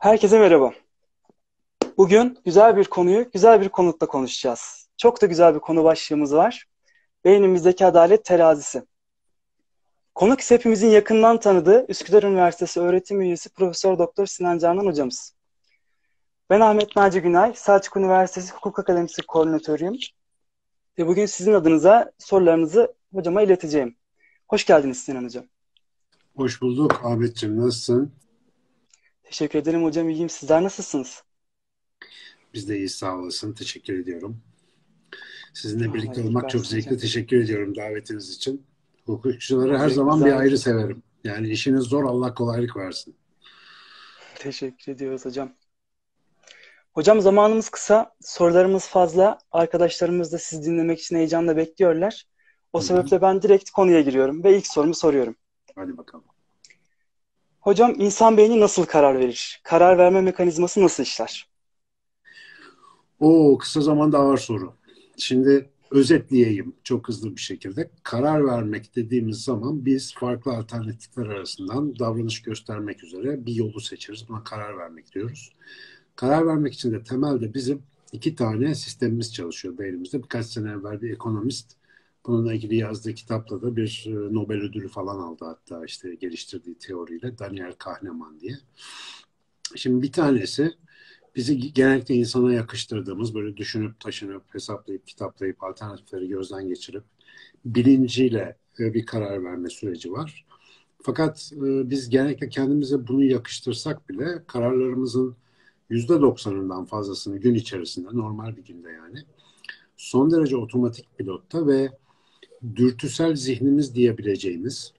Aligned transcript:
Herkese 0.00 0.38
merhaba. 0.38 0.72
Bugün 1.96 2.38
güzel 2.44 2.76
bir 2.76 2.84
konuyu 2.84 3.30
güzel 3.30 3.60
bir 3.60 3.68
konukla 3.68 4.06
konuşacağız. 4.06 4.88
Çok 4.96 5.22
da 5.22 5.26
güzel 5.26 5.54
bir 5.54 5.60
konu 5.60 5.84
başlığımız 5.84 6.34
var. 6.34 6.66
Beynimizdeki 7.24 7.86
adalet 7.86 8.24
terazisi. 8.24 8.82
Konuk 10.14 10.40
ise 10.40 10.54
hepimizin 10.54 10.88
yakından 10.88 11.40
tanıdığı 11.40 11.86
Üsküdar 11.88 12.22
Üniversitesi 12.22 12.80
öğretim 12.80 13.20
üyesi 13.20 13.48
Profesör 13.48 13.98
Doktor 13.98 14.26
Sinan 14.26 14.58
Canan 14.58 14.86
hocamız. 14.86 15.34
Ben 16.50 16.60
Ahmet 16.60 16.96
Naci 16.96 17.20
Günay, 17.20 17.54
Selçuk 17.54 17.96
Üniversitesi 17.96 18.52
Hukuk 18.54 18.78
Akademisi 18.78 19.22
koordinatörüyüm. 19.22 19.96
Ve 20.98 21.06
bugün 21.06 21.26
sizin 21.26 21.52
adınıza 21.52 22.12
sorularınızı 22.18 22.94
hocama 23.14 23.42
ileteceğim. 23.42 23.96
Hoş 24.48 24.66
geldiniz 24.66 24.98
Sinan 24.98 25.24
hocam. 25.24 25.44
Hoş 26.36 26.62
bulduk 26.62 27.00
Ahmetciğim. 27.04 27.60
Nasılsın? 27.60 28.12
Teşekkür 29.30 29.58
ederim 29.58 29.84
hocam. 29.84 30.08
İyiyim. 30.08 30.28
Sizler 30.28 30.62
nasılsınız? 30.62 31.22
Biz 32.54 32.68
de 32.68 32.76
iyi 32.76 32.88
sağ 32.88 33.16
olasın. 33.16 33.52
Teşekkür 33.52 33.98
ediyorum. 33.98 34.42
Sizinle 35.54 35.94
birlikte 35.94 36.22
olmak 36.22 36.50
çok 36.50 36.66
zevkli. 36.66 36.98
Teşekkür 36.98 37.44
ediyorum 37.44 37.76
davetiniz 37.76 38.30
için. 38.36 38.66
Hukukçuları 39.06 39.78
her 39.78 39.88
zaman 39.88 40.24
bir 40.24 40.32
ayrı 40.32 40.58
severim. 40.58 41.02
Yani 41.24 41.48
işiniz 41.48 41.82
zor 41.84 42.04
Allah 42.04 42.34
kolaylık 42.34 42.76
versin. 42.76 43.16
Teşekkür 44.34 44.92
ediyoruz 44.92 45.24
hocam. 45.24 45.52
Hocam 46.94 47.20
zamanımız 47.20 47.68
kısa, 47.68 48.14
sorularımız 48.20 48.86
fazla. 48.88 49.38
Arkadaşlarımız 49.52 50.32
da 50.32 50.38
sizi 50.38 50.64
dinlemek 50.64 51.00
için 51.00 51.16
heyecanla 51.16 51.56
bekliyorlar. 51.56 52.24
O 52.72 52.78
Hı-hı. 52.78 52.86
sebeple 52.86 53.22
ben 53.22 53.42
direkt 53.42 53.70
konuya 53.70 54.00
giriyorum 54.00 54.44
ve 54.44 54.56
ilk 54.56 54.66
sorumu 54.66 54.94
soruyorum. 54.94 55.36
Hadi 55.76 55.98
bakalım. 55.98 56.24
Hocam 57.60 57.94
insan 57.98 58.36
beyni 58.36 58.60
nasıl 58.60 58.84
karar 58.86 59.18
verir? 59.18 59.60
Karar 59.64 59.98
verme 59.98 60.20
mekanizması 60.20 60.82
nasıl 60.82 61.02
işler? 61.02 61.48
O 63.20 63.58
kısa 63.58 63.80
zamanda 63.80 64.18
ağır 64.18 64.38
soru. 64.38 64.74
Şimdi 65.16 65.70
özetleyeyim 65.90 66.74
çok 66.84 67.08
hızlı 67.08 67.36
bir 67.36 67.40
şekilde. 67.40 67.90
Karar 68.02 68.46
vermek 68.46 68.96
dediğimiz 68.96 69.44
zaman 69.44 69.84
biz 69.84 70.14
farklı 70.14 70.52
alternatifler 70.52 71.26
arasından 71.26 71.98
davranış 71.98 72.42
göstermek 72.42 73.04
üzere 73.04 73.46
bir 73.46 73.54
yolu 73.54 73.80
seçeriz. 73.80 74.28
Buna 74.28 74.44
karar 74.44 74.78
vermek 74.78 75.14
diyoruz. 75.14 75.52
Karar 76.16 76.46
vermek 76.46 76.74
için 76.74 76.92
de 76.92 77.02
temelde 77.02 77.54
bizim 77.54 77.82
iki 78.12 78.34
tane 78.34 78.74
sistemimiz 78.74 79.34
çalışıyor 79.34 79.78
beynimizde. 79.78 80.22
Birkaç 80.22 80.46
sene 80.46 80.70
evvel 80.70 81.02
bir 81.02 81.10
ekonomist 81.10 81.76
Bununla 82.26 82.54
ilgili 82.54 82.76
yazdığı 82.76 83.14
kitapla 83.14 83.62
da 83.62 83.76
bir 83.76 84.04
e, 84.06 84.34
Nobel 84.34 84.60
ödülü 84.60 84.88
falan 84.88 85.18
aldı 85.18 85.44
hatta 85.44 85.84
işte 85.84 86.14
geliştirdiği 86.14 86.78
teoriyle 86.78 87.38
Daniel 87.38 87.72
Kahneman 87.72 88.40
diye. 88.40 88.58
Şimdi 89.76 90.02
bir 90.02 90.12
tanesi 90.12 90.72
bizi 91.36 91.72
genellikle 91.72 92.14
insana 92.14 92.52
yakıştırdığımız 92.52 93.34
böyle 93.34 93.56
düşünüp 93.56 94.00
taşınıp 94.00 94.54
hesaplayıp 94.54 95.06
kitaplayıp 95.06 95.62
alternatifleri 95.62 96.28
gözden 96.28 96.68
geçirip 96.68 97.04
bilinciyle 97.64 98.56
e, 98.80 98.94
bir 98.94 99.06
karar 99.06 99.44
verme 99.44 99.68
süreci 99.68 100.12
var. 100.12 100.46
Fakat 101.02 101.52
e, 101.56 101.90
biz 101.90 102.08
genellikle 102.08 102.48
kendimize 102.48 103.08
bunu 103.08 103.24
yakıştırsak 103.24 104.08
bile 104.08 104.44
kararlarımızın 104.46 105.36
yüzde 105.90 106.20
doksanından 106.20 106.84
fazlasını 106.84 107.38
gün 107.38 107.54
içerisinde 107.54 108.08
normal 108.12 108.56
bir 108.56 108.64
günde 108.64 108.90
yani 108.90 109.18
son 109.96 110.30
derece 110.30 110.56
otomatik 110.56 111.18
pilotta 111.18 111.66
ve 111.66 111.90
dürtüsel 112.76 113.36
zihnimiz 113.36 113.94
diyebileceğimiz 113.94 114.92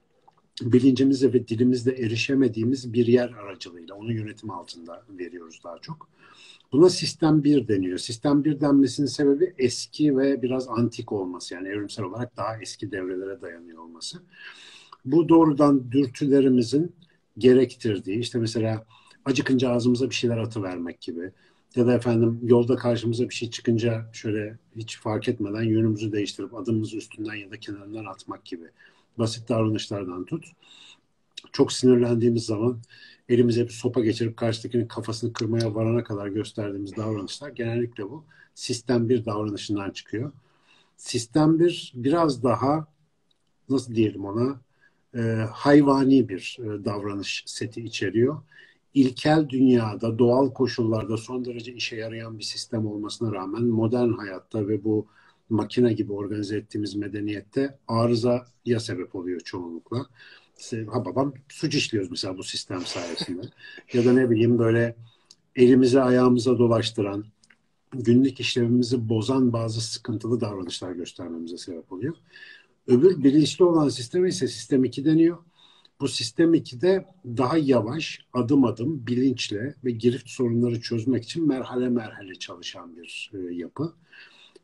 bilincimizle 0.62 1.32
ve 1.32 1.48
dilimizle 1.48 1.92
erişemediğimiz 1.92 2.92
bir 2.92 3.06
yer 3.06 3.28
aracılığıyla 3.28 3.94
onu 3.94 4.12
yönetim 4.12 4.50
altında 4.50 5.04
veriyoruz 5.18 5.60
daha 5.64 5.78
çok. 5.78 6.08
Buna 6.72 6.88
sistem 6.88 7.44
1 7.44 7.68
deniyor. 7.68 7.98
Sistem 7.98 8.44
1 8.44 8.60
denmesinin 8.60 9.06
sebebi 9.06 9.54
eski 9.58 10.16
ve 10.16 10.42
biraz 10.42 10.68
antik 10.68 11.12
olması 11.12 11.54
yani 11.54 11.68
evrimsel 11.68 12.04
olarak 12.04 12.36
daha 12.36 12.58
eski 12.58 12.92
devrelere 12.92 13.40
dayanıyor 13.40 13.78
olması. 13.78 14.22
Bu 15.04 15.28
doğrudan 15.28 15.92
dürtülerimizin 15.92 16.92
gerektirdiği 17.38 18.18
işte 18.18 18.38
mesela 18.38 18.86
acıkınca 19.24 19.70
ağzımıza 19.70 20.10
bir 20.10 20.14
şeyler 20.14 20.38
atıvermek 20.38 21.00
gibi 21.00 21.32
ya 21.76 21.86
da 21.86 21.94
efendim 21.94 22.40
yolda 22.42 22.76
karşımıza 22.76 23.28
bir 23.28 23.34
şey 23.34 23.50
çıkınca 23.50 24.06
şöyle 24.12 24.58
hiç 24.76 24.98
fark 24.98 25.28
etmeden 25.28 25.62
yönümüzü 25.62 26.12
değiştirip 26.12 26.54
adımımızı 26.54 26.96
üstünden 26.96 27.34
ya 27.34 27.50
da 27.50 27.60
kenarından 27.60 28.04
atmak 28.04 28.44
gibi 28.44 28.64
basit 29.18 29.48
davranışlardan 29.48 30.24
tut. 30.24 30.44
Çok 31.52 31.72
sinirlendiğimiz 31.72 32.46
zaman 32.46 32.80
elimize 33.28 33.64
bir 33.64 33.72
sopa 33.72 34.00
geçirip 34.00 34.36
karşıdakinin 34.36 34.86
kafasını 34.86 35.32
kırmaya 35.32 35.74
varana 35.74 36.04
kadar 36.04 36.26
gösterdiğimiz 36.26 36.96
davranışlar 36.96 37.50
genellikle 37.50 38.04
bu 38.04 38.24
sistem 38.54 39.08
bir 39.08 39.24
davranışından 39.24 39.90
çıkıyor. 39.90 40.32
Sistem 40.96 41.58
bir 41.58 41.92
biraz 41.94 42.42
daha 42.42 42.86
nasıl 43.68 43.94
diyelim 43.94 44.24
ona 44.24 44.60
e, 45.14 45.20
hayvani 45.52 46.28
bir 46.28 46.58
e, 46.60 46.84
davranış 46.84 47.44
seti 47.46 47.80
içeriyor 47.80 48.42
ilkel 48.94 49.48
dünyada, 49.48 50.18
doğal 50.18 50.50
koşullarda 50.50 51.16
son 51.16 51.44
derece 51.44 51.72
işe 51.72 51.96
yarayan 51.96 52.38
bir 52.38 52.44
sistem 52.44 52.86
olmasına 52.86 53.32
rağmen 53.32 53.64
modern 53.64 54.10
hayatta 54.10 54.68
ve 54.68 54.84
bu 54.84 55.06
makine 55.50 55.92
gibi 55.92 56.12
organize 56.12 56.56
ettiğimiz 56.56 56.94
medeniyette 56.94 57.78
arızaya 57.88 58.80
sebep 58.80 59.14
oluyor 59.14 59.40
çoğunlukla. 59.40 60.06
Ha 60.90 61.04
babam 61.04 61.34
suç 61.48 61.74
işliyoruz 61.74 62.10
mesela 62.10 62.38
bu 62.38 62.42
sistem 62.42 62.80
sayesinde. 62.80 63.42
ya 63.92 64.04
da 64.04 64.12
ne 64.12 64.30
bileyim 64.30 64.58
böyle 64.58 64.96
elimize 65.56 66.02
ayağımıza 66.02 66.58
dolaştıran, 66.58 67.24
günlük 67.92 68.40
işlevimizi 68.40 69.08
bozan 69.08 69.52
bazı 69.52 69.80
sıkıntılı 69.80 70.40
davranışlar 70.40 70.92
göstermemize 70.92 71.56
sebep 71.56 71.92
oluyor. 71.92 72.14
Öbür 72.86 73.24
bilinçli 73.24 73.64
olan 73.64 73.88
sistemi 73.88 74.28
ise 74.28 74.48
sistem 74.48 74.84
2 74.84 75.04
deniyor. 75.04 75.38
Bu 76.00 76.08
sistem 76.08 76.54
2'de 76.54 77.06
daha 77.26 77.58
yavaş, 77.58 78.20
adım 78.32 78.64
adım, 78.64 79.06
bilinçle 79.06 79.74
ve 79.84 79.90
girift 79.90 80.30
sorunları 80.30 80.80
çözmek 80.80 81.24
için 81.24 81.48
merhale 81.48 81.88
merhale 81.88 82.34
çalışan 82.34 82.96
bir 82.96 83.30
e, 83.34 83.54
yapı. 83.54 83.92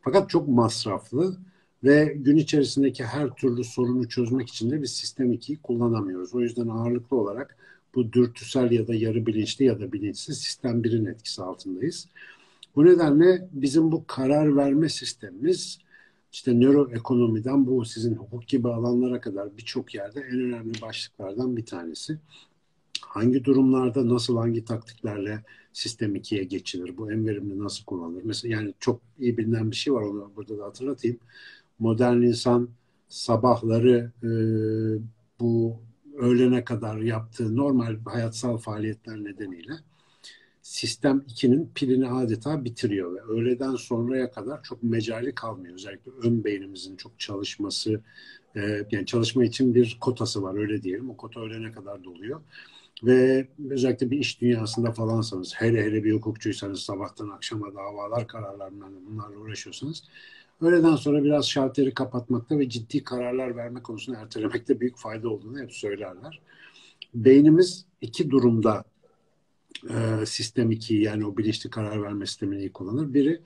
Fakat 0.01 0.29
çok 0.29 0.47
masraflı 0.47 1.37
ve 1.83 2.13
gün 2.17 2.37
içerisindeki 2.37 3.03
her 3.05 3.29
türlü 3.29 3.63
sorunu 3.63 4.09
çözmek 4.09 4.49
için 4.49 4.71
de 4.71 4.81
biz 4.81 4.91
sistem 4.91 5.33
2'yi 5.33 5.57
kullanamıyoruz. 5.57 6.35
O 6.35 6.41
yüzden 6.41 6.67
ağırlıklı 6.67 7.17
olarak 7.17 7.57
bu 7.95 8.13
dürtüsel 8.13 8.71
ya 8.71 8.87
da 8.87 8.95
yarı 8.95 9.25
bilinçli 9.25 9.65
ya 9.65 9.79
da 9.79 9.91
bilinçsiz 9.91 10.37
sistem 10.37 10.83
1'in 10.83 11.05
etkisi 11.05 11.41
altındayız. 11.41 12.07
Bu 12.75 12.85
nedenle 12.85 13.49
bizim 13.51 13.91
bu 13.91 14.03
karar 14.07 14.55
verme 14.55 14.89
sistemimiz 14.89 15.79
işte 16.31 16.59
nöroekonomiden 16.59 17.67
bu 17.67 17.85
sizin 17.85 18.15
hukuk 18.15 18.47
gibi 18.47 18.69
alanlara 18.69 19.21
kadar 19.21 19.57
birçok 19.57 19.95
yerde 19.95 20.19
en 20.19 20.39
önemli 20.39 20.81
başlıklardan 20.81 21.57
bir 21.57 21.65
tanesi. 21.65 22.19
Hangi 23.01 23.45
durumlarda 23.45 24.09
nasıl 24.09 24.37
hangi 24.37 24.65
taktiklerle 24.65 25.43
sistem 25.73 26.15
2'ye 26.15 26.43
geçilir? 26.43 26.97
Bu 26.97 27.11
en 27.11 27.27
verimli 27.27 27.59
nasıl 27.59 27.85
kullanılır? 27.85 28.23
Mesela 28.23 28.55
yani 28.55 28.73
çok 28.79 29.01
iyi 29.19 29.37
bilinen 29.37 29.71
bir 29.71 29.75
şey 29.75 29.93
var 29.93 30.01
onu 30.01 30.31
burada 30.35 30.57
da 30.57 30.65
hatırlatayım. 30.65 31.17
Modern 31.79 32.21
insan 32.21 32.69
sabahları 33.09 34.11
e, 34.23 34.29
bu 35.39 35.77
öğlene 36.17 36.63
kadar 36.63 36.97
yaptığı 36.97 37.55
normal 37.55 37.95
hayatsal 38.05 38.57
faaliyetler 38.57 39.23
nedeniyle 39.23 39.73
sistem 40.69 41.23
2'nin 41.29 41.71
pilini 41.75 42.07
adeta 42.09 42.65
bitiriyor 42.65 43.15
ve 43.15 43.21
öğleden 43.21 43.75
sonraya 43.75 44.31
kadar 44.31 44.63
çok 44.63 44.83
mecali 44.83 45.35
kalmıyor. 45.35 45.75
Özellikle 45.75 46.11
ön 46.23 46.43
beynimizin 46.43 46.95
çok 46.95 47.19
çalışması, 47.19 48.01
e, 48.55 48.85
yani 48.91 49.05
çalışma 49.05 49.45
için 49.45 49.75
bir 49.75 49.97
kotası 50.01 50.43
var 50.43 50.57
öyle 50.57 50.83
diyelim. 50.83 51.09
O 51.09 51.17
kota 51.17 51.39
öğlene 51.39 51.71
kadar 51.71 52.03
doluyor. 52.03 52.41
Ve 53.03 53.47
özellikle 53.69 54.11
bir 54.11 54.19
iş 54.19 54.41
dünyasında 54.41 54.91
falansanız, 54.91 55.53
hele 55.55 55.83
hele 55.83 56.03
bir 56.03 56.13
hukukçuysanız 56.13 56.79
sabahtan 56.79 57.29
akşama 57.29 57.73
davalar, 57.73 58.27
kararlar 58.27 58.71
bunlarla 59.09 59.37
uğraşıyorsanız 59.37 60.03
öğleden 60.61 60.95
sonra 60.95 61.23
biraz 61.23 61.49
şalteri 61.49 61.93
kapatmakta 61.93 62.59
ve 62.59 62.69
ciddi 62.69 63.03
kararlar 63.03 63.55
verme 63.55 63.81
konusunda 63.81 64.19
ertelemekte 64.19 64.79
büyük 64.79 64.97
fayda 64.97 65.29
olduğunu 65.29 65.59
hep 65.59 65.73
söylerler. 65.73 66.41
Beynimiz 67.13 67.85
iki 68.01 68.29
durumda 68.29 68.83
e, 69.89 70.25
sistem 70.25 70.71
2 70.71 70.95
yani 70.95 71.25
o 71.25 71.37
bilinçli 71.37 71.69
karar 71.69 72.03
verme 72.03 72.25
sistemini 72.25 72.71
kullanır. 72.73 73.13
Biri 73.13 73.41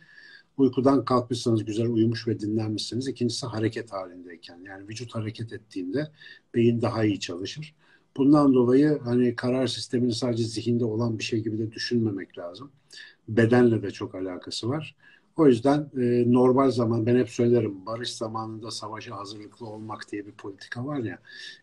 uykudan 0.58 1.06
kalkmışsanız 1.06 1.66
güzel 1.66 1.88
uyumuş 1.90 2.28
ve 2.28 2.40
dinlenmişsiniz. 2.40 3.08
İkincisi 3.08 3.46
hareket 3.46 3.92
halindeyken 3.92 4.60
yani 4.64 4.88
vücut 4.88 5.16
hareket 5.16 5.54
ettiğinde 5.54 6.12
beyin 6.56 6.82
daha 6.82 7.06
iyi 7.06 7.20
çalışır. 7.20 7.76
Bundan 8.18 8.54
dolayı 8.54 9.00
hani 9.04 9.36
karar 9.36 9.68
sistemini 9.68 10.14
sadece 10.14 10.44
zihinde 10.44 10.86
olan 10.86 11.20
bir 11.20 11.24
şey 11.24 11.40
gibi 11.44 11.58
de 11.58 11.72
düşünmemek 11.72 12.38
lazım. 12.38 12.72
Bedenle 13.28 13.84
de 13.84 13.92
çok 13.92 14.16
alakası 14.16 14.70
var. 14.70 14.96
O 15.36 15.48
yüzden 15.48 15.92
e, 15.98 16.34
normal 16.34 16.72
zaman 16.72 17.06
ben 17.06 17.16
hep 17.20 17.30
söylerim 17.30 17.86
barış 17.86 18.14
zamanında 18.14 18.72
savaşa 18.72 19.18
hazırlıklı 19.18 19.66
olmak 19.66 20.12
diye 20.12 20.26
bir 20.26 20.32
politika 20.32 20.86
var 20.86 20.98
ya 21.00 21.20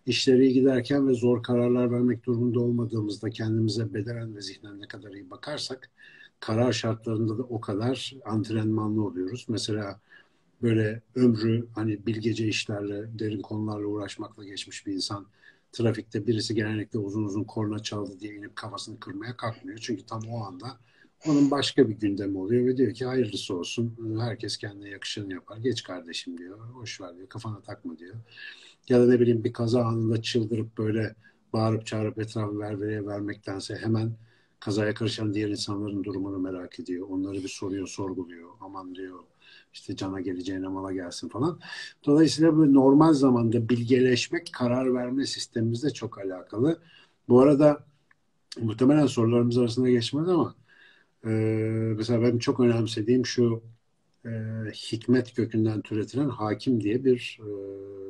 işleri 0.06 0.52
giderken 0.52 1.08
ve 1.08 1.14
zor 1.14 1.42
kararlar 1.42 1.90
vermek 1.90 2.26
durumunda 2.26 2.60
olmadığımızda 2.60 3.30
kendimize 3.30 3.94
bedenen 3.94 4.36
ve 4.36 4.40
zihnen 4.42 4.80
ne 4.80 4.88
kadar 4.88 5.12
iyi 5.12 5.30
bakarsak 5.30 5.90
karar 6.40 6.72
şartlarında 6.72 7.38
da 7.38 7.42
o 7.42 7.60
kadar 7.60 8.14
antrenmanlı 8.24 9.04
oluyoruz. 9.06 9.46
Mesela 9.48 10.00
böyle 10.62 11.02
ömrü 11.14 11.68
hani 11.74 12.06
bilgece 12.06 12.48
işlerle, 12.48 13.18
derin 13.18 13.42
konularla 13.42 13.86
uğraşmakla 13.86 14.44
geçmiş 14.44 14.86
bir 14.86 14.92
insan 14.92 15.26
trafikte 15.72 16.26
birisi 16.26 16.54
genellikle 16.54 16.98
uzun 16.98 17.24
uzun 17.24 17.44
korna 17.44 17.78
çaldı 17.78 18.20
diye 18.20 18.34
inip 18.34 18.56
kafasını 18.56 19.00
kırmaya 19.00 19.36
kalkmıyor. 19.36 19.78
Çünkü 19.82 20.06
tam 20.06 20.22
o 20.30 20.44
anda 20.44 20.78
onun 21.26 21.50
başka 21.50 21.88
bir 21.88 21.94
gündemi 21.94 22.38
oluyor 22.38 22.66
ve 22.66 22.76
diyor 22.76 22.94
ki 22.94 23.04
hayırlısı 23.06 23.54
olsun. 23.56 24.18
Herkes 24.20 24.56
kendine 24.56 24.88
yakışanı 24.88 25.32
yapar. 25.32 25.56
Geç 25.56 25.82
kardeşim 25.82 26.38
diyor. 26.38 26.58
Hoş 26.58 27.00
ver 27.00 27.16
diyor. 27.16 27.28
Kafana 27.28 27.60
takma 27.60 27.98
diyor. 27.98 28.14
Ya 28.88 29.00
da 29.00 29.06
ne 29.06 29.20
bileyim 29.20 29.44
bir 29.44 29.52
kaza 29.52 29.82
anında 29.82 30.22
çıldırıp 30.22 30.78
böyle 30.78 31.14
bağırıp 31.52 31.86
çağırıp 31.86 32.18
etrafı 32.18 32.58
ververiye 32.58 33.06
vermektense 33.06 33.76
hemen 33.76 34.12
kazaya 34.60 34.94
karışan 34.94 35.34
diğer 35.34 35.48
insanların 35.48 36.04
durumunu 36.04 36.38
merak 36.38 36.80
ediyor. 36.80 37.06
Onları 37.10 37.34
bir 37.34 37.48
soruyor, 37.48 37.86
sorguluyor. 37.88 38.50
Aman 38.60 38.94
diyor 38.94 39.18
işte 39.72 39.96
cana 39.96 40.20
geleceğine 40.20 40.68
mala 40.68 40.92
gelsin 40.92 41.28
falan. 41.28 41.60
Dolayısıyla 42.06 42.56
bu 42.56 42.74
normal 42.74 43.12
zamanda 43.12 43.68
bilgeleşmek 43.68 44.52
karar 44.52 44.94
verme 44.94 45.26
sistemimizde 45.26 45.90
çok 45.90 46.18
alakalı. 46.18 46.80
Bu 47.28 47.40
arada 47.40 47.84
muhtemelen 48.60 49.06
sorularımız 49.06 49.58
arasında 49.58 49.90
geçmez 49.90 50.28
ama 50.28 50.54
e, 51.24 51.28
mesela 51.96 52.22
benim 52.22 52.38
çok 52.38 52.60
önemsediğim 52.60 53.26
şu 53.26 53.62
e, 54.26 54.30
hikmet 54.74 55.34
kökünden 55.34 55.80
türetilen 55.80 56.28
hakim 56.28 56.80
diye 56.80 57.04
bir 57.04 57.40
e, 57.40 57.50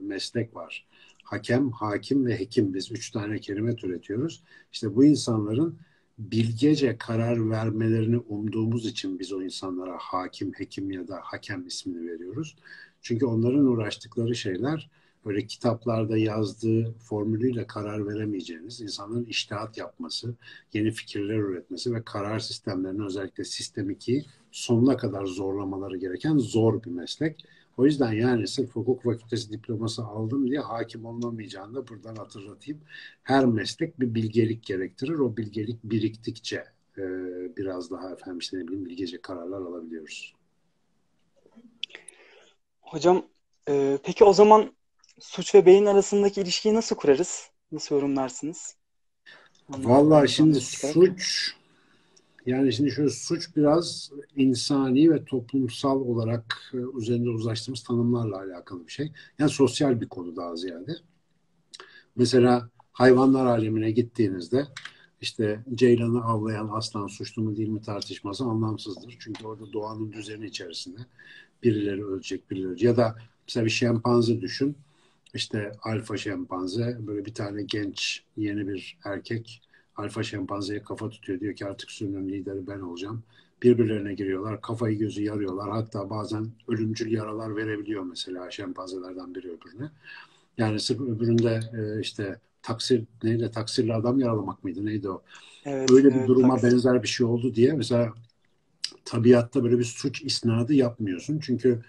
meslek 0.07 0.57
var. 0.57 0.87
Hakem, 1.25 1.71
hakim 1.71 2.27
ve 2.27 2.39
hekim 2.41 2.75
biz 2.75 2.93
üç 2.93 3.11
tane 3.11 3.39
kelime 3.39 3.77
türetiyoruz. 3.77 4.43
İşte 4.73 4.97
bu 4.97 5.05
insanların 5.05 5.79
bilgece 6.19 6.99
karar 6.99 7.51
vermelerini 7.51 8.19
umduğumuz 8.19 8.87
için 8.87 9.19
biz 9.19 9.33
o 9.33 9.43
insanlara 9.43 9.97
hakim, 10.01 10.53
hekim 10.53 10.91
ya 10.91 11.09
da 11.09 11.21
hakem 11.23 11.67
ismini 11.67 12.13
veriyoruz. 12.13 12.57
Çünkü 13.03 13.27
onların 13.27 13.65
uğraştıkları 13.67 14.35
şeyler 14.35 14.91
böyle 15.25 15.47
kitaplarda 15.47 16.19
yazdığı 16.19 16.93
formülüyle 16.93 17.67
karar 17.67 18.09
veremeyeceğiniz, 18.09 18.81
insanların 18.81 19.25
iştihat 19.25 19.79
yapması, 19.79 20.35
yeni 20.73 20.91
fikirler 20.91 21.39
üretmesi 21.39 21.95
ve 21.95 22.03
karar 22.05 22.39
sistemlerini 22.39 23.05
özellikle 23.05 23.45
sistem 23.45 23.91
2'yi 23.91 24.25
sonuna 24.53 24.97
kadar 24.97 25.25
zorlamaları 25.25 25.97
gereken 25.97 26.39
zor 26.39 26.83
bir 26.83 26.91
meslek. 26.91 27.45
O 27.77 27.87
yüzden 27.87 28.13
yani 28.13 28.49
sırf 28.49 28.77
hukuk 28.77 29.03
fakültesi 29.03 29.53
diploması 29.53 30.03
aldım 30.03 30.51
diye 30.51 30.61
hakim 30.61 31.05
olunamayacağını 31.05 31.75
da 31.75 31.89
buradan 31.89 32.17
hatırlatayım. 32.17 32.81
Her 33.23 33.45
meslek 33.45 34.01
bir 34.01 34.15
bilgelik 34.15 34.65
gerektirir. 34.65 35.19
O 35.19 35.37
bilgelik 35.37 35.85
biriktikçe 35.85 36.65
e, 36.99 37.03
biraz 37.57 37.91
daha 37.91 38.11
efendim 38.11 38.39
işte 38.39 38.59
ne 38.59 38.67
bileyim 38.67 38.87
bilgece 38.87 39.21
kararlar 39.21 39.61
alabiliyoruz. 39.61 40.35
Hocam 42.81 43.27
e, 43.69 43.99
peki 44.05 44.25
o 44.25 44.33
zaman 44.33 44.73
suç 45.21 45.55
ve 45.55 45.67
beyin 45.67 45.87
arasındaki 45.87 46.41
ilişkiyi 46.41 46.75
nasıl 46.75 46.97
kurarız? 46.97 47.51
Nasıl 47.73 47.95
yorumlarsınız? 47.95 48.77
Vallahi 49.69 50.29
şimdi 50.29 50.61
suç 50.61 51.55
yani 52.47 52.73
şimdi 52.73 52.91
şöyle 52.91 53.11
suç 53.11 53.57
biraz 53.57 54.11
insani 54.37 55.11
ve 55.11 55.25
toplumsal 55.25 56.01
olarak 56.01 56.73
e, 56.75 56.99
üzerinde 56.99 57.31
uzlaştığımız 57.31 57.83
tanımlarla 57.83 58.39
alakalı 58.39 58.87
bir 58.87 58.93
şey. 58.93 59.13
Yani 59.39 59.51
sosyal 59.51 60.01
bir 60.01 60.09
konu 60.09 60.37
daha 60.37 60.57
ziyade. 60.57 60.97
Mesela 62.17 62.71
hayvanlar 62.93 63.47
alemine 63.47 63.91
gittiğinizde 63.91 64.67
işte 65.21 65.65
ceylanı 65.75 66.25
avlayan 66.25 66.69
aslan 66.73 67.07
suçlu 67.07 67.43
mu 67.43 67.57
değil 67.57 67.69
mi 67.69 67.83
tartışması 67.83 68.45
anlamsızdır. 68.45 69.17
Çünkü 69.19 69.47
orada 69.47 69.73
doğanın 69.73 70.13
düzeni 70.13 70.47
içerisinde 70.47 70.99
birileri 71.63 72.05
ölecek, 72.05 72.51
birileri. 72.51 72.87
Ya 72.87 72.97
da 72.97 73.17
mesela 73.49 73.65
bir 73.67 73.71
şempanze 73.71 74.41
düşün. 74.41 74.77
İşte 75.35 75.73
alfa 75.83 76.17
şempanze 76.17 76.97
böyle 77.01 77.25
bir 77.25 77.35
tane 77.35 77.63
genç 77.63 78.25
yeni 78.37 78.69
bir 78.69 78.99
erkek 79.05 79.63
alfa 79.97 80.23
şempanzeye 80.23 80.83
kafa 80.83 81.09
tutuyor. 81.11 81.41
Diyor 81.41 81.55
ki 81.55 81.67
artık 81.67 81.91
sürünün 81.91 82.29
lideri 82.29 82.67
ben 82.67 82.81
olacağım. 82.81 83.23
Birbirlerine 83.63 84.15
giriyorlar. 84.15 84.61
Kafayı 84.61 84.99
gözü 84.99 85.23
yarıyorlar. 85.23 85.71
Hatta 85.71 86.11
bazen 86.11 86.53
ölümcül 86.69 87.13
yaralar 87.13 87.57
verebiliyor 87.57 88.03
mesela 88.03 88.51
şempanzelerden 88.51 89.35
biri 89.35 89.49
öbürüne. 89.49 89.91
Yani 90.59 90.81
sırf 90.81 91.01
öbüründe 91.01 91.61
e, 91.75 92.01
işte 92.01 92.41
taksir 92.63 93.05
neydi 93.23 93.51
taksirli 93.51 93.95
adam 93.95 94.19
yaralamak 94.21 94.65
mıydı 94.65 94.87
neydi 94.87 95.11
o? 95.11 95.23
Evet, 95.65 95.91
Öyle 95.91 96.09
evet, 96.09 96.15
bir 96.15 96.27
duruma 96.27 96.63
taksir. 96.63 96.63
benzer 96.63 97.03
bir 97.03 97.09
şey 97.09 97.27
oldu 97.27 97.55
diye 97.55 97.73
mesela 97.73 98.15
tabiatta 99.05 99.65
böyle 99.65 99.79
bir 99.79 99.85
suç 99.85 100.23
isnadı 100.23 100.75
yapmıyorsun. 100.75 101.39
Çünkü 101.43 101.83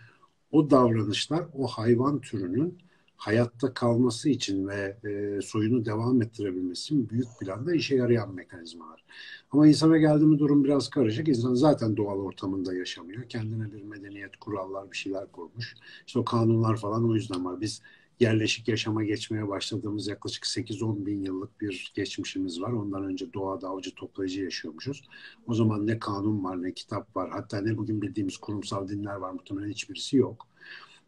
o 0.52 0.72
davranışlar 0.72 1.46
o 1.54 1.68
hayvan 1.68 2.22
türünün 2.22 2.80
hayatta 3.22 3.74
kalması 3.74 4.30
için 4.30 4.68
ve 4.68 4.98
e, 5.04 5.42
soyunu 5.42 5.86
devam 5.86 6.22
ettirebilmesi 6.22 6.82
için 6.82 7.10
büyük 7.10 7.28
planda 7.40 7.76
işe 7.76 7.96
yarayan 7.96 8.34
mekanizmalar. 8.34 9.04
Ama 9.52 9.68
insana 9.68 9.98
geldiğinde 9.98 10.40
durum 10.40 10.64
biraz 10.64 10.90
karışık. 10.90 11.28
İnsan 11.28 11.54
zaten 11.54 11.98
doğal 11.98 12.20
ortamında 12.20 12.74
yaşamıyor. 12.74 13.30
Kendine 13.30 13.72
bir 13.72 13.84
medeniyet, 13.84 14.38
kurallar, 14.38 14.92
bir 14.92 14.98
şeyler 14.98 15.32
kurmuş. 15.32 15.76
İşte 16.08 16.20
o 16.20 16.26
kanunlar 16.26 16.78
falan 16.78 17.10
o 17.10 17.16
yüzden 17.16 17.46
var. 17.46 17.62
Biz 17.62 17.82
yerleşik 18.20 18.68
yaşama 18.68 19.04
geçmeye 19.04 19.48
başladığımız 19.48 20.08
yaklaşık 20.08 20.46
8-10 20.46 21.06
bin 21.06 21.22
yıllık 21.24 21.62
bir 21.62 21.92
geçmişimiz 21.96 22.62
var. 22.62 22.72
Ondan 22.72 23.04
önce 23.04 23.34
doğada 23.34 23.68
avcı 23.70 23.96
toplayıcı 23.96 24.44
yaşıyormuşuz. 24.44 25.04
O 25.48 25.54
zaman 25.54 25.88
ne 25.88 26.00
kanun 26.00 26.44
var 26.44 26.64
ne 26.64 26.74
kitap 26.74 27.16
var. 27.16 27.30
Hatta 27.30 27.62
ne 27.62 27.78
bugün 27.78 28.02
bildiğimiz 28.02 28.38
kurumsal 28.38 28.88
dinler 28.88 29.16
var. 29.16 29.32
Muhtemelen 29.32 29.70
hiçbirisi 29.70 30.18
yok. 30.18 30.51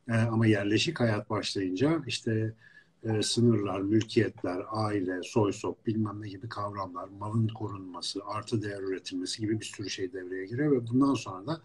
E, 0.09 0.13
ama 0.13 0.47
yerleşik 0.47 0.99
hayat 0.99 1.29
başlayınca 1.29 2.01
işte 2.07 2.53
e, 3.03 3.21
sınırlar, 3.21 3.81
mülkiyetler, 3.81 4.61
aile, 4.71 5.23
soy 5.23 5.53
sop 5.53 5.85
bilmem 5.87 6.21
ne 6.21 6.29
gibi 6.29 6.49
kavramlar, 6.49 7.09
malın 7.19 7.47
korunması, 7.47 8.19
artı 8.25 8.61
değer 8.61 8.81
üretilmesi 8.81 9.41
gibi 9.41 9.59
bir 9.59 9.65
sürü 9.65 9.89
şey 9.89 10.13
devreye 10.13 10.45
giriyor 10.45 10.71
ve 10.71 10.87
bundan 10.87 11.13
sonra 11.13 11.47
da 11.47 11.61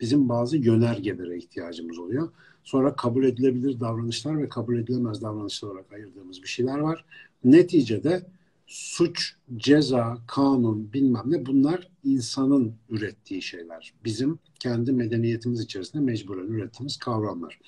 bizim 0.00 0.28
bazı 0.28 0.56
yönergelere 0.56 1.38
ihtiyacımız 1.38 1.98
oluyor. 1.98 2.28
Sonra 2.64 2.96
kabul 2.96 3.24
edilebilir 3.24 3.80
davranışlar 3.80 4.42
ve 4.42 4.48
kabul 4.48 4.78
edilemez 4.78 5.22
davranışlar 5.22 5.68
olarak 5.68 5.92
ayırdığımız 5.92 6.42
bir 6.42 6.48
şeyler 6.48 6.78
var. 6.78 7.04
Neticede 7.44 8.22
suç, 8.68 9.36
ceza, 9.56 10.18
kanun 10.26 10.92
bilmem 10.92 11.24
ne 11.26 11.46
bunlar 11.46 11.88
insanın 12.04 12.74
ürettiği 12.88 13.42
şeyler. 13.42 13.94
Bizim 14.04 14.38
kendi 14.60 14.92
medeniyetimiz 14.92 15.60
içerisinde 15.60 16.02
mecburen 16.02 16.46
ürettiğimiz 16.46 16.96
kavramlar. 16.96 17.60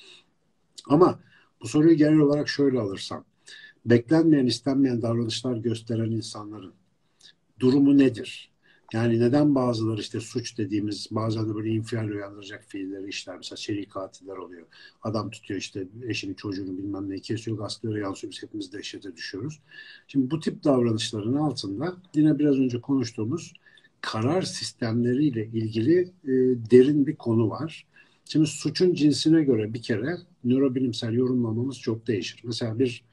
Ama 0.88 1.20
bu 1.62 1.68
soruyu 1.68 1.96
genel 1.96 2.18
olarak 2.18 2.48
şöyle 2.48 2.80
alırsam, 2.80 3.24
beklenmeyen, 3.86 4.46
istenmeyen 4.46 5.02
davranışlar 5.02 5.56
gösteren 5.56 6.10
insanların 6.10 6.74
durumu 7.60 7.98
nedir? 7.98 8.49
Yani 8.92 9.20
neden 9.20 9.54
bazıları 9.54 10.00
işte 10.00 10.20
suç 10.20 10.58
dediğimiz 10.58 11.08
bazen 11.10 11.48
de 11.48 11.54
böyle 11.54 11.70
infial 11.70 12.08
uyandıracak 12.08 12.64
fiilleri 12.68 13.08
işler. 13.08 13.36
Mesela 13.36 13.56
seri 13.56 13.88
katiller 13.88 14.36
oluyor. 14.36 14.66
Adam 15.02 15.30
tutuyor 15.30 15.60
işte 15.60 15.88
eşini 16.08 16.36
çocuğunu 16.36 16.78
bilmem 16.78 17.10
ne 17.10 17.18
kesiyor 17.18 17.58
gazetelere 17.58 18.00
yansıyor. 18.00 18.32
Biz 18.32 18.42
hepimiz 18.42 18.72
dehşete 18.72 19.16
düşüyoruz. 19.16 19.60
Şimdi 20.08 20.30
bu 20.30 20.40
tip 20.40 20.64
davranışların 20.64 21.34
altında 21.34 21.96
yine 22.14 22.38
biraz 22.38 22.56
önce 22.58 22.80
konuştuğumuz 22.80 23.52
karar 24.00 24.42
sistemleriyle 24.42 25.46
ilgili 25.46 26.00
e, 26.00 26.32
derin 26.70 27.06
bir 27.06 27.16
konu 27.16 27.50
var. 27.50 27.86
Şimdi 28.24 28.46
suçun 28.46 28.94
cinsine 28.94 29.42
göre 29.42 29.74
bir 29.74 29.82
kere 29.82 30.16
nörobilimsel 30.44 31.12
yorumlamamız 31.12 31.78
çok 31.80 32.06
değişir. 32.06 32.40
Mesela 32.44 32.78
bir 32.78 33.04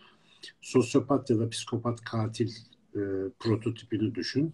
sosyopat 0.61 1.29
ya 1.29 1.39
da 1.39 1.49
psikopat 1.49 2.01
katil 2.01 2.49
e, 2.95 3.01
prototipini 3.39 4.15
düşün 4.15 4.53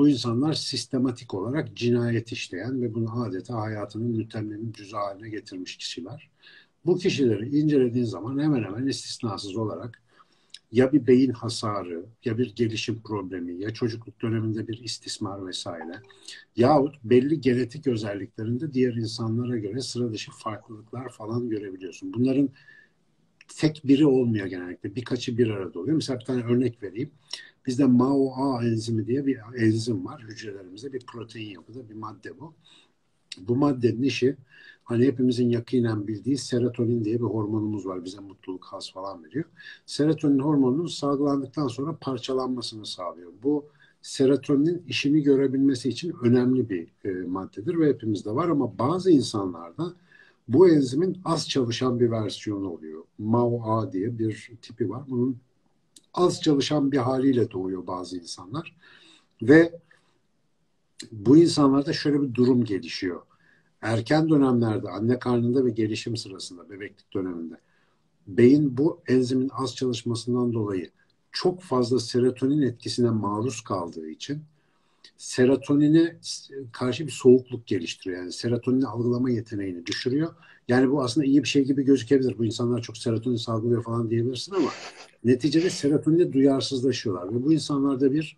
bu 0.00 0.08
insanlar 0.08 0.52
sistematik 0.52 1.34
olarak 1.34 1.76
cinayet 1.76 2.32
işleyen 2.32 2.82
ve 2.82 2.94
bunu 2.94 3.22
adeta 3.22 3.54
hayatının 3.54 4.16
mütemmim 4.16 4.72
cüzü 4.72 4.96
haline 4.96 5.28
getirmiş 5.28 5.76
kişiler. 5.76 6.30
Bu 6.86 6.98
kişileri 6.98 7.58
incelediğin 7.58 8.04
zaman 8.04 8.38
hemen 8.38 8.62
hemen 8.62 8.86
istisnasız 8.86 9.56
olarak 9.56 10.02
ya 10.72 10.92
bir 10.92 11.06
beyin 11.06 11.30
hasarı, 11.30 12.06
ya 12.24 12.38
bir 12.38 12.54
gelişim 12.54 13.02
problemi, 13.02 13.62
ya 13.62 13.74
çocukluk 13.74 14.22
döneminde 14.22 14.68
bir 14.68 14.84
istismar 14.84 15.46
vesaire 15.46 16.02
yahut 16.56 17.04
belli 17.04 17.40
genetik 17.40 17.86
özelliklerinde 17.86 18.72
diğer 18.72 18.94
insanlara 18.94 19.56
göre 19.56 19.80
sıra 19.80 20.12
dışı 20.12 20.30
farklılıklar 20.32 21.08
falan 21.08 21.50
görebiliyorsun. 21.50 22.12
Bunların 22.12 22.48
tek 23.56 23.80
biri 23.84 24.06
olmuyor 24.06 24.46
genellikle. 24.46 24.94
Birkaçı 24.94 25.38
bir 25.38 25.50
arada 25.50 25.78
oluyor. 25.78 25.96
Mesela 25.96 26.18
bir 26.20 26.24
tane 26.24 26.42
örnek 26.42 26.82
vereyim. 26.82 27.10
Bizde 27.66 27.86
MAO-A 27.86 28.64
enzimi 28.64 29.06
diye 29.06 29.26
bir 29.26 29.38
enzim 29.56 30.04
var 30.06 30.22
hücrelerimizde. 30.22 30.92
Bir 30.92 31.06
protein 31.06 31.50
yapıda 31.50 31.88
bir 31.88 31.94
madde 31.94 32.40
bu. 32.40 32.54
Bu 33.38 33.56
maddenin 33.56 34.02
işi 34.02 34.36
hani 34.84 35.06
hepimizin 35.06 35.48
yakinen 35.48 36.06
bildiği 36.06 36.38
serotonin 36.38 37.04
diye 37.04 37.14
bir 37.14 37.24
hormonumuz 37.24 37.86
var. 37.86 38.04
Bize 38.04 38.20
mutluluk, 38.20 38.64
haz 38.64 38.92
falan 38.92 39.24
veriyor. 39.24 39.44
Serotonin 39.86 40.38
hormonunun 40.38 40.86
salgılandıktan 40.86 41.68
sonra 41.68 41.96
parçalanmasını 42.00 42.86
sağlıyor. 42.86 43.32
Bu 43.42 43.66
serotoninin 44.02 44.82
işini 44.88 45.22
görebilmesi 45.22 45.88
için 45.88 46.14
önemli 46.22 46.70
bir 46.70 46.88
e, 47.04 47.26
maddedir 47.26 47.78
ve 47.78 47.88
hepimizde 47.88 48.30
var 48.30 48.48
ama 48.48 48.78
bazı 48.78 49.10
insanlarda 49.10 49.94
bu 50.48 50.68
enzimin 50.68 51.18
az 51.24 51.48
çalışan 51.48 52.00
bir 52.00 52.10
versiyonu 52.10 52.70
oluyor. 52.70 53.04
MAO-A 53.18 53.92
diye 53.92 54.18
bir 54.18 54.50
tipi 54.62 54.90
var. 54.90 55.02
Bunun 55.08 55.38
az 56.14 56.42
çalışan 56.42 56.92
bir 56.92 56.98
haliyle 56.98 57.50
doğuyor 57.50 57.86
bazı 57.86 58.16
insanlar. 58.18 58.76
Ve 59.42 59.80
bu 61.12 61.36
insanlarda 61.36 61.92
şöyle 61.92 62.22
bir 62.22 62.34
durum 62.34 62.64
gelişiyor. 62.64 63.22
Erken 63.82 64.28
dönemlerde 64.28 64.88
anne 64.88 65.18
karnında 65.18 65.64
ve 65.64 65.70
gelişim 65.70 66.16
sırasında 66.16 66.70
bebeklik 66.70 67.14
döneminde 67.14 67.60
beyin 68.26 68.76
bu 68.76 69.00
enzimin 69.06 69.50
az 69.52 69.76
çalışmasından 69.76 70.52
dolayı 70.52 70.90
çok 71.32 71.62
fazla 71.62 71.98
serotonin 71.98 72.62
etkisine 72.62 73.10
maruz 73.10 73.60
kaldığı 73.60 74.08
için 74.08 74.42
serotonine 75.16 76.16
karşı 76.72 77.06
bir 77.06 77.12
soğukluk 77.12 77.66
geliştiriyor. 77.66 78.20
Yani 78.20 78.32
serotonini 78.32 78.86
algılama 78.86 79.30
yeteneğini 79.30 79.86
düşürüyor. 79.86 80.34
Yani 80.70 80.90
bu 80.90 81.02
aslında 81.02 81.26
iyi 81.26 81.42
bir 81.42 81.48
şey 81.48 81.64
gibi 81.64 81.84
gözükebilir. 81.84 82.38
Bu 82.38 82.44
insanlar 82.44 82.82
çok 82.82 82.96
serotonin 82.96 83.36
salgılıyor 83.36 83.84
falan 83.84 84.10
diyebilirsin 84.10 84.54
ama 84.54 84.68
neticede 85.24 85.70
serotonine 85.70 86.32
duyarsızlaşıyorlar. 86.32 87.34
Ve 87.34 87.44
bu 87.44 87.52
insanlarda 87.52 88.12
bir 88.12 88.36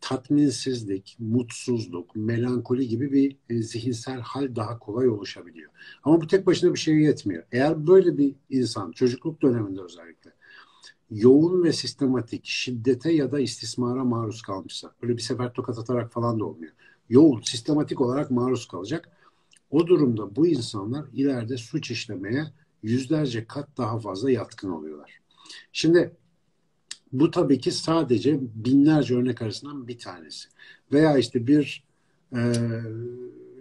tatminsizlik, 0.00 1.16
mutsuzluk, 1.18 2.16
melankoli 2.16 2.88
gibi 2.88 3.12
bir 3.12 3.36
e, 3.50 3.62
zihinsel 3.62 4.20
hal 4.20 4.56
daha 4.56 4.78
kolay 4.78 5.08
oluşabiliyor. 5.08 5.70
Ama 6.02 6.20
bu 6.20 6.26
tek 6.26 6.46
başına 6.46 6.74
bir 6.74 6.78
şeye 6.78 7.02
yetmiyor. 7.02 7.44
Eğer 7.52 7.86
böyle 7.86 8.18
bir 8.18 8.34
insan 8.50 8.92
çocukluk 8.92 9.42
döneminde 9.42 9.80
özellikle 9.82 10.30
yoğun 11.10 11.64
ve 11.64 11.72
sistematik 11.72 12.44
şiddete 12.44 13.12
ya 13.12 13.32
da 13.32 13.40
istismara 13.40 14.04
maruz 14.04 14.42
kalmışsa, 14.42 14.94
böyle 15.02 15.16
bir 15.16 15.22
sefer 15.22 15.52
tokat 15.52 15.78
atarak 15.78 16.12
falan 16.12 16.40
da 16.40 16.44
olmuyor. 16.44 16.72
Yoğun, 17.08 17.40
sistematik 17.40 18.00
olarak 18.00 18.30
maruz 18.30 18.68
kalacak. 18.68 19.10
O 19.74 19.86
durumda 19.86 20.36
bu 20.36 20.46
insanlar 20.46 21.04
ileride 21.12 21.56
suç 21.56 21.90
işlemeye 21.90 22.44
yüzlerce 22.82 23.46
kat 23.46 23.68
daha 23.76 23.98
fazla 23.98 24.30
yatkın 24.30 24.70
oluyorlar. 24.70 25.20
Şimdi 25.72 26.16
bu 27.12 27.30
tabii 27.30 27.60
ki 27.60 27.70
sadece 27.70 28.40
binlerce 28.40 29.14
örnek 29.14 29.42
arasından 29.42 29.88
bir 29.88 29.98
tanesi. 29.98 30.48
Veya 30.92 31.18
işte 31.18 31.46
bir 31.46 31.84
e, 32.32 32.40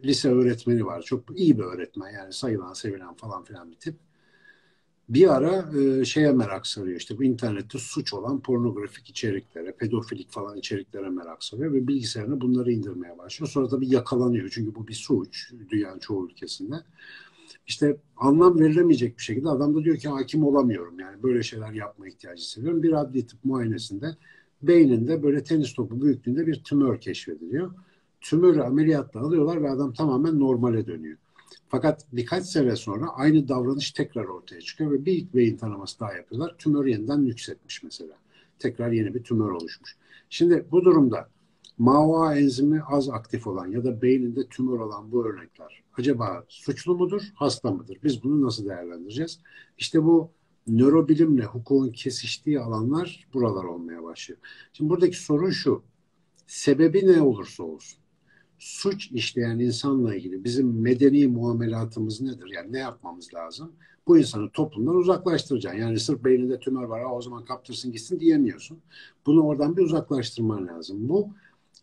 lise 0.04 0.30
öğretmeni 0.30 0.86
var. 0.86 1.02
Çok 1.02 1.40
iyi 1.40 1.58
bir 1.58 1.64
öğretmen 1.64 2.12
yani 2.12 2.34
sayılan, 2.34 2.74
sevilen 2.74 3.14
falan 3.14 3.44
filan 3.44 3.72
bir 3.72 3.76
tip 3.76 3.96
bir 5.10 5.34
ara 5.34 5.80
e, 5.80 6.06
şeye 6.06 6.32
merak 6.32 6.68
sarıyor. 6.68 6.98
İşte 6.98 7.18
bu 7.18 7.24
internette 7.24 7.78
suç 7.78 8.14
olan 8.14 8.42
pornografik 8.42 9.10
içeriklere, 9.10 9.72
pedofilik 9.72 10.32
falan 10.32 10.58
içeriklere 10.58 11.10
merak 11.10 11.44
sarıyor 11.44 11.74
ve 11.74 11.88
bilgisayarına 11.88 12.42
bunları 12.42 12.72
indirmeye 12.72 13.18
başlıyor. 13.18 13.50
Sonra 13.50 13.68
tabii 13.68 13.94
yakalanıyor 13.94 14.50
çünkü 14.54 14.76
bu 14.76 14.88
bir 14.88 14.94
suç 14.94 15.52
dünyanın 15.70 16.00
çoğu 16.00 16.28
ülkesinde. 16.28 16.76
İşte 17.68 17.98
anlam 18.18 18.60
verilemeyecek 18.60 19.18
bir 19.18 19.24
şekilde 19.24 19.50
adam 19.50 19.76
da 19.76 19.84
diyor 19.84 19.98
ki 19.98 20.10
hakim 20.10 20.44
olamıyorum. 20.44 21.00
Yani 21.00 21.24
böyle 21.24 21.44
şeyler 21.44 21.72
yapma 21.72 22.08
ihtiyacı 22.08 22.42
hissediyorum. 22.42 22.84
Bir 22.84 22.94
adli 22.94 23.28
tıp 23.28 23.46
muayenesinde 23.46 24.18
beyninde 24.62 25.24
böyle 25.24 25.44
tenis 25.44 25.74
topu 25.74 26.02
büyüklüğünde 26.02 26.48
bir 26.48 26.64
tümör 26.64 27.00
keşfediliyor. 27.00 27.74
Tümörü 28.22 28.62
ameliyatla 28.62 29.20
alıyorlar 29.20 29.64
ve 29.64 29.70
adam 29.70 29.94
tamamen 29.94 30.40
normale 30.40 30.88
dönüyor. 30.88 31.18
Fakat 31.68 32.06
birkaç 32.12 32.46
sene 32.46 32.76
sonra 32.76 33.08
aynı 33.10 33.48
davranış 33.48 33.92
tekrar 33.92 34.26
ortaya 34.26 34.62
çıkıyor 34.62 34.92
ve 34.92 35.06
bir 35.06 35.34
beyin 35.34 35.58
taraması 35.58 36.00
daha 36.00 36.14
yapıyorlar. 36.14 36.56
Tümör 36.58 36.86
yeniden 36.86 37.26
nüksetmiş 37.26 37.84
mesela. 37.84 38.14
Tekrar 38.60 38.92
yeni 38.92 39.14
bir 39.14 39.24
tümör 39.24 39.52
oluşmuş. 39.52 39.98
Şimdi 40.30 40.66
bu 40.72 40.86
durumda 40.86 41.30
MAOA 41.78 42.36
enzimi 42.36 42.82
az 42.82 43.10
aktif 43.10 43.48
olan 43.48 43.68
ya 43.68 43.84
da 43.84 44.02
beyninde 44.02 44.48
tümör 44.48 44.80
olan 44.80 45.12
bu 45.12 45.26
örnekler 45.26 45.84
acaba 45.98 46.46
suçlu 46.48 46.96
mudur, 46.96 47.22
hasta 47.36 47.72
mıdır? 47.72 47.98
Biz 48.04 48.24
bunu 48.24 48.42
nasıl 48.42 48.66
değerlendireceğiz? 48.66 49.40
İşte 49.78 50.04
bu 50.04 50.32
nörobilimle 50.68 51.46
hukukun 51.46 51.90
kesiştiği 51.90 52.60
alanlar 52.60 53.28
buralar 53.34 53.64
olmaya 53.64 54.04
başlıyor. 54.04 54.40
Şimdi 54.74 54.90
buradaki 54.90 55.18
sorun 55.18 55.50
şu. 55.50 55.84
Sebebi 56.48 57.08
ne 57.08 57.22
olursa 57.22 57.64
olsun 57.64 58.03
suç 58.60 59.12
işleyen 59.12 59.60
insanla 59.60 60.16
ilgili 60.16 60.44
bizim 60.44 60.82
medeni 60.82 61.28
muamelatımız 61.28 62.22
nedir? 62.22 62.50
Yani 62.56 62.74
ne 62.74 62.80
yapmamız 62.80 63.34
lazım? 63.34 63.72
Bu 64.08 64.18
insanı 64.18 64.50
toplumdan 64.50 64.96
uzaklaştıracaksın. 64.96 65.80
Yani 65.80 66.00
sırf 66.00 66.24
beyninde 66.24 66.60
tümör 66.60 66.84
var 66.84 67.04
o 67.12 67.22
zaman 67.22 67.46
kaptırsın 67.46 67.92
gitsin 67.92 68.20
diyemiyorsun. 68.20 68.80
Bunu 69.26 69.44
oradan 69.44 69.78
bir 69.78 69.82
uzaklaştırman 69.82 70.68
lazım. 70.68 71.10
Bu 71.10 71.30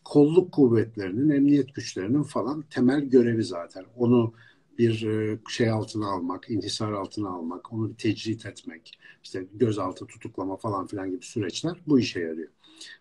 kolluk 0.04 0.52
kuvvetlerinin, 0.52 1.30
emniyet 1.30 1.74
güçlerinin 1.74 2.22
falan 2.22 2.64
temel 2.70 3.00
görevi 3.00 3.44
zaten. 3.44 3.84
Onu 3.96 4.32
bir 4.78 5.06
e, 5.06 5.38
şey 5.48 5.70
altına 5.70 6.08
almak, 6.08 6.50
inhisar 6.50 6.92
altına 6.92 7.28
almak, 7.28 7.72
onu 7.72 7.90
bir 7.90 7.94
tecrit 7.94 8.46
etmek, 8.46 8.98
işte 9.22 9.46
gözaltı, 9.54 10.06
tutuklama 10.06 10.56
falan 10.56 10.86
filan 10.86 11.10
gibi 11.10 11.24
süreçler 11.24 11.80
bu 11.86 11.98
işe 11.98 12.20
yarıyor. 12.20 12.48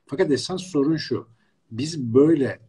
Fakat 0.06 0.32
esas 0.32 0.62
sorun 0.62 0.98
şu, 0.98 1.28
biz 1.72 2.00
böyle 2.02 2.60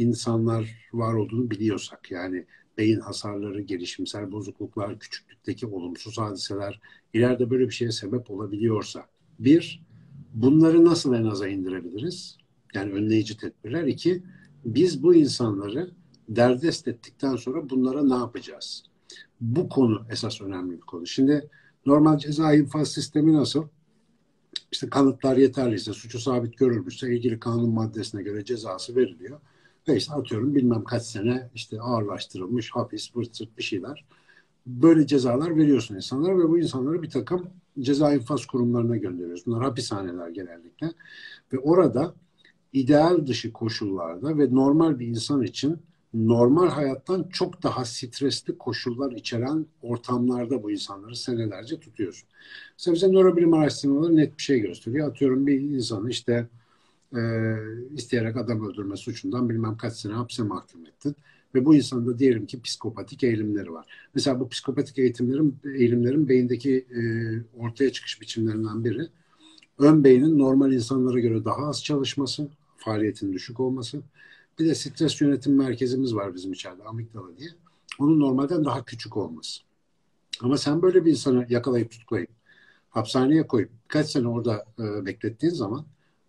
insanlar 0.00 0.88
var 0.92 1.14
olduğunu 1.14 1.50
biliyorsak 1.50 2.10
yani 2.10 2.46
beyin 2.78 3.00
hasarları, 3.00 3.60
gelişimsel 3.60 4.32
bozukluklar, 4.32 4.98
küçüklükteki 4.98 5.66
olumsuz 5.66 6.18
hadiseler 6.18 6.80
ileride 7.14 7.50
böyle 7.50 7.64
bir 7.66 7.74
şeye 7.74 7.92
sebep 7.92 8.30
olabiliyorsa 8.30 9.06
bir, 9.38 9.82
bunları 10.34 10.84
nasıl 10.84 11.14
en 11.14 11.24
aza 11.24 11.48
indirebiliriz? 11.48 12.36
Yani 12.74 12.92
önleyici 12.92 13.36
tedbirler. 13.36 13.84
iki 13.84 14.22
biz 14.64 15.02
bu 15.02 15.14
insanları 15.14 15.90
derdest 16.28 16.88
ettikten 16.88 17.36
sonra 17.36 17.70
bunlara 17.70 18.04
ne 18.04 18.14
yapacağız? 18.14 18.84
Bu 19.40 19.68
konu 19.68 20.06
esas 20.10 20.40
önemli 20.40 20.76
bir 20.76 20.80
konu. 20.80 21.06
Şimdi 21.06 21.50
normal 21.86 22.18
ceza 22.18 22.54
infaz 22.54 22.92
sistemi 22.92 23.32
nasıl? 23.32 23.64
İşte 24.72 24.88
kanıtlar 24.88 25.36
yeterliyse, 25.36 25.92
suçu 25.92 26.18
sabit 26.18 26.58
görülmüşse 26.58 27.16
ilgili 27.16 27.40
kanun 27.40 27.70
maddesine 27.70 28.22
göre 28.22 28.44
cezası 28.44 28.96
veriliyor 28.96 29.40
ve 29.40 29.49
işte 29.96 30.14
atıyorum 30.14 30.54
bilmem 30.54 30.84
kaç 30.84 31.02
sene 31.02 31.50
işte 31.54 31.80
ağırlaştırılmış 31.80 32.70
hapis, 32.70 33.16
vırt 33.16 33.36
sırt 33.36 33.58
bir 33.58 33.62
şeyler. 33.62 34.04
Böyle 34.66 35.06
cezalar 35.06 35.56
veriyorsun 35.56 35.94
insanlara 35.96 36.38
ve 36.38 36.48
bu 36.48 36.58
insanları 36.58 37.02
bir 37.02 37.10
takım 37.10 37.50
ceza 37.80 38.14
infaz 38.14 38.46
kurumlarına 38.46 38.96
gönderiyorsun. 38.96 39.52
Bunlar 39.52 39.64
hapishaneler 39.64 40.28
genellikle. 40.28 40.92
Ve 41.52 41.58
orada 41.58 42.14
ideal 42.72 43.26
dışı 43.26 43.52
koşullarda 43.52 44.38
ve 44.38 44.54
normal 44.54 44.98
bir 44.98 45.06
insan 45.06 45.42
için 45.42 45.78
normal 46.14 46.68
hayattan 46.68 47.28
çok 47.32 47.62
daha 47.62 47.84
stresli 47.84 48.58
koşullar 48.58 49.12
içeren 49.12 49.66
ortamlarda 49.82 50.62
bu 50.62 50.70
insanları 50.70 51.16
senelerce 51.16 51.80
tutuyorsun. 51.80 52.28
Mesela 52.78 52.94
bize 52.94 53.08
nörobilim 53.08 53.54
araştırmaları 53.54 54.16
net 54.16 54.38
bir 54.38 54.42
şey 54.42 54.60
gösteriyor. 54.60 55.10
Atıyorum 55.10 55.46
bir 55.46 55.60
insanı 55.60 56.10
işte 56.10 56.48
e, 57.16 57.20
isteyerek 57.94 58.36
adam 58.36 58.68
öldürme 58.68 58.96
suçundan 58.96 59.48
bilmem 59.48 59.76
kaç 59.76 59.92
sene 59.92 60.12
hapse 60.12 60.42
mahkum 60.42 60.86
ettin. 60.86 61.16
Ve 61.54 61.64
bu 61.64 61.74
insanda 61.74 62.18
diyelim 62.18 62.46
ki 62.46 62.62
psikopatik 62.62 63.24
eğilimleri 63.24 63.72
var. 63.72 63.86
Mesela 64.14 64.40
bu 64.40 64.48
psikopatik 64.48 64.98
eğitimlerin, 64.98 65.56
eğilimlerin 65.64 66.28
beyindeki 66.28 66.86
e, 66.90 67.00
ortaya 67.58 67.92
çıkış 67.92 68.20
biçimlerinden 68.20 68.84
biri 68.84 69.08
ön 69.78 70.04
beynin 70.04 70.38
normal 70.38 70.72
insanlara 70.72 71.20
göre 71.20 71.44
daha 71.44 71.66
az 71.66 71.84
çalışması, 71.84 72.48
faaliyetin 72.76 73.32
düşük 73.32 73.60
olması. 73.60 74.02
Bir 74.58 74.66
de 74.66 74.74
stres 74.74 75.20
yönetim 75.20 75.56
merkezimiz 75.56 76.14
var 76.14 76.34
bizim 76.34 76.52
içeride 76.52 76.82
amigdala 76.82 77.36
diye. 77.38 77.50
Onun 77.98 78.20
normalden 78.20 78.64
daha 78.64 78.84
küçük 78.84 79.16
olması. 79.16 79.60
Ama 80.40 80.58
sen 80.58 80.82
böyle 80.82 81.04
bir 81.04 81.10
insanı 81.10 81.46
yakalayıp 81.48 81.90
tutuklayıp 81.90 82.30
hapishaneye 82.90 83.46
koyup 83.46 83.70
kaç 83.88 84.10
sene 84.10 84.28
orada 84.28 84.64
e, 84.78 85.06
beklettiğin 85.06 85.54
zaman 85.54 85.84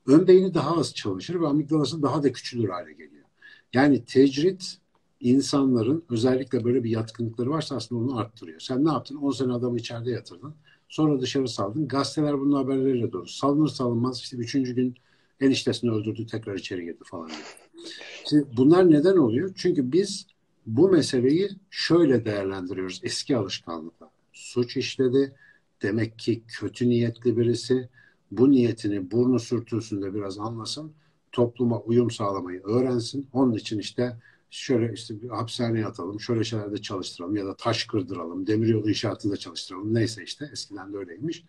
ön 0.07 0.27
beyni 0.27 0.53
daha 0.53 0.77
az 0.77 0.93
çalışır 0.93 1.41
ve 1.41 1.47
amigdalası 1.47 2.01
daha 2.01 2.23
da 2.23 2.31
küçülür 2.31 2.69
hale 2.69 2.91
geliyor. 2.91 3.25
Yani 3.73 4.05
tecrit 4.05 4.77
insanların 5.19 6.03
özellikle 6.09 6.63
böyle 6.63 6.83
bir 6.83 6.89
yatkınlıkları 6.89 7.49
varsa 7.49 7.75
aslında 7.75 8.01
onu 8.01 8.17
arttırıyor. 8.17 8.59
Sen 8.59 8.85
ne 8.85 8.91
yaptın? 8.91 9.15
10 9.15 9.31
sene 9.31 9.53
adamı 9.53 9.77
içeride 9.77 10.11
yatırdın. 10.11 10.55
Sonra 10.89 11.21
dışarı 11.21 11.47
saldın. 11.47 11.87
Gazeteler 11.87 12.39
bunun 12.39 12.55
haberleriyle 12.55 13.11
dolu. 13.11 13.27
Salınır 13.27 13.67
salınmaz 13.67 14.19
işte 14.19 14.37
üçüncü 14.37 14.75
gün 14.75 14.95
eniştesini 15.39 15.91
öldürdü 15.91 16.25
tekrar 16.25 16.55
içeri 16.55 16.85
girdi 16.85 17.03
falan. 17.05 17.29
Şimdi 18.29 18.45
bunlar 18.57 18.91
neden 18.91 19.17
oluyor? 19.17 19.51
Çünkü 19.55 19.91
biz 19.91 20.27
bu 20.65 20.89
meseleyi 20.89 21.49
şöyle 21.69 22.25
değerlendiriyoruz 22.25 22.99
eski 23.03 23.37
alışkanlıkla. 23.37 24.11
Suç 24.33 24.77
işledi. 24.77 25.35
Demek 25.81 26.19
ki 26.19 26.43
kötü 26.47 26.89
niyetli 26.89 27.37
birisi 27.37 27.89
bu 28.31 28.51
niyetini 28.51 29.11
burnu 29.11 29.39
sürtüsünde 29.39 30.13
biraz 30.13 30.39
anlasın, 30.39 30.91
topluma 31.31 31.79
uyum 31.79 32.11
sağlamayı 32.11 32.61
öğrensin. 32.63 33.27
Onun 33.33 33.53
için 33.53 33.79
işte 33.79 34.17
şöyle 34.49 34.93
işte 34.93 35.21
bir 35.21 35.29
hapishaneye 35.29 35.85
atalım, 35.85 36.19
şöyle 36.19 36.43
şeylerde 36.43 36.77
çalıştıralım 36.77 37.35
ya 37.35 37.45
da 37.45 37.55
taş 37.55 37.85
kırdıralım, 37.85 38.47
demiryolu 38.47 38.89
inşaatında 38.89 39.37
çalıştıralım. 39.37 39.93
Neyse 39.93 40.23
işte 40.23 40.49
eskiden 40.51 40.93
de 40.93 40.97
öyleymiş. 40.97 41.43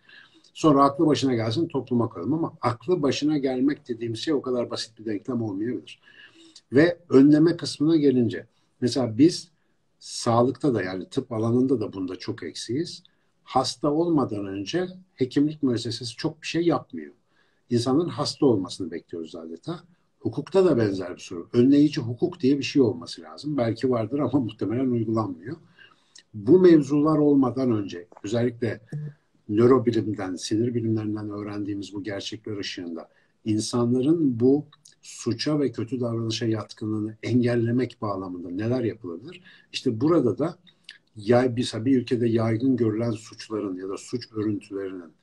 Sonra 0.53 0.83
aklı 0.83 1.05
başına 1.05 1.35
gelsin 1.35 1.67
topluma 1.67 2.09
koyalım 2.09 2.33
ama 2.33 2.53
aklı 2.61 3.01
başına 3.01 3.37
gelmek 3.37 3.87
dediğim 3.87 4.15
şey 4.15 4.33
o 4.33 4.41
kadar 4.41 4.69
basit 4.69 4.99
bir 4.99 5.05
denklem 5.05 5.41
olmayabilir. 5.41 6.01
Ve 6.71 6.97
önleme 7.09 7.57
kısmına 7.57 7.95
gelince 7.95 8.47
mesela 8.81 9.17
biz 9.17 9.51
sağlıkta 9.99 10.73
da 10.73 10.83
yani 10.83 11.09
tıp 11.09 11.31
alanında 11.31 11.79
da 11.79 11.93
bunda 11.93 12.15
çok 12.15 12.43
eksiyiz. 12.43 13.03
Hasta 13.43 13.91
olmadan 13.91 14.45
önce 14.45 14.87
hekimlik 15.15 15.63
müessesesi 15.63 16.15
çok 16.15 16.41
bir 16.41 16.47
şey 16.47 16.65
yapmıyor. 16.65 17.13
İnsanların 17.69 18.09
hasta 18.09 18.45
olmasını 18.45 18.91
bekliyoruz 18.91 19.35
adeta. 19.35 19.83
Hukukta 20.19 20.65
da 20.65 20.77
benzer 20.77 21.15
bir 21.15 21.21
soru. 21.21 21.49
Önleyici 21.53 22.01
hukuk 22.01 22.39
diye 22.39 22.57
bir 22.57 22.63
şey 22.63 22.81
olması 22.81 23.21
lazım. 23.21 23.57
Belki 23.57 23.89
vardır 23.89 24.19
ama 24.19 24.39
muhtemelen 24.39 24.87
uygulanmıyor. 24.87 25.57
Bu 26.33 26.59
mevzular 26.59 27.17
olmadan 27.17 27.71
önce 27.71 28.07
özellikle 28.23 28.81
nörobilimden, 29.49 30.35
sinir 30.35 30.75
bilimlerinden 30.75 31.29
öğrendiğimiz 31.29 31.93
bu 31.93 32.03
gerçekler 32.03 32.57
ışığında 32.57 33.09
insanların 33.45 34.39
bu 34.39 34.65
suça 35.01 35.59
ve 35.59 35.71
kötü 35.71 36.01
davranışa 36.01 36.45
yatkınlığını 36.45 37.17
engellemek 37.23 37.97
bağlamında 38.01 38.49
neler 38.49 38.83
yapılabilir? 38.83 39.41
İşte 39.73 40.01
burada 40.01 40.37
da 40.37 40.57
yay, 41.15 41.55
bir, 41.55 41.73
bir 41.75 42.01
ülkede 42.01 42.27
yaygın 42.27 42.77
görülen 42.77 43.11
suçların 43.11 43.75
ya 43.75 43.89
da 43.89 43.97
suç 43.97 44.31
örüntülerinin 44.31 45.13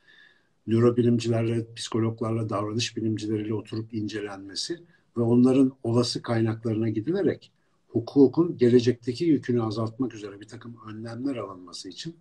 nörobilimcilerle, 0.67 1.75
psikologlarla, 1.75 2.49
davranış 2.49 2.97
bilimcileriyle 2.97 3.55
oturup 3.55 3.95
incelenmesi 3.95 4.81
ve 5.17 5.23
onların 5.23 5.73
olası 5.83 6.23
kaynaklarına 6.23 6.89
gidilerek 6.89 7.53
hukukun 7.89 8.59
gelecekteki 8.59 9.25
yükünü 9.25 9.63
azaltmak 9.63 10.15
üzere 10.15 10.41
bir 10.41 10.49
takım 10.49 10.77
önlemler 10.89 11.37
alınması 11.37 11.89
için 11.89 12.15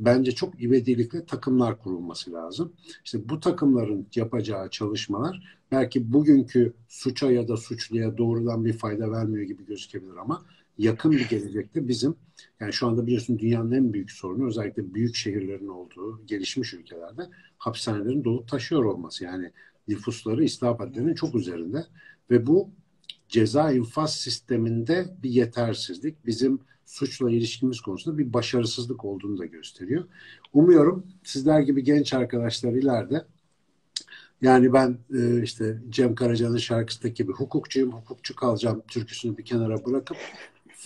bence 0.00 0.32
çok 0.32 0.62
ivedilikle 0.62 1.26
takımlar 1.26 1.78
kurulması 1.78 2.32
lazım. 2.32 2.72
İşte 3.04 3.28
bu 3.28 3.40
takımların 3.40 4.06
yapacağı 4.14 4.70
çalışmalar 4.70 5.58
belki 5.72 6.12
bugünkü 6.12 6.72
suça 6.88 7.30
ya 7.30 7.48
da 7.48 7.56
suçluya 7.56 8.18
doğrudan 8.18 8.64
bir 8.64 8.72
fayda 8.72 9.10
vermiyor 9.10 9.44
gibi 9.44 9.66
gözükebilir 9.66 10.16
ama 10.16 10.42
yakın 10.78 11.12
bir 11.12 11.28
gelecekte 11.28 11.88
bizim 11.88 12.16
yani 12.60 12.72
şu 12.72 12.86
anda 12.86 13.06
biliyorsun 13.06 13.38
dünyanın 13.38 13.72
en 13.72 13.92
büyük 13.92 14.10
sorunu 14.10 14.46
özellikle 14.46 14.94
büyük 14.94 15.14
şehirlerin 15.14 15.68
olduğu 15.68 16.26
gelişmiş 16.26 16.74
ülkelerde 16.74 17.22
hapishanelerin 17.58 18.24
dolup 18.24 18.48
taşıyor 18.48 18.84
olması. 18.84 19.24
Yani 19.24 19.52
nüfusları 19.88 20.44
İslam 20.44 20.78
hadlerinin 20.78 21.14
çok 21.14 21.34
üzerinde 21.34 21.86
ve 22.30 22.46
bu 22.46 22.70
ceza 23.28 23.72
infaz 23.72 24.16
sisteminde 24.16 25.16
bir 25.22 25.30
yetersizlik 25.30 26.26
bizim 26.26 26.58
suçla 26.86 27.30
ilişkimiz 27.30 27.80
konusunda 27.80 28.18
bir 28.18 28.32
başarısızlık 28.32 29.04
olduğunu 29.04 29.38
da 29.38 29.44
gösteriyor. 29.44 30.04
Umuyorum 30.52 31.06
sizler 31.24 31.60
gibi 31.60 31.84
genç 31.84 32.14
arkadaşlar 32.14 32.72
ileride 32.72 33.24
yani 34.42 34.72
ben 34.72 34.98
e, 35.14 35.42
işte 35.42 35.82
Cem 35.90 36.14
Karaca'nın 36.14 36.56
şarkısındaki 36.56 37.14
gibi 37.14 37.32
hukukçuyum, 37.32 37.92
hukukçu 37.92 38.36
kalacağım 38.36 38.82
türküsünü 38.88 39.38
bir 39.38 39.44
kenara 39.44 39.84
bırakıp 39.84 40.16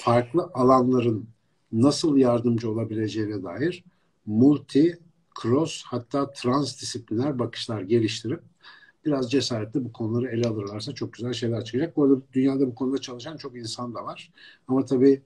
farklı 0.00 0.50
alanların 0.54 1.28
nasıl 1.72 2.16
yardımcı 2.16 2.70
olabileceğine 2.70 3.42
dair 3.42 3.84
multi, 4.26 4.98
cross 5.42 5.82
hatta 5.84 6.32
transdisipliner 6.32 7.38
bakışlar 7.38 7.80
geliştirip 7.82 8.40
biraz 9.04 9.30
cesaretle 9.30 9.84
bu 9.84 9.92
konuları 9.92 10.28
ele 10.28 10.48
alırlarsa 10.48 10.94
çok 10.94 11.12
güzel 11.12 11.32
şeyler 11.32 11.64
çıkacak. 11.64 11.96
Bu 11.96 12.04
arada 12.04 12.22
dünyada 12.32 12.66
bu 12.66 12.74
konuda 12.74 12.98
çalışan 13.00 13.36
çok 13.36 13.56
insan 13.56 13.94
da 13.94 14.04
var. 14.04 14.32
Ama 14.68 14.84
tabii 14.84 15.22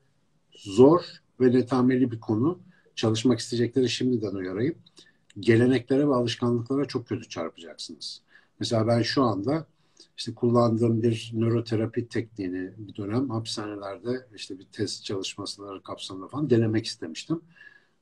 zor 0.56 1.00
ve 1.40 1.52
netameli 1.52 2.10
bir 2.10 2.20
konu. 2.20 2.58
Çalışmak 2.94 3.38
isteyecekleri 3.38 3.88
şimdiden 3.88 4.34
uyarayım. 4.34 4.74
Geleneklere 5.40 6.08
ve 6.08 6.14
alışkanlıklara 6.14 6.84
çok 6.84 7.08
kötü 7.08 7.28
çarpacaksınız. 7.28 8.22
Mesela 8.60 8.86
ben 8.86 9.02
şu 9.02 9.22
anda 9.22 9.66
işte 10.16 10.34
kullandığım 10.34 11.02
bir 11.02 11.30
nöroterapi 11.34 12.08
tekniğini 12.08 12.72
bir 12.78 12.96
dönem 12.96 13.30
hapishanelerde 13.30 14.26
işte 14.36 14.58
bir 14.58 14.64
test 14.64 15.04
çalışmaları 15.04 15.82
kapsamında 15.82 16.28
falan 16.28 16.50
denemek 16.50 16.86
istemiştim. 16.86 17.40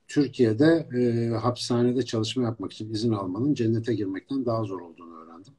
Türkiye'de 0.08 0.88
e, 0.98 1.28
hapishanede 1.36 2.02
çalışma 2.04 2.42
yapmak 2.42 2.72
için 2.72 2.92
izin 2.92 3.12
almanın 3.12 3.54
cennete 3.54 3.94
girmekten 3.94 4.46
daha 4.46 4.64
zor 4.64 4.80
olduğunu 4.80 5.16
öğrendim. 5.16 5.52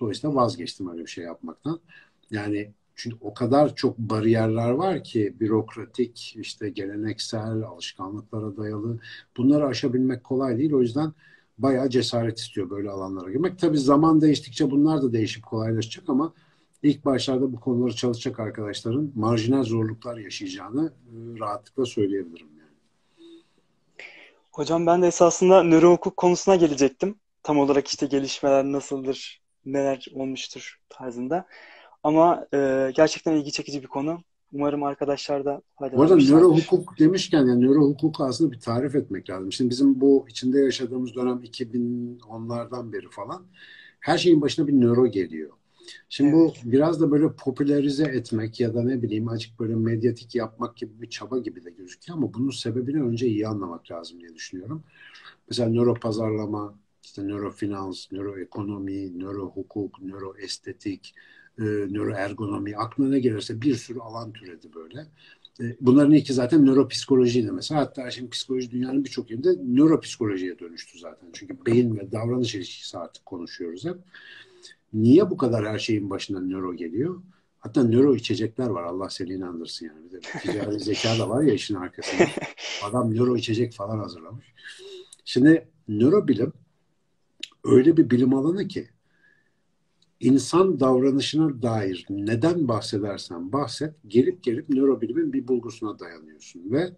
Dolayısıyla 0.00 0.34
vazgeçtim 0.36 0.88
öyle 0.88 1.02
bir 1.02 1.10
şey 1.10 1.24
yapmaktan. 1.24 1.80
Yani 2.30 2.72
çünkü 2.94 3.16
o 3.20 3.34
kadar 3.34 3.74
çok 3.74 3.98
bariyerler 3.98 4.70
var 4.70 5.04
ki 5.04 5.34
bürokratik, 5.40 6.36
işte 6.36 6.68
geleneksel, 6.70 7.62
alışkanlıklara 7.62 8.56
dayalı. 8.56 9.00
Bunları 9.36 9.66
aşabilmek 9.66 10.24
kolay 10.24 10.58
değil. 10.58 10.72
O 10.72 10.80
yüzden 10.82 11.12
bayağı 11.58 11.88
cesaret 11.88 12.38
istiyor 12.38 12.70
böyle 12.70 12.90
alanlara 12.90 13.30
girmek. 13.30 13.58
Tabii 13.58 13.78
zaman 13.78 14.20
değiştikçe 14.20 14.70
bunlar 14.70 15.02
da 15.02 15.12
değişip 15.12 15.46
kolaylaşacak 15.46 16.08
ama 16.08 16.32
ilk 16.82 17.04
başlarda 17.04 17.52
bu 17.52 17.60
konuları 17.60 17.96
çalışacak 17.96 18.40
arkadaşların 18.40 19.12
marjinal 19.14 19.62
zorluklar 19.62 20.16
yaşayacağını 20.16 20.86
e, 20.86 21.40
rahatlıkla 21.40 21.84
söyleyebilirim. 21.84 22.48
Yani. 22.58 23.42
Hocam 24.52 24.86
ben 24.86 25.02
de 25.02 25.06
esasında 25.06 25.62
nöro 25.62 25.92
hukuk 25.92 26.16
konusuna 26.16 26.56
gelecektim. 26.56 27.18
Tam 27.42 27.58
olarak 27.58 27.88
işte 27.88 28.06
gelişmeler 28.06 28.64
nasıldır, 28.64 29.42
neler 29.66 30.06
olmuştur 30.14 30.80
tarzında. 30.88 31.46
Ama 32.02 32.46
e, 32.54 32.90
gerçekten 32.94 33.32
ilgi 33.32 33.52
çekici 33.52 33.82
bir 33.82 33.88
konu. 33.88 34.22
Umarım 34.54 34.82
arkadaşlar 34.82 35.44
da. 35.44 35.62
Bu 35.80 36.02
arada 36.02 36.16
nöro 36.16 36.56
hukuk 36.56 36.98
demişken 36.98 37.46
yani 37.46 37.66
nöro 37.66 37.80
hukuku 37.80 38.24
aslında 38.24 38.52
bir 38.52 38.60
tarif 38.60 38.94
etmek 38.94 39.30
lazım. 39.30 39.52
Şimdi 39.52 39.70
bizim 39.70 40.00
bu 40.00 40.26
içinde 40.28 40.58
yaşadığımız 40.58 41.14
dönem 41.14 41.38
2010'lardan 41.38 42.92
beri 42.92 43.08
falan 43.10 43.46
her 44.00 44.18
şeyin 44.18 44.40
başına 44.40 44.66
bir 44.66 44.72
nöro 44.72 45.06
geliyor. 45.06 45.50
Şimdi 46.08 46.36
evet. 46.36 46.62
bu 46.66 46.72
biraz 46.72 47.00
da 47.00 47.10
böyle 47.10 47.32
popülerize 47.32 48.04
etmek 48.04 48.60
ya 48.60 48.74
da 48.74 48.82
ne 48.82 49.02
bileyim 49.02 49.28
açık 49.28 49.60
böyle 49.60 49.74
medyatik 49.74 50.34
yapmak 50.34 50.76
gibi 50.76 51.02
bir 51.02 51.10
çaba 51.10 51.38
gibi 51.38 51.64
de 51.64 51.70
gözüküyor 51.70 52.18
ama 52.18 52.34
bunun 52.34 52.50
sebebini 52.50 53.02
önce 53.02 53.26
iyi 53.26 53.48
anlamak 53.48 53.90
lazım 53.90 54.20
diye 54.20 54.34
düşünüyorum. 54.34 54.84
Mesela 55.48 55.70
nöro 55.70 55.94
pazarlama, 55.94 56.78
işte 57.02 57.22
nöro 57.22 57.50
finans, 57.50 58.12
nöro 58.12 58.38
ekonomi, 58.38 59.18
e, 61.58 61.62
nöroergonomi, 61.64 62.76
aklına 62.76 63.08
ne 63.08 63.18
gelirse 63.18 63.60
bir 63.60 63.74
sürü 63.74 63.98
alan 63.98 64.32
türedi 64.32 64.68
böyle. 64.74 65.06
E, 65.60 65.76
bunların 65.80 66.12
ilki 66.12 66.32
zaten 66.32 66.66
nöropsikolojiydi 66.66 67.52
mesela. 67.52 67.80
Hatta 67.80 68.10
şimdi 68.10 68.30
psikoloji 68.30 68.70
dünyanın 68.70 69.04
birçok 69.04 69.30
yerinde 69.30 69.56
nöropsikolojiye 69.64 70.58
dönüştü 70.58 70.98
zaten. 70.98 71.28
Çünkü 71.32 71.66
beyin 71.66 71.96
ve 71.96 72.12
davranış 72.12 72.54
ilişkisi 72.54 72.98
artık 72.98 73.26
konuşuyoruz 73.26 73.84
hep. 73.84 73.96
Niye 74.92 75.30
bu 75.30 75.36
kadar 75.36 75.66
her 75.66 75.78
şeyin 75.78 76.10
başına 76.10 76.40
nöro 76.40 76.74
geliyor? 76.74 77.22
Hatta 77.58 77.82
nöro 77.82 78.14
içecekler 78.14 78.66
var. 78.66 78.82
Allah 78.82 79.10
seni 79.10 79.32
inandırsın 79.32 79.86
yani. 79.86 80.04
Bir 80.04 80.12
de 80.12 80.20
ticari 80.20 80.80
zeka 80.80 81.18
da 81.18 81.28
var 81.28 81.42
ya 81.42 81.54
işin 81.54 81.74
arkasında. 81.74 82.28
Adam 82.84 83.14
nöro 83.14 83.36
içecek 83.36 83.72
falan 83.72 83.98
hazırlamış. 83.98 84.46
Şimdi 85.24 85.68
nörobilim 85.88 86.52
öyle 87.64 87.96
bir 87.96 88.10
bilim 88.10 88.34
alanı 88.34 88.68
ki 88.68 88.88
insan 90.24 90.80
davranışına 90.80 91.62
dair 91.62 92.06
neden 92.10 92.68
bahsedersen 92.68 93.52
bahset, 93.52 93.94
gelip 94.08 94.42
gelip 94.42 94.68
nörobilimin 94.68 95.32
bir 95.32 95.48
bulgusuna 95.48 95.98
dayanıyorsun 95.98 96.70
ve 96.72 96.92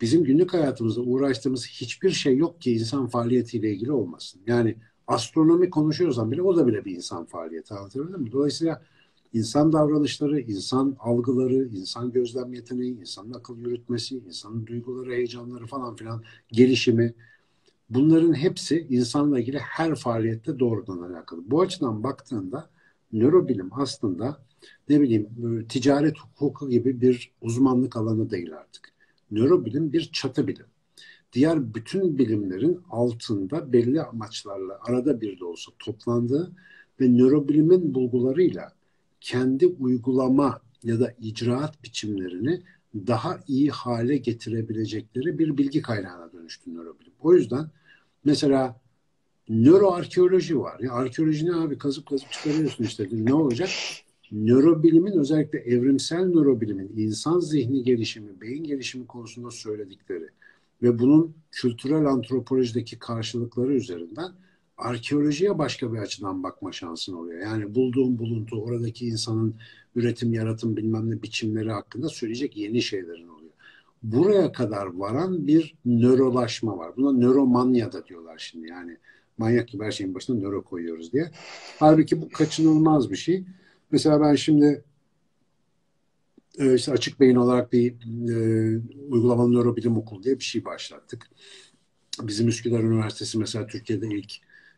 bizim 0.00 0.24
günlük 0.24 0.52
hayatımızda 0.52 1.00
uğraştığımız 1.00 1.66
hiçbir 1.66 2.10
şey 2.10 2.36
yok 2.36 2.60
ki 2.60 2.72
insan 2.72 3.06
faaliyetiyle 3.06 3.72
ilgili 3.72 3.92
olmasın. 3.92 4.40
Yani 4.46 4.76
astronomi 5.06 5.70
konuşuyorsan 5.70 6.30
bile 6.30 6.42
o 6.42 6.56
da 6.56 6.66
bile 6.66 6.84
bir 6.84 6.96
insan 6.96 7.24
faaliyeti 7.24 7.74
anlatabildim 7.74 8.20
mi? 8.20 8.32
Dolayısıyla 8.32 8.82
insan 9.32 9.72
davranışları, 9.72 10.40
insan 10.40 10.96
algıları, 10.98 11.68
insan 11.68 12.12
gözlem 12.12 12.54
yeteneği, 12.54 13.00
insanın 13.00 13.32
akıl 13.32 13.58
yürütmesi, 13.58 14.16
insanın 14.16 14.66
duyguları, 14.66 15.12
heyecanları 15.12 15.66
falan 15.66 15.96
filan 15.96 16.22
gelişimi 16.52 17.14
Bunların 17.94 18.34
hepsi 18.34 18.86
insanla 18.90 19.40
ilgili 19.40 19.58
her 19.58 19.94
faaliyette 19.94 20.58
doğrudan 20.58 20.98
alakalı. 20.98 21.50
Bu 21.50 21.60
açıdan 21.60 22.02
baktığında 22.02 22.70
nörobilim 23.12 23.70
aslında 23.72 24.38
ne 24.88 25.00
bileyim 25.00 25.28
ticaret 25.68 26.18
hukuku 26.18 26.70
gibi 26.70 27.00
bir 27.00 27.32
uzmanlık 27.40 27.96
alanı 27.96 28.30
değil 28.30 28.56
artık. 28.56 28.92
Nörobilim 29.30 29.92
bir 29.92 30.10
çatı 30.12 30.48
bilim. 30.48 30.66
Diğer 31.32 31.74
bütün 31.74 32.18
bilimlerin 32.18 32.80
altında 32.90 33.72
belli 33.72 34.02
amaçlarla 34.02 34.78
arada 34.82 35.20
bir 35.20 35.40
de 35.40 35.44
olsa 35.44 35.72
toplandığı 35.78 36.52
ve 37.00 37.08
nörobilimin 37.08 37.94
bulgularıyla 37.94 38.72
kendi 39.20 39.66
uygulama 39.66 40.60
ya 40.84 41.00
da 41.00 41.14
icraat 41.20 41.84
biçimlerini 41.84 42.62
daha 42.94 43.40
iyi 43.48 43.70
hale 43.70 44.16
getirebilecekleri 44.16 45.38
bir 45.38 45.58
bilgi 45.58 45.82
kaynağına 45.82 46.32
dönüştü 46.32 46.74
nörobilim. 46.74 47.12
O 47.20 47.34
yüzden 47.34 47.70
Mesela 48.24 48.80
nöroarkeoloji 49.48 50.58
var. 50.58 50.80
Ya 50.80 50.92
arkeoloji 50.92 51.46
ne 51.46 51.54
abi? 51.54 51.78
Kazıp 51.78 52.06
kazıp 52.06 52.32
çıkarıyorsun 52.32 52.84
işte. 52.84 53.08
Ne 53.12 53.34
olacak? 53.34 53.68
nörobilimin 54.32 55.18
özellikle 55.18 55.58
evrimsel 55.58 56.24
nörobilimin 56.24 56.92
insan 56.96 57.40
zihni 57.40 57.82
gelişimi, 57.82 58.40
beyin 58.40 58.64
gelişimi 58.64 59.06
konusunda 59.06 59.50
söyledikleri 59.50 60.28
ve 60.82 60.98
bunun 60.98 61.34
kültürel 61.50 62.06
antropolojideki 62.06 62.98
karşılıkları 62.98 63.74
üzerinden 63.74 64.32
arkeolojiye 64.78 65.58
başka 65.58 65.92
bir 65.92 65.98
açıdan 65.98 66.42
bakma 66.42 66.72
şansın 66.72 67.14
oluyor. 67.14 67.40
Yani 67.40 67.74
bulduğun 67.74 68.18
buluntu, 68.18 68.62
oradaki 68.62 69.06
insanın 69.06 69.54
üretim, 69.94 70.32
yaratım 70.32 70.76
bilmem 70.76 71.10
ne 71.10 71.22
biçimleri 71.22 71.72
hakkında 71.72 72.08
söyleyecek 72.08 72.56
yeni 72.56 72.82
şeylerin 72.82 73.28
oluyor. 73.28 73.41
Buraya 74.02 74.52
kadar 74.52 74.86
varan 74.86 75.46
bir 75.46 75.74
nörolaşma 75.84 76.78
var. 76.78 76.96
Buna 76.96 77.12
nöromanya 77.12 77.92
da 77.92 78.06
diyorlar 78.06 78.38
şimdi 78.38 78.68
yani. 78.68 78.96
Manyak 79.38 79.68
gibi 79.68 79.84
her 79.84 79.90
şeyin 79.90 80.14
başına 80.14 80.36
nöro 80.36 80.64
koyuyoruz 80.64 81.12
diye. 81.12 81.30
Halbuki 81.78 82.22
bu 82.22 82.28
kaçınılmaz 82.28 83.10
bir 83.10 83.16
şey. 83.16 83.44
Mesela 83.90 84.20
ben 84.20 84.34
şimdi 84.34 84.84
e, 86.58 86.74
işte 86.74 86.92
açık 86.92 87.20
beyin 87.20 87.36
olarak 87.36 87.72
bir 87.72 87.92
e, 88.30 88.80
uygulamalı 89.08 89.52
nörobilim 89.52 89.96
okulu 89.96 90.22
diye 90.22 90.38
bir 90.38 90.44
şey 90.44 90.64
başlattık. 90.64 91.30
Bizim 92.22 92.48
Üsküdar 92.48 92.80
Üniversitesi 92.80 93.38
mesela 93.38 93.66
Türkiye'de 93.66 94.06
ilk 94.06 94.32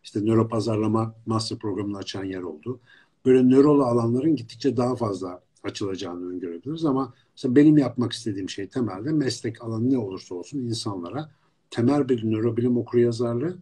işte 0.04 0.20
nöro 0.20 0.48
pazarlama 0.48 1.14
master 1.26 1.58
programını 1.58 1.98
açan 1.98 2.24
yer 2.24 2.42
oldu. 2.42 2.80
Böyle 3.24 3.48
nörolu 3.48 3.84
alanların 3.84 4.36
gittikçe 4.36 4.76
daha 4.76 4.96
fazla 4.96 5.43
açılacağını 5.64 6.28
öngörebiliriz 6.30 6.84
ama 6.84 7.14
mesela 7.36 7.56
benim 7.56 7.78
yapmak 7.78 8.12
istediğim 8.12 8.48
şey 8.48 8.68
temelde 8.68 9.12
meslek 9.12 9.64
alanı 9.64 9.90
ne 9.90 9.98
olursa 9.98 10.34
olsun 10.34 10.58
insanlara 10.58 11.30
temel 11.70 12.08
bir 12.08 12.24
nörobilim 12.24 12.76
okuryazarlığı 12.76 13.58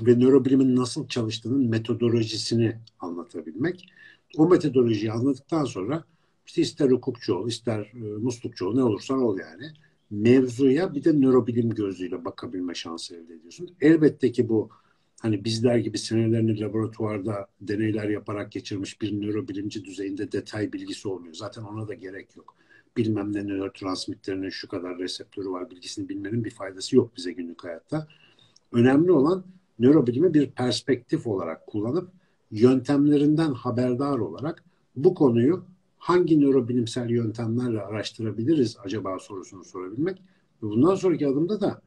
ve 0.00 0.18
nörobilimin 0.18 0.76
nasıl 0.76 1.08
çalıştığının 1.08 1.68
metodolojisini 1.68 2.76
anlatabilmek. 3.00 3.92
O 4.36 4.48
metodolojiyi 4.48 5.12
anladıktan 5.12 5.64
sonra 5.64 6.04
işte 6.46 6.62
ister 6.62 6.90
hukukçu 6.90 7.34
ol, 7.34 7.48
ister 7.48 7.80
e, 7.80 7.98
muslukçu 7.98 8.66
ol, 8.66 8.74
ne 8.74 8.82
olursan 8.82 9.22
ol 9.22 9.38
yani. 9.38 9.72
Mevzuya 10.10 10.94
bir 10.94 11.04
de 11.04 11.12
nörobilim 11.12 11.70
gözüyle 11.70 12.24
bakabilme 12.24 12.74
şansı 12.74 13.16
elde 13.16 13.34
ediyorsun. 13.34 13.70
Elbette 13.80 14.32
ki 14.32 14.48
bu 14.48 14.70
hani 15.20 15.44
bizler 15.44 15.76
gibi 15.76 15.98
senelerini 15.98 16.60
laboratuvarda 16.60 17.46
deneyler 17.60 18.08
yaparak 18.08 18.52
geçirmiş 18.52 19.02
bir 19.02 19.20
nörobilimci 19.20 19.84
düzeyinde 19.84 20.32
detay 20.32 20.72
bilgisi 20.72 21.08
olmuyor. 21.08 21.34
Zaten 21.34 21.62
ona 21.62 21.88
da 21.88 21.94
gerek 21.94 22.36
yok. 22.36 22.56
Bilmem 22.96 23.32
ne 23.32 23.46
nörotransmitterinin 23.46 24.50
şu 24.50 24.68
kadar 24.68 24.98
reseptörü 24.98 25.50
var 25.50 25.70
bilgisini 25.70 26.08
bilmenin 26.08 26.44
bir 26.44 26.50
faydası 26.50 26.96
yok 26.96 27.16
bize 27.16 27.32
günlük 27.32 27.64
hayatta. 27.64 28.08
Önemli 28.72 29.12
olan 29.12 29.44
nörobilimi 29.78 30.34
bir 30.34 30.50
perspektif 30.50 31.26
olarak 31.26 31.66
kullanıp 31.66 32.10
yöntemlerinden 32.50 33.52
haberdar 33.52 34.18
olarak 34.18 34.64
bu 34.96 35.14
konuyu 35.14 35.64
hangi 35.98 36.40
nörobilimsel 36.40 37.10
yöntemlerle 37.10 37.80
araştırabiliriz 37.80 38.76
acaba 38.84 39.18
sorusunu 39.18 39.64
sorabilmek. 39.64 40.22
Bundan 40.62 40.94
sonraki 40.94 41.26
adımda 41.26 41.60
da 41.60 41.82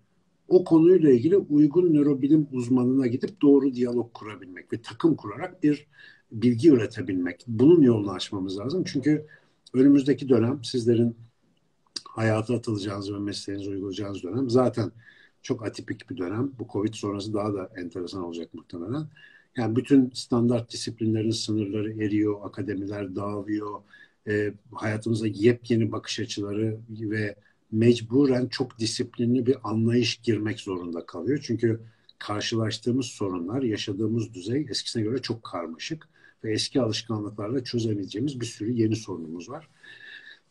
o 0.49 0.63
konuyla 0.63 1.09
ilgili 1.09 1.38
uygun 1.38 1.93
nörobilim 1.93 2.47
uzmanına 2.51 3.07
gidip 3.07 3.41
doğru 3.41 3.73
diyalog 3.73 4.13
kurabilmek 4.13 4.73
ve 4.73 4.81
takım 4.81 5.15
kurarak 5.15 5.63
bir 5.63 5.88
bilgi 6.31 6.69
üretebilmek. 6.69 7.45
Bunun 7.47 7.81
yolunu 7.81 8.12
açmamız 8.12 8.59
lazım. 8.59 8.83
Çünkü 8.83 9.25
önümüzdeki 9.73 10.29
dönem 10.29 10.63
sizlerin 10.63 11.15
hayata 12.09 12.55
atılacağınız 12.55 13.13
ve 13.13 13.19
mesleğinizi 13.19 13.69
uygulayacağınız 13.69 14.23
dönem 14.23 14.49
zaten 14.49 14.91
çok 15.41 15.65
atipik 15.65 16.09
bir 16.09 16.17
dönem. 16.17 16.51
Bu 16.59 16.67
Covid 16.73 16.93
sonrası 16.93 17.33
daha 17.33 17.53
da 17.53 17.69
enteresan 17.77 18.23
olacak 18.23 18.53
muhtemelen. 18.53 19.07
Yani 19.57 19.75
bütün 19.75 20.12
standart 20.13 20.71
disiplinlerin 20.71 21.31
sınırları 21.31 22.03
eriyor, 22.03 22.39
akademiler 22.43 23.15
dağılıyor, 23.15 23.81
e, 24.27 24.53
hayatımıza 24.71 25.27
yepyeni 25.27 25.91
bakış 25.91 26.19
açıları 26.19 26.77
ve 26.89 27.35
mecburen 27.71 28.47
çok 28.47 28.79
disiplinli 28.79 29.45
bir 29.45 29.58
anlayış 29.63 30.17
girmek 30.17 30.60
zorunda 30.60 31.05
kalıyor. 31.05 31.39
Çünkü 31.43 31.79
karşılaştığımız 32.19 33.05
sorunlar, 33.05 33.62
yaşadığımız 33.62 34.34
düzey 34.34 34.67
eskisine 34.69 35.03
göre 35.03 35.21
çok 35.21 35.43
karmaşık 35.43 36.10
ve 36.43 36.53
eski 36.53 36.82
alışkanlıklarla 36.82 37.63
çözemeyeceğimiz 37.63 38.39
bir 38.39 38.45
sürü 38.45 38.71
yeni 38.71 38.95
sorunumuz 38.95 39.49
var. 39.49 39.69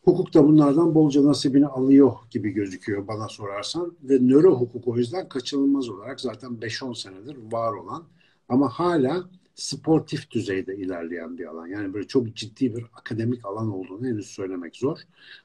Hukuk 0.03 0.33
da 0.33 0.47
bunlardan 0.47 0.95
bolca 0.95 1.25
nasibini 1.25 1.67
alıyor 1.67 2.13
gibi 2.31 2.51
gözüküyor 2.51 3.07
bana 3.07 3.27
sorarsan 3.27 3.97
ve 4.03 4.19
nöro 4.21 4.55
hukuk 4.55 4.87
o 4.87 4.97
yüzden 4.97 5.29
kaçınılmaz 5.29 5.89
olarak 5.89 6.21
zaten 6.21 6.49
5-10 6.49 6.95
senedir 7.01 7.37
var 7.51 7.73
olan 7.73 8.03
ama 8.49 8.69
hala 8.69 9.29
sportif 9.59 10.31
düzeyde 10.31 10.75
ilerleyen 10.75 11.37
bir 11.37 11.45
alan. 11.45 11.67
Yani 11.67 11.93
böyle 11.93 12.07
çok 12.07 12.35
ciddi 12.35 12.75
bir 12.75 12.85
akademik 12.93 13.45
alan 13.45 13.71
olduğunu 13.71 14.07
henüz 14.07 14.27
söylemek 14.27 14.75
zor. 14.75 14.97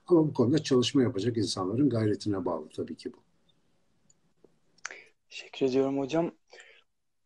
Ama 0.07 0.29
bu 0.29 0.35
konuda 0.35 0.59
çalışma 0.59 1.03
yapacak 1.03 1.37
insanların 1.37 1.90
gayretine 1.90 2.44
bağlı 2.44 2.68
tabii 2.68 2.96
ki 2.96 3.12
bu. 3.12 3.16
Teşekkür 5.31 5.66
ediyorum 5.66 5.98
hocam. 5.98 6.33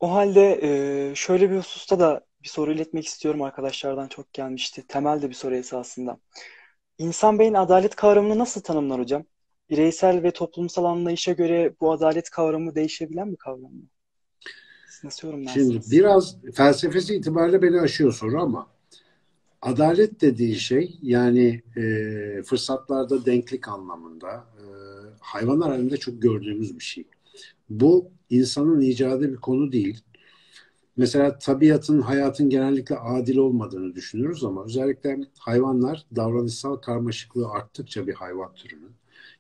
O 0.01 0.13
halde 0.13 0.61
e, 0.63 1.15
şöyle 1.15 1.51
bir 1.51 1.57
hususta 1.57 2.01
da 2.01 2.27
bir 2.43 2.49
soru 2.49 2.73
iletmek 2.73 3.07
istiyorum 3.07 3.43
arkadaşlardan 3.43 4.09
çok 4.09 4.33
gelmişti. 4.33 4.87
Temel 4.89 5.23
de 5.23 5.29
bir 5.29 5.35
soru 5.35 5.55
esasında. 5.55 6.19
İnsan 6.99 7.39
beyin 7.39 7.55
adalet 7.55 7.97
kavramını 7.97 8.39
nasıl 8.39 8.61
tanımlar 8.61 9.01
hocam? 9.01 9.25
Bireysel 9.71 10.23
ve 10.23 10.31
toplumsal 10.31 10.85
anlayışa 10.85 11.33
göre 11.33 11.75
bu 11.81 11.93
adalet 11.93 12.31
kavramı 12.31 12.75
değişebilen 12.75 13.33
bir 13.33 13.37
kavram 13.37 13.73
mı? 13.73 13.89
Nasıl 15.05 15.29
yorumlarsınız? 15.29 15.73
Şimdi 15.73 15.91
biraz 15.91 16.37
felsefesi 16.55 17.15
itibariyle 17.15 17.63
beni 17.63 17.81
aşıyor 17.81 18.13
soru 18.13 18.41
ama 18.41 18.67
adalet 19.63 20.21
dediği 20.21 20.55
şey 20.55 20.99
yani 21.03 21.63
e, 21.77 21.83
fırsatlarda 22.43 23.27
denklik 23.27 23.69
anlamında 23.69 24.29
e, 24.29 24.65
hayvanlar 25.21 25.71
halinde 25.71 25.97
çok 25.97 26.23
gördüğümüz 26.23 26.79
bir 26.79 26.85
şey. 26.85 27.05
Bu 27.71 28.11
insanın 28.31 28.81
icadı 28.81 29.33
bir 29.33 29.37
konu 29.37 29.73
değil. 29.73 30.01
Mesela 30.97 31.39
tabiatın, 31.39 32.01
hayatın 32.01 32.51
genellikle 32.51 32.97
adil 32.97 33.37
olmadığını 33.37 33.95
düşünüyoruz 33.95 34.45
ama 34.45 34.65
özellikle 34.65 35.19
hayvanlar 35.39 36.07
davranışsal 36.17 36.77
karmaşıklığı 36.77 37.51
arttıkça 37.51 38.07
bir 38.07 38.15
hayvan 38.15 38.55
türünün. 38.55 38.93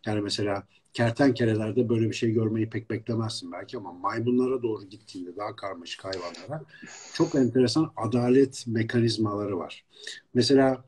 Yani 0.06 0.20
mesela 0.20 0.62
kertenkelelerde 0.98 1.88
böyle 1.88 2.08
bir 2.08 2.14
şey 2.14 2.30
görmeyi 2.30 2.70
pek 2.70 2.90
beklemezsin 2.90 3.52
belki 3.52 3.76
ama 3.76 3.92
maymunlara 3.92 4.62
doğru 4.62 4.84
gittiğinde 4.84 5.36
daha 5.36 5.56
karmaşık 5.56 6.04
hayvanlara 6.04 6.64
çok 7.14 7.34
enteresan 7.34 7.92
adalet 7.96 8.64
mekanizmaları 8.66 9.58
var. 9.58 9.84
Mesela 10.34 10.84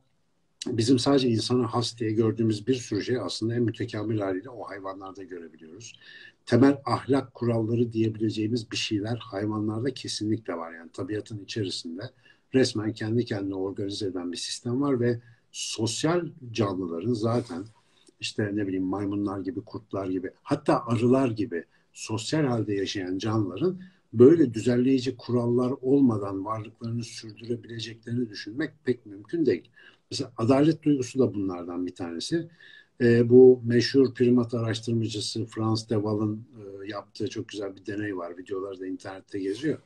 bizim 0.66 0.98
sadece 0.98 1.28
insana 1.28 1.74
has 1.74 1.98
diye 1.98 2.12
gördüğümüz 2.12 2.66
bir 2.66 2.74
sürü 2.74 3.02
şey 3.02 3.18
aslında 3.18 3.54
en 3.54 3.62
mütekamil 3.62 4.20
haliyle 4.20 4.50
o 4.50 4.68
hayvanlarda 4.68 5.22
görebiliyoruz. 5.22 6.00
Temel 6.46 6.78
ahlak 6.84 7.34
kuralları 7.34 7.92
diyebileceğimiz 7.92 8.70
bir 8.70 8.76
şeyler 8.76 9.16
hayvanlarda 9.16 9.94
kesinlikle 9.94 10.54
var. 10.54 10.72
Yani 10.72 10.90
tabiatın 10.92 11.44
içerisinde 11.44 12.02
resmen 12.54 12.92
kendi 12.92 13.24
kendine 13.24 13.54
organize 13.54 14.06
eden 14.06 14.32
bir 14.32 14.36
sistem 14.36 14.80
var 14.80 15.00
ve 15.00 15.20
sosyal 15.52 16.28
canlıların 16.52 17.12
zaten 17.12 17.64
işte 18.20 18.50
ne 18.54 18.66
bileyim 18.66 18.84
maymunlar 18.84 19.40
gibi, 19.40 19.60
kurtlar 19.60 20.06
gibi, 20.06 20.30
hatta 20.42 20.86
arılar 20.86 21.30
gibi 21.30 21.64
sosyal 21.92 22.44
halde 22.44 22.74
yaşayan 22.74 23.18
canlıların 23.18 23.80
böyle 24.12 24.54
düzenleyici 24.54 25.16
kurallar 25.16 25.70
olmadan 25.80 26.44
varlıklarını 26.44 27.04
sürdürebileceklerini 27.04 28.30
düşünmek 28.30 28.70
pek 28.84 29.06
mümkün 29.06 29.46
değil. 29.46 29.68
Mesela 30.10 30.32
adalet 30.36 30.82
duygusu 30.82 31.18
da 31.18 31.34
bunlardan 31.34 31.86
bir 31.86 31.94
tanesi. 31.94 32.50
E, 33.00 33.28
bu 33.30 33.60
meşhur 33.64 34.14
primat 34.14 34.54
araştırmacısı 34.54 35.46
Frans 35.46 35.88
de 35.88 35.94
Waal'ın 35.94 36.46
e, 36.84 36.88
yaptığı 36.88 37.28
çok 37.30 37.48
güzel 37.48 37.76
bir 37.76 37.86
deney 37.86 38.16
var. 38.16 38.38
Videoları 38.38 38.80
da 38.80 38.86
internette 38.86 39.40
geziyor. 39.40 39.78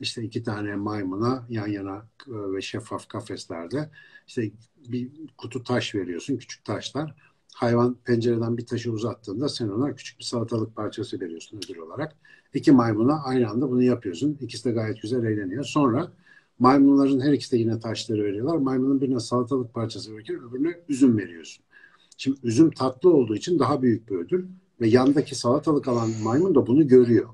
İşte 0.00 0.22
iki 0.22 0.42
tane 0.42 0.76
maymuna 0.76 1.46
yan 1.50 1.66
yana 1.68 1.96
e, 2.28 2.32
ve 2.32 2.62
şeffaf 2.62 3.08
kafeslerde 3.08 3.90
işte 4.26 4.50
bir 4.88 5.10
kutu 5.38 5.64
taş 5.64 5.94
veriyorsun, 5.94 6.36
küçük 6.36 6.64
taşlar 6.64 7.14
hayvan 7.54 7.96
pencereden 8.04 8.56
bir 8.56 8.66
taşı 8.66 8.92
uzattığında 8.92 9.48
sen 9.48 9.68
ona 9.68 9.94
küçük 9.94 10.18
bir 10.18 10.24
salatalık 10.24 10.76
parçası 10.76 11.20
veriyorsun 11.20 11.56
ödül 11.56 11.78
olarak. 11.78 12.16
İki 12.54 12.72
maymuna 12.72 13.22
aynı 13.24 13.48
anda 13.50 13.70
bunu 13.70 13.82
yapıyorsun. 13.82 14.38
İkisi 14.40 14.64
de 14.64 14.72
gayet 14.72 15.02
güzel 15.02 15.24
eğleniyor. 15.24 15.64
Sonra 15.64 16.12
maymunların 16.58 17.20
her 17.20 17.32
ikisi 17.32 17.52
de 17.52 17.56
yine 17.56 17.80
taşları 17.80 18.24
veriyorlar. 18.24 18.56
Maymunun 18.56 19.00
birine 19.00 19.20
salatalık 19.20 19.74
parçası 19.74 20.14
verirken 20.14 20.36
öbürüne 20.36 20.80
üzüm 20.88 21.18
veriyorsun. 21.18 21.64
Şimdi 22.16 22.38
üzüm 22.42 22.70
tatlı 22.70 23.12
olduğu 23.12 23.36
için 23.36 23.58
daha 23.58 23.82
büyük 23.82 24.10
bir 24.10 24.16
ödül 24.16 24.46
ve 24.80 24.88
yandaki 24.88 25.34
salatalık 25.34 25.88
alan 25.88 26.10
maymun 26.22 26.54
da 26.54 26.66
bunu 26.66 26.88
görüyor. 26.88 27.28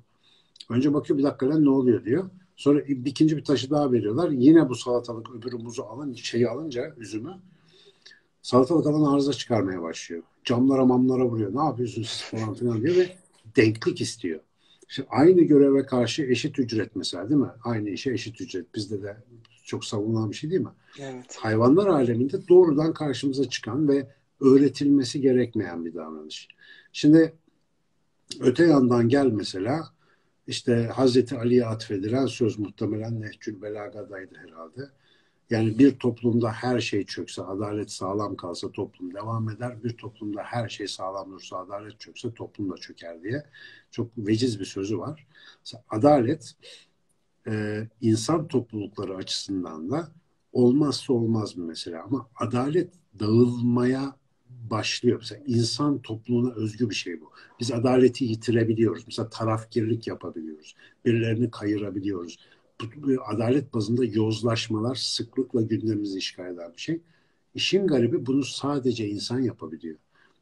Önce 0.70 0.94
bakıyor 0.94 1.18
bir 1.18 1.24
dakika 1.24 1.48
lan 1.48 1.64
ne 1.64 1.70
oluyor 1.70 2.04
diyor. 2.04 2.30
Sonra 2.56 2.80
ikinci 2.80 3.36
bir 3.36 3.44
taşı 3.44 3.70
daha 3.70 3.92
veriyorlar. 3.92 4.30
Yine 4.30 4.68
bu 4.68 4.74
salatalık 4.74 5.30
öbürü 5.34 5.56
muzu 5.56 5.82
alın, 5.82 6.14
şeyi 6.14 6.48
alınca 6.48 6.94
üzümü 6.98 7.30
salatalık 8.42 8.86
alan 8.86 9.14
arıza 9.14 9.32
çıkarmaya 9.32 9.82
başlıyor. 9.82 10.22
Camlara 10.44 10.84
mamlara 10.84 11.24
vuruyor. 11.24 11.54
Ne 11.54 11.64
yapıyorsunuz 11.64 12.24
falan 12.30 12.54
filan 12.54 12.82
diyor 12.82 12.96
ve 12.96 13.16
denklik 13.56 14.00
istiyor. 14.00 14.40
İşte 14.88 15.06
aynı 15.08 15.40
göreve 15.40 15.86
karşı 15.86 16.22
eşit 16.22 16.58
ücret 16.58 16.96
mesela 16.96 17.28
değil 17.28 17.40
mi? 17.40 17.50
Aynı 17.64 17.90
işe 17.90 18.10
eşit 18.12 18.40
ücret. 18.40 18.74
Bizde 18.74 19.02
de 19.02 19.16
Çok 19.64 19.84
savunulan 19.84 20.30
bir 20.30 20.36
şey 20.36 20.50
değil 20.50 20.62
mi? 20.62 20.70
Evet. 21.00 21.36
Hayvanlar 21.36 21.86
aleminde 21.86 22.48
doğrudan 22.48 22.94
karşımıza 22.94 23.48
çıkan 23.48 23.88
ve 23.88 24.06
öğretilmesi 24.40 25.20
gerekmeyen 25.20 25.84
bir 25.84 25.94
davranış. 25.94 26.48
Şimdi 26.92 27.32
öte 28.40 28.64
yandan 28.64 29.08
gel 29.08 29.26
mesela 29.26 29.90
işte 30.46 30.90
Hazreti 30.94 31.36
Ali'ye 31.36 31.66
atfedilen 31.66 32.26
söz 32.26 32.58
muhtemelen 32.58 33.20
Nehcül 33.20 33.62
Belaga'daydı 33.62 34.34
herhalde. 34.34 34.90
Yani 35.50 35.78
bir 35.78 35.98
toplumda 35.98 36.52
her 36.52 36.80
şey 36.80 37.04
çökse, 37.06 37.42
adalet 37.42 37.90
sağlam 37.90 38.36
kalsa 38.36 38.72
toplum 38.72 39.14
devam 39.14 39.50
eder. 39.50 39.84
Bir 39.84 39.96
toplumda 39.96 40.42
her 40.42 40.68
şey 40.68 40.88
sağlam 40.88 41.32
dursa, 41.32 41.56
adalet 41.56 42.00
çökse 42.00 42.34
toplum 42.34 42.70
da 42.70 42.76
çöker 42.76 43.22
diye. 43.22 43.42
Çok 43.90 44.10
veciz 44.18 44.60
bir 44.60 44.64
sözü 44.64 44.98
var. 44.98 45.26
adalet 45.88 46.54
e, 47.46 47.86
insan 48.00 48.48
toplulukları 48.48 49.16
açısından 49.16 49.90
da 49.90 50.08
olmazsa 50.52 51.12
olmaz 51.12 51.56
mı 51.56 51.64
mesela. 51.66 52.02
Ama 52.02 52.28
adalet 52.36 52.90
dağılmaya 53.20 54.16
başlıyor. 54.70 55.18
Mesela 55.20 55.42
insan 55.46 56.02
topluluğuna 56.02 56.54
özgü 56.54 56.90
bir 56.90 56.94
şey 56.94 57.20
bu. 57.20 57.30
Biz 57.60 57.72
adaleti 57.72 58.24
yitirebiliyoruz. 58.24 59.04
Mesela 59.06 59.28
tarafkirlik 59.28 60.06
yapabiliyoruz. 60.06 60.74
Birilerini 61.04 61.50
kayırabiliyoruz 61.50 62.38
adalet 63.26 63.74
bazında 63.74 64.04
yozlaşmalar 64.04 64.94
sıklıkla 64.94 65.62
gündemimizi 65.62 66.18
işgal 66.18 66.54
eden 66.54 66.72
bir 66.72 66.80
şey. 66.80 67.00
İşin 67.54 67.86
garibi 67.86 68.26
bunu 68.26 68.44
sadece 68.44 69.08
insan 69.08 69.40
yapabiliyor. 69.40 69.96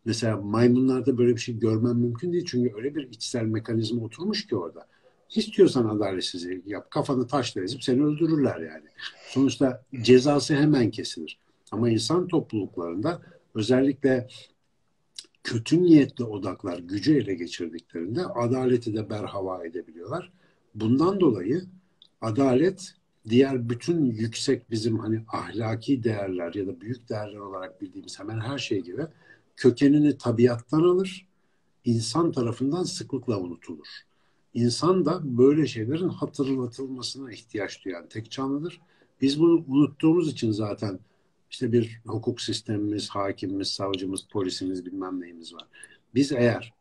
Mesela 0.05 0.37
maymunlarda 0.37 1.19
böyle 1.19 1.37
bir 1.37 1.41
şey 1.41 1.59
görmem 1.59 1.97
mümkün 1.97 2.33
değil. 2.33 2.45
Çünkü 2.49 2.75
öyle 2.77 2.95
bir 2.95 3.11
içsel 3.11 3.45
mekanizma 3.45 4.05
oturmuş 4.05 4.47
ki 4.47 4.57
orada. 4.57 4.87
İstiyorsan 5.35 5.89
adaletsizlik 5.89 6.67
yap. 6.67 6.91
Kafanı 6.91 7.27
taşla 7.27 7.63
ezip 7.63 7.85
seni 7.85 8.05
öldürürler 8.05 8.61
yani. 8.61 8.89
Sonuçta 9.29 9.85
cezası 10.03 10.55
hemen 10.55 10.91
kesilir. 10.91 11.39
Ama 11.71 11.91
insan 11.91 12.29
topluluklarında 12.29 13.23
özellikle 13.55 14.29
kötü 15.45 15.83
niyetli 15.83 16.25
odaklar 16.25 16.79
gücü 16.79 17.15
ele 17.17 17.35
geçirdiklerinde 17.35 18.27
adaleti 18.27 18.95
de 18.95 19.11
berhava 19.11 19.67
edebiliyorlar. 19.67 20.33
Bundan 20.75 21.21
dolayı 21.21 21.63
adalet 22.21 22.95
diğer 23.29 23.69
bütün 23.69 24.05
yüksek 24.05 24.71
bizim 24.71 24.99
hani 24.99 25.25
ahlaki 25.29 26.03
değerler 26.03 26.55
ya 26.55 26.67
da 26.67 26.81
büyük 26.81 27.09
değerler 27.09 27.39
olarak 27.39 27.81
bildiğimiz 27.81 28.21
hemen 28.21 28.41
her 28.41 28.59
şey 28.59 28.83
gibi 28.83 29.03
kökenini 29.57 30.19
tabiattan 30.19 30.83
alır, 30.83 31.29
insan 31.85 32.33
tarafından 32.33 32.83
sıklıkla 32.83 33.41
unutulur. 33.41 33.87
İnsan 34.55 35.05
da 35.05 35.39
böyle 35.39 35.67
şeylerin 35.67 36.09
hatırlatılmasına 36.09 37.33
ihtiyaç 37.33 37.85
duyan 37.85 38.09
tek 38.09 38.31
canlıdır. 38.31 38.81
Biz 39.21 39.41
bunu 39.41 39.65
unuttuğumuz 39.69 40.33
için 40.33 40.51
zaten 40.51 40.99
işte 41.51 41.73
bir 41.73 42.01
hukuk 42.07 42.41
sistemimiz, 42.41 43.09
hakimimiz, 43.09 43.69
savcımız, 43.69 44.27
polisimiz 44.31 44.87
bilmem 44.87 45.21
neyimiz 45.21 45.55
var. 45.55 45.69
Biz 46.15 46.33
eğer 46.33 46.75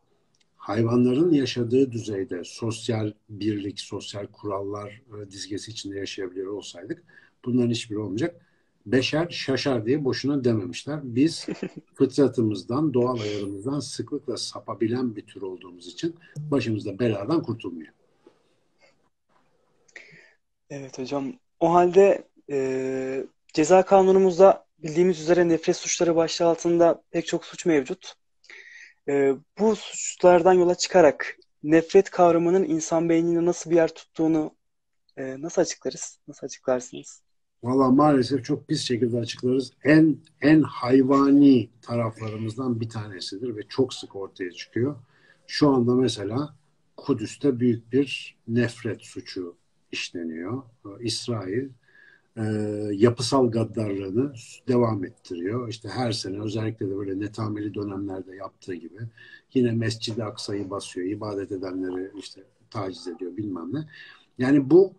hayvanların 0.68 1.32
yaşadığı 1.32 1.92
düzeyde 1.92 2.44
sosyal 2.44 3.12
birlik, 3.28 3.80
sosyal 3.80 4.26
kurallar 4.26 4.88
e, 4.88 5.30
dizgesi 5.30 5.70
içinde 5.70 5.98
yaşayabiliyor 5.98 6.52
olsaydık 6.52 7.04
bunların 7.44 7.70
hiçbiri 7.70 7.98
olmayacak. 7.98 8.46
Beşer 8.86 9.28
şaşar 9.30 9.86
diye 9.86 10.04
boşuna 10.04 10.44
dememişler. 10.44 11.00
Biz 11.02 11.46
fıtratımızdan, 11.94 12.94
doğal 12.94 13.20
ayarımızdan 13.20 13.80
sıklıkla 13.80 14.36
sapabilen 14.36 15.16
bir 15.16 15.26
tür 15.26 15.42
olduğumuz 15.42 15.86
için 15.86 16.16
başımızda 16.36 16.98
beladan 16.98 17.42
kurtulmuyor. 17.42 17.92
Evet 20.70 20.98
hocam. 20.98 21.32
O 21.60 21.74
halde 21.74 22.28
e, 22.50 23.26
ceza 23.52 23.82
kanunumuzda 23.84 24.66
bildiğimiz 24.78 25.20
üzere 25.20 25.48
nefret 25.48 25.76
suçları 25.76 26.16
başlığı 26.16 26.46
altında 26.46 27.02
pek 27.10 27.26
çok 27.26 27.44
suç 27.44 27.66
mevcut. 27.66 28.17
E, 29.08 29.36
bu 29.58 29.76
suçlardan 29.76 30.52
yola 30.52 30.74
çıkarak 30.74 31.36
nefret 31.62 32.10
kavramının 32.10 32.64
insan 32.64 33.08
beyninde 33.08 33.44
nasıl 33.44 33.70
bir 33.70 33.76
yer 33.76 33.94
tuttuğunu 33.94 34.54
e, 35.16 35.42
nasıl 35.42 35.62
açıklarız? 35.62 36.18
Nasıl 36.28 36.46
açıklarsınız? 36.46 37.22
Valla 37.62 37.90
maalesef 37.90 38.44
çok 38.44 38.68
pis 38.68 38.82
şekilde 38.82 39.18
açıklarız. 39.18 39.72
En 39.84 40.16
en 40.40 40.62
hayvani 40.62 41.70
taraflarımızdan 41.82 42.80
bir 42.80 42.88
tanesidir 42.88 43.56
ve 43.56 43.62
çok 43.68 43.94
sık 43.94 44.16
ortaya 44.16 44.50
çıkıyor. 44.50 44.96
Şu 45.46 45.68
anda 45.68 45.94
mesela 45.94 46.54
Kudüs'te 46.96 47.60
büyük 47.60 47.92
bir 47.92 48.36
nefret 48.48 49.02
suçu 49.02 49.56
işleniyor. 49.92 50.62
İsrail 51.00 51.68
e, 52.38 52.42
yapısal 52.94 53.50
gaddarlığını 53.50 54.32
devam 54.68 55.04
ettiriyor. 55.04 55.68
İşte 55.68 55.88
her 55.88 56.12
sene 56.12 56.40
özellikle 56.40 56.90
de 56.90 56.96
böyle 56.96 57.20
netameli 57.20 57.74
dönemlerde 57.74 58.36
yaptığı 58.36 58.74
gibi 58.74 58.98
yine 59.54 59.72
Mescid-i 59.72 60.24
Aksa'yı 60.24 60.70
basıyor, 60.70 61.06
ibadet 61.06 61.52
edenleri 61.52 62.10
işte 62.18 62.44
taciz 62.70 63.08
ediyor 63.08 63.36
bilmem 63.36 63.74
ne. 63.74 63.88
Yani 64.38 64.70
bu 64.70 64.92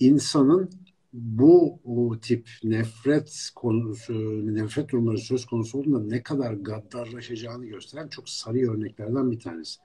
insanın 0.00 0.70
bu 1.12 2.18
tip 2.22 2.48
nefret 2.64 3.50
konusu, 3.54 4.12
nefret 4.54 4.88
durumları 4.92 5.18
söz 5.18 5.46
konusu 5.46 5.78
olduğunda 5.78 6.00
ne 6.00 6.22
kadar 6.22 6.52
gaddarlaşacağını 6.52 7.66
gösteren 7.66 8.08
çok 8.08 8.28
sarı 8.28 8.72
örneklerden 8.72 9.30
bir 9.30 9.40
tanesi. 9.40 9.80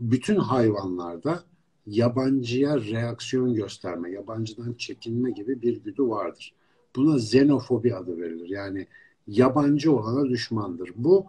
Bütün 0.00 0.36
hayvanlarda 0.36 1.42
yabancıya 1.86 2.80
reaksiyon 2.80 3.54
gösterme, 3.54 4.10
yabancıdan 4.10 4.72
çekinme 4.72 5.30
gibi 5.30 5.62
bir 5.62 5.84
güdü 5.84 6.02
vardır. 6.02 6.54
Buna 6.96 7.16
xenofobi 7.16 7.94
adı 7.94 8.18
verilir. 8.18 8.48
Yani 8.48 8.86
yabancı 9.26 9.92
olana 9.92 10.28
düşmandır. 10.28 10.90
Bu 10.96 11.26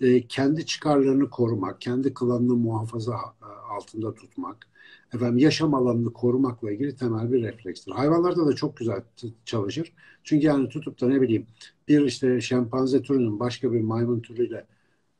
e, 0.00 0.26
kendi 0.26 0.66
çıkarlarını 0.66 1.30
korumak, 1.30 1.80
kendi 1.80 2.14
klanını 2.14 2.54
muhafaza 2.56 3.14
e, 3.14 3.46
altında 3.76 4.14
tutmak, 4.14 4.68
efendim 5.14 5.38
yaşam 5.38 5.74
alanını 5.74 6.12
korumakla 6.12 6.72
ilgili 6.72 6.96
temel 6.96 7.32
bir 7.32 7.42
reflekstir. 7.42 7.92
Hayvanlarda 7.92 8.46
da 8.46 8.52
çok 8.52 8.76
güzel 8.76 9.02
çalışır. 9.44 9.92
Çünkü 10.24 10.46
yani 10.46 10.68
tutup 10.68 11.00
da 11.00 11.08
ne 11.08 11.20
bileyim 11.20 11.46
bir 11.88 12.00
işte 12.00 12.40
şempanze 12.40 13.02
türünün 13.02 13.40
başka 13.40 13.72
bir 13.72 13.80
maymun 13.80 14.20
türüyle 14.20 14.66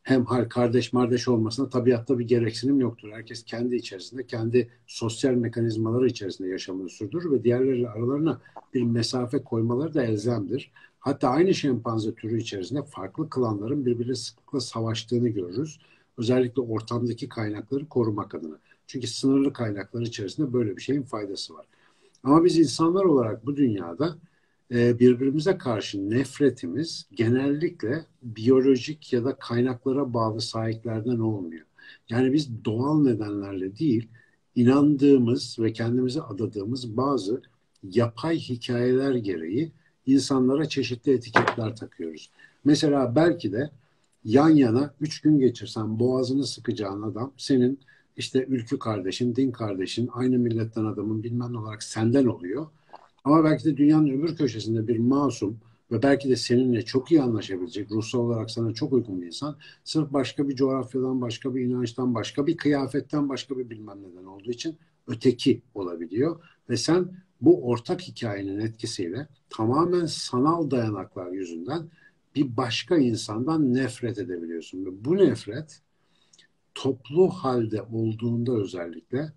hem 0.05 0.25
kardeş 0.25 0.93
mardeş 0.93 1.29
olmasına 1.29 1.69
tabiatta 1.69 2.19
bir 2.19 2.29
gereksinim 2.29 2.81
yoktur. 2.81 3.11
Herkes 3.13 3.45
kendi 3.45 3.77
içerisinde, 3.77 4.27
kendi 4.27 4.71
sosyal 4.87 5.33
mekanizmaları 5.33 6.07
içerisinde 6.07 6.49
yaşamını 6.49 6.89
sürdürür 6.89 7.33
ve 7.33 7.45
diğerleriyle 7.45 7.89
aralarına 7.89 8.41
bir 8.75 8.83
mesafe 8.83 9.43
koymaları 9.43 9.95
da 9.95 10.03
elzemdir. 10.03 10.73
Hatta 10.99 11.29
aynı 11.29 11.55
şempanze 11.55 12.15
türü 12.15 12.41
içerisinde 12.41 12.83
farklı 12.83 13.31
klanların 13.31 13.87
birbiriyle 13.87 14.15
sıklıkla 14.15 14.61
savaştığını 14.61 15.29
görürüz. 15.29 15.79
Özellikle 16.19 16.63
ortamdaki 16.63 17.29
kaynakları 17.29 17.89
korumak 17.89 18.35
adına. 18.35 18.59
Çünkü 18.87 19.07
sınırlı 19.07 19.53
kaynaklar 19.53 20.03
içerisinde 20.03 20.53
böyle 20.53 20.77
bir 20.77 20.83
şeyin 20.83 21.03
faydası 21.03 21.55
var. 21.55 21.67
Ama 22.25 22.45
biz 22.45 22.59
insanlar 22.59 23.05
olarak 23.05 23.47
bu 23.47 23.57
dünyada 23.57 24.17
e, 24.75 24.99
birbirimize 24.99 25.59
karşı 25.59 26.11
nefretimiz 26.11 27.07
genellikle 27.13 28.05
biyolojik 28.23 29.13
ya 29.13 29.25
da 29.25 29.37
kaynaklara 29.37 30.15
bağlı 30.15 30.41
sahiplerden 30.41 31.19
olmuyor. 31.19 31.67
Yani 32.09 32.33
biz 32.33 32.65
doğal 32.65 33.03
nedenlerle 33.03 33.79
değil, 33.79 34.09
inandığımız 34.55 35.59
ve 35.59 35.73
kendimize 35.73 36.21
adadığımız 36.23 36.97
bazı 36.97 37.43
yapay 37.83 38.39
hikayeler 38.39 39.15
gereği 39.15 39.73
insanlara 40.07 40.69
çeşitli 40.69 41.13
etiketler 41.13 41.77
takıyoruz. 41.77 42.31
Mesela 42.65 43.17
belki 43.17 43.53
de 43.53 43.71
yan 44.25 44.49
yana 44.49 44.95
üç 45.01 45.21
gün 45.21 45.39
geçirsen 45.39 45.99
boğazını 45.99 46.47
sıkacağın 46.47 47.03
adam 47.03 47.33
senin 47.37 47.79
işte 48.17 48.47
ülkü 48.49 48.79
kardeşin, 48.79 49.37
din 49.37 49.51
kardeşin, 49.51 50.09
aynı 50.13 50.39
milletten 50.39 50.85
adamın 50.85 51.23
bilmem 51.23 51.57
olarak 51.57 51.83
senden 51.83 52.27
oluyor. 52.27 52.67
Ama 53.25 53.45
belki 53.45 53.65
de 53.65 53.77
dünyanın 53.77 54.09
öbür 54.09 54.37
köşesinde 54.37 54.89
bir 54.89 54.99
masum 54.99 55.61
ve 55.91 56.03
belki 56.03 56.29
de 56.29 56.37
seninle 56.37 56.85
çok 56.85 57.11
iyi 57.11 57.23
anlaşabilecek, 57.23 57.91
ruhsal 57.91 58.19
olarak 58.19 58.51
sana 58.51 58.75
çok 58.75 58.93
uygun 58.93 59.23
bir 59.23 59.27
insan, 59.27 59.57
sırf 59.85 60.13
başka 60.13 60.49
bir 60.49 60.57
coğrafyadan, 60.57 61.21
başka 61.21 61.55
bir 61.55 61.61
inançtan, 61.61 62.15
başka 62.15 62.47
bir 62.47 62.57
kıyafetten, 62.57 63.29
başka 63.29 63.59
bir 63.59 63.71
bilmem 63.71 63.99
neden 64.03 64.25
olduğu 64.25 64.51
için 64.51 64.77
öteki 65.07 65.63
olabiliyor. 65.75 66.41
Ve 66.71 66.77
sen 66.77 67.09
bu 67.41 67.69
ortak 67.69 68.03
hikayenin 68.03 68.59
etkisiyle 68.59 69.29
tamamen 69.51 70.07
sanal 70.07 70.71
dayanaklar 70.71 71.33
yüzünden 71.33 71.89
bir 72.35 72.57
başka 72.57 72.97
insandan 72.97 73.75
nefret 73.75 74.19
edebiliyorsun. 74.19 74.87
Ve 74.87 75.05
bu 75.05 75.17
nefret 75.17 75.81
toplu 76.75 77.29
halde 77.29 77.83
olduğunda 77.83 78.53
özellikle 78.53 79.33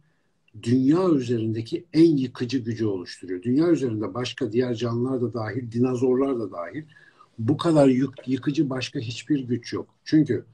dünya 0.63 1.10
üzerindeki 1.10 1.86
en 1.93 2.17
yıkıcı 2.17 2.58
gücü 2.58 2.86
oluşturuyor. 2.86 3.43
Dünya 3.43 3.67
üzerinde 3.70 4.13
başka 4.13 4.52
diğer 4.52 4.74
canlılar 4.74 5.22
da 5.22 5.34
dahil, 5.34 5.72
dinozorlar 5.72 6.39
da 6.39 6.52
dahil 6.52 6.84
bu 7.39 7.58
kadar 7.58 7.88
yık, 7.88 8.28
yıkıcı 8.28 8.70
başka 8.70 9.00
hiçbir 9.00 9.39
güç 9.39 9.74
yok. 9.74 9.88
Çünkü 10.06 10.46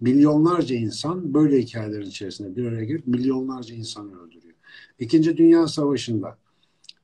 milyonlarca 0.00 0.76
insan 0.76 1.34
böyle 1.34 1.60
hikayelerin 1.60 2.06
içerisinde 2.06 2.56
bir 2.56 2.66
araya 2.66 2.84
girip 2.84 3.06
milyonlarca 3.06 3.74
insanı 3.74 4.20
öldürüyor. 4.20 4.54
İkinci 4.98 5.36
Dünya 5.36 5.68
Savaşı'nda 5.68 6.38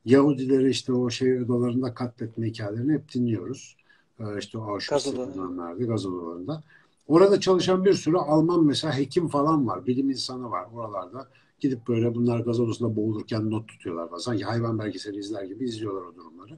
Yahudileri 0.05 0.69
işte 0.69 0.93
o 0.93 1.09
şey 1.09 1.41
odalarında 1.41 1.93
katletme 1.93 2.47
hikayelerini 2.47 2.93
hep 2.93 3.13
dinliyoruz. 3.13 3.75
Ee, 4.19 4.23
işte 4.39 4.57
Auschwitz'te 4.57 5.17
bulunanlarda, 5.17 5.83
gaz 5.83 6.05
odalarında. 6.05 6.63
Orada 7.07 7.39
çalışan 7.39 7.85
bir 7.85 7.93
sürü 7.93 8.17
Alman 8.17 8.63
mesela 8.65 8.97
hekim 8.97 9.27
falan 9.27 9.67
var, 9.67 9.87
bilim 9.87 10.09
insanı 10.09 10.51
var 10.51 10.65
oralarda. 10.73 11.27
Gidip 11.61 11.87
böyle 11.87 12.15
bunlar 12.15 12.39
gaz 12.39 12.59
odasında 12.59 12.95
boğulurken 12.95 13.51
not 13.51 13.67
tutuyorlar 13.67 14.09
falan. 14.09 14.19
Sanki 14.19 14.43
hayvan 14.43 14.79
belgeseli 14.79 15.17
izler 15.19 15.43
gibi 15.43 15.65
izliyorlar 15.65 16.01
o 16.01 16.15
durumları. 16.15 16.57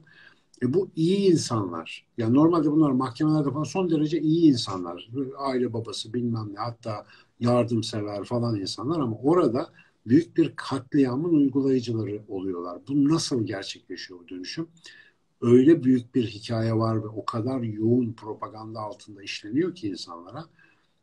E 0.62 0.74
bu 0.74 0.90
iyi 0.96 1.32
insanlar. 1.32 2.06
Yani 2.18 2.34
normalde 2.34 2.70
bunlar 2.70 2.90
mahkemelerde 2.90 3.50
falan 3.50 3.64
son 3.64 3.90
derece 3.90 4.20
iyi 4.20 4.50
insanlar. 4.50 5.10
Aile 5.38 5.72
babası 5.72 6.12
bilmem 6.14 6.54
ne 6.54 6.58
hatta 6.58 7.06
yardımsever 7.40 8.24
falan 8.24 8.60
insanlar 8.60 9.00
ama 9.00 9.16
orada 9.22 9.72
büyük 10.06 10.36
bir 10.36 10.52
katliamın 10.56 11.34
uygulayıcıları 11.34 12.22
oluyorlar. 12.28 12.78
Bu 12.88 13.08
nasıl 13.08 13.46
gerçekleşiyor 13.46 14.20
bu 14.20 14.28
dönüşüm? 14.28 14.68
Öyle 15.40 15.84
büyük 15.84 16.14
bir 16.14 16.26
hikaye 16.26 16.74
var 16.74 17.02
ve 17.02 17.06
o 17.06 17.24
kadar 17.24 17.60
yoğun 17.60 18.12
propaganda 18.12 18.80
altında 18.80 19.22
işleniyor 19.22 19.74
ki 19.74 19.88
insanlara 19.88 20.44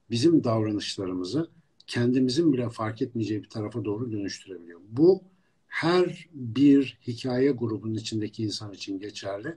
bizim 0.09 0.43
davranışlarımızı 0.43 1.49
kendimizin 1.89 2.53
bile 2.53 2.69
fark 2.69 3.01
etmeyeceği 3.01 3.43
bir 3.43 3.49
tarafa 3.49 3.85
doğru 3.85 4.11
dönüştürebiliyor. 4.11 4.79
Bu 4.89 5.23
her 5.67 6.29
bir 6.33 6.99
hikaye 7.07 7.51
grubunun 7.51 7.93
içindeki 7.93 8.43
insan 8.43 8.73
için 8.73 8.99
geçerli. 8.99 9.55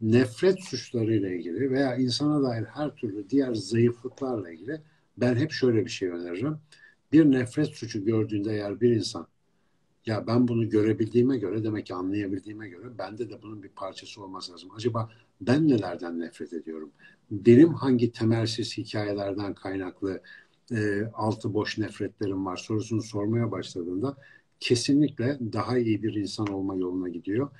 Nefret 0.00 0.64
suçlarıyla 0.64 1.28
ilgili 1.28 1.70
veya 1.70 1.96
insana 1.96 2.42
dair 2.42 2.64
her 2.64 2.94
türlü 2.96 3.30
diğer 3.30 3.54
zayıflıklarla 3.54 4.50
ilgili 4.52 4.80
ben 5.16 5.36
hep 5.36 5.52
şöyle 5.52 5.84
bir 5.84 5.90
şey 5.90 6.08
öneririm. 6.08 6.58
Bir 7.12 7.24
nefret 7.24 7.68
suçu 7.68 8.04
gördüğünde 8.04 8.52
eğer 8.52 8.80
bir 8.80 8.90
insan 8.90 9.26
ya 10.06 10.26
ben 10.26 10.48
bunu 10.48 10.68
görebildiğime 10.68 11.38
göre 11.38 11.64
demek 11.64 11.86
ki 11.86 11.94
anlayabildiğime 11.94 12.68
göre 12.68 12.98
bende 12.98 13.30
de 13.30 13.42
bunun 13.42 13.62
bir 13.62 13.68
parçası 13.68 14.22
olması 14.22 14.52
lazım. 14.52 14.70
Acaba 14.76 15.10
ben 15.40 15.68
nelerden 15.68 16.20
nefret 16.20 16.52
ediyorum? 16.52 16.92
Benim 17.30 17.74
hangi 17.74 18.12
temelsiz 18.12 18.78
hikayelerden 18.78 19.54
kaynaklı 19.54 20.22
e, 20.72 21.04
altı 21.14 21.54
boş 21.54 21.78
nefretlerim 21.78 22.46
var 22.46 22.56
sorusunu 22.56 23.02
sormaya 23.02 23.50
başladığında 23.50 24.16
kesinlikle 24.60 25.38
daha 25.52 25.78
iyi 25.78 26.02
bir 26.02 26.14
insan 26.14 26.46
olma 26.46 26.76
yoluna 26.76 27.08
gidiyor. 27.08 27.50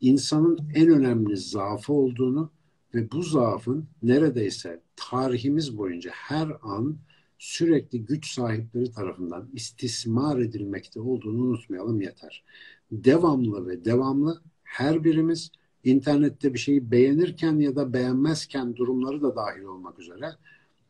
İnsanın 0.00 0.58
en 0.74 0.88
önemli 0.88 1.36
zaafı 1.36 1.92
olduğunu 1.92 2.50
ve 2.94 3.10
bu 3.12 3.22
zaafın 3.22 3.88
neredeyse 4.02 4.80
tarihimiz 4.96 5.78
boyunca 5.78 6.10
her 6.14 6.48
an 6.62 6.98
sürekli 7.38 8.04
güç 8.04 8.32
sahipleri 8.32 8.90
tarafından 8.90 9.48
istismar 9.52 10.38
edilmekte 10.38 11.00
olduğunu 11.00 11.42
unutmayalım 11.42 12.00
yeter. 12.00 12.44
Devamlı 12.92 13.66
ve 13.66 13.84
devamlı 13.84 14.42
her 14.64 15.04
birimiz 15.04 15.50
internette 15.84 16.54
bir 16.54 16.58
şeyi 16.58 16.90
beğenirken 16.90 17.58
ya 17.58 17.76
da 17.76 17.92
beğenmezken 17.92 18.76
durumları 18.76 19.22
da 19.22 19.36
dahil 19.36 19.62
olmak 19.62 19.98
üzere 19.98 20.30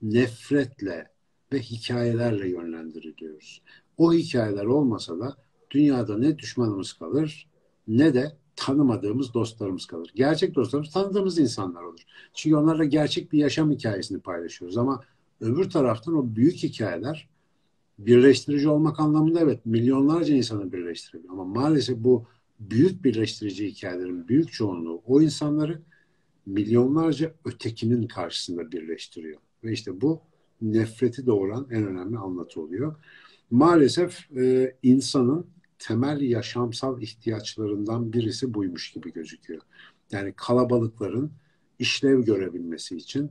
nefretle 0.03 1.11
ve 1.53 1.59
hikayelerle 1.61 2.49
yönlendiriliyoruz. 2.49 3.63
O 3.97 4.13
hikayeler 4.13 4.65
olmasa 4.65 5.19
da 5.19 5.37
dünyada 5.71 6.19
ne 6.19 6.39
düşmanımız 6.39 6.93
kalır 6.93 7.49
ne 7.89 8.15
de 8.15 8.37
tanımadığımız 8.57 9.35
dostlarımız 9.35 9.87
kalır. 9.87 10.13
Gerçek 10.15 10.55
dostlarımız 10.55 10.93
tanıdığımız 10.93 11.39
insanlar 11.39 11.83
olur. 11.83 12.01
Çünkü 12.35 12.57
onlarla 12.57 12.85
gerçek 12.85 13.33
bir 13.33 13.39
yaşam 13.39 13.71
hikayesini 13.71 14.21
paylaşıyoruz 14.21 14.79
ama 14.79 15.05
öbür 15.41 15.71
taraftan 15.71 16.15
o 16.15 16.37
büyük 16.37 16.57
hikayeler 16.57 17.29
birleştirici 17.99 18.69
olmak 18.69 19.01
anlamında 19.01 19.41
evet 19.41 19.67
milyonlarca 19.67 20.35
insanı 20.35 20.73
birleştiriyor 20.73 21.25
ama 21.31 21.45
maalesef 21.45 21.99
bu 21.99 22.25
büyük 22.61 23.05
birleştirici 23.05 23.67
hikayelerin 23.67 24.29
büyük 24.29 24.53
çoğunluğu 24.53 25.03
o 25.07 25.23
insanları 25.23 25.83
milyonlarca 26.47 27.35
ötekinin 27.45 28.07
karşısında 28.07 28.73
birleştiriyor. 28.73 29.41
Ve 29.65 29.73
işte 29.73 30.01
bu 30.01 30.21
nefreti 30.63 31.27
doğuran 31.27 31.67
en 31.71 31.87
önemli 31.87 32.19
anlatı 32.19 32.61
oluyor. 32.61 32.97
Maalesef 33.51 34.37
e, 34.37 34.75
insanın 34.83 35.47
temel 35.79 36.21
yaşamsal 36.21 37.03
ihtiyaçlarından 37.03 38.13
birisi 38.13 38.55
buymuş 38.55 38.93
gibi 38.93 39.13
gözüküyor. 39.13 39.63
Yani 40.13 40.33
kalabalıkların 40.37 41.33
işlev 41.79 42.23
görebilmesi 42.25 42.97
için 42.97 43.31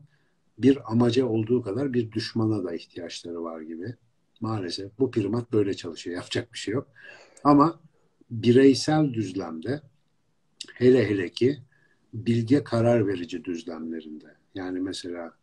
bir 0.57 0.91
amaca 0.91 1.25
olduğu 1.25 1.61
kadar 1.61 1.93
bir 1.93 2.11
düşmana 2.11 2.63
da 2.63 2.75
ihtiyaçları 2.75 3.43
var 3.43 3.61
gibi. 3.61 3.95
Maalesef 4.41 4.99
bu 4.99 5.11
primat 5.11 5.51
böyle 5.53 5.73
çalışıyor. 5.73 6.15
Yapacak 6.15 6.53
bir 6.53 6.57
şey 6.57 6.73
yok. 6.73 6.87
Ama 7.43 7.79
bireysel 8.31 9.13
düzlemde 9.13 9.81
hele 10.73 11.09
hele 11.09 11.29
ki 11.29 11.57
bilge 12.13 12.63
karar 12.63 13.07
verici 13.07 13.43
düzlemlerinde 13.43 14.35
yani 14.55 14.79
mesela 14.79 15.36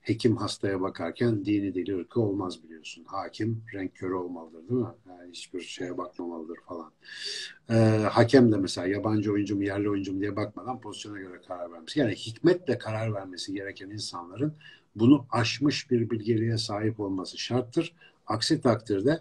hekim 0.00 0.36
hastaya 0.36 0.80
bakarken 0.80 1.44
dini 1.44 1.74
dili 1.74 1.96
ırkı 1.96 2.20
olmaz 2.20 2.62
biliyorsun. 2.64 3.04
Hakim 3.04 3.64
renk 3.74 3.94
körü 3.94 4.14
olmalıdır 4.14 4.68
değil 4.68 4.80
mi? 4.80 4.88
Yani 5.08 5.30
hiçbir 5.32 5.60
şeye 5.60 5.98
bakmamalıdır 5.98 6.58
falan. 6.68 6.92
Ee, 7.70 7.74
hakem 8.10 8.52
de 8.52 8.56
mesela 8.56 8.86
yabancı 8.86 9.32
oyuncu 9.32 9.56
mu 9.56 9.64
yerli 9.64 9.90
oyuncu 9.90 10.12
mu 10.12 10.20
diye 10.20 10.36
bakmadan 10.36 10.80
pozisyona 10.80 11.18
göre 11.18 11.40
karar 11.48 11.72
vermesi. 11.72 12.00
Yani 12.00 12.14
hikmetle 12.14 12.78
karar 12.78 13.14
vermesi 13.14 13.52
gereken 13.52 13.90
insanların 13.90 14.54
bunu 14.96 15.26
aşmış 15.30 15.90
bir 15.90 16.10
bilgeliğe 16.10 16.58
sahip 16.58 17.00
olması 17.00 17.38
şarttır. 17.38 17.94
Aksi 18.26 18.60
takdirde 18.60 19.20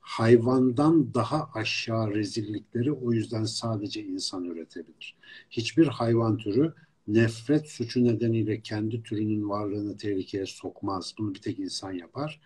hayvandan 0.00 1.14
daha 1.14 1.50
aşağı 1.54 2.14
rezillikleri 2.14 2.92
o 2.92 3.12
yüzden 3.12 3.44
sadece 3.44 4.02
insan 4.02 4.44
üretebilir. 4.44 5.16
Hiçbir 5.50 5.86
hayvan 5.86 6.36
türü 6.36 6.74
nefret 7.08 7.68
suçu 7.68 8.04
nedeniyle 8.04 8.60
kendi 8.60 9.02
türünün 9.02 9.48
varlığını 9.48 9.96
tehlikeye 9.96 10.46
sokmaz. 10.46 11.14
Bunu 11.18 11.34
bir 11.34 11.40
tek 11.40 11.58
insan 11.58 11.92
yapar. 11.92 12.40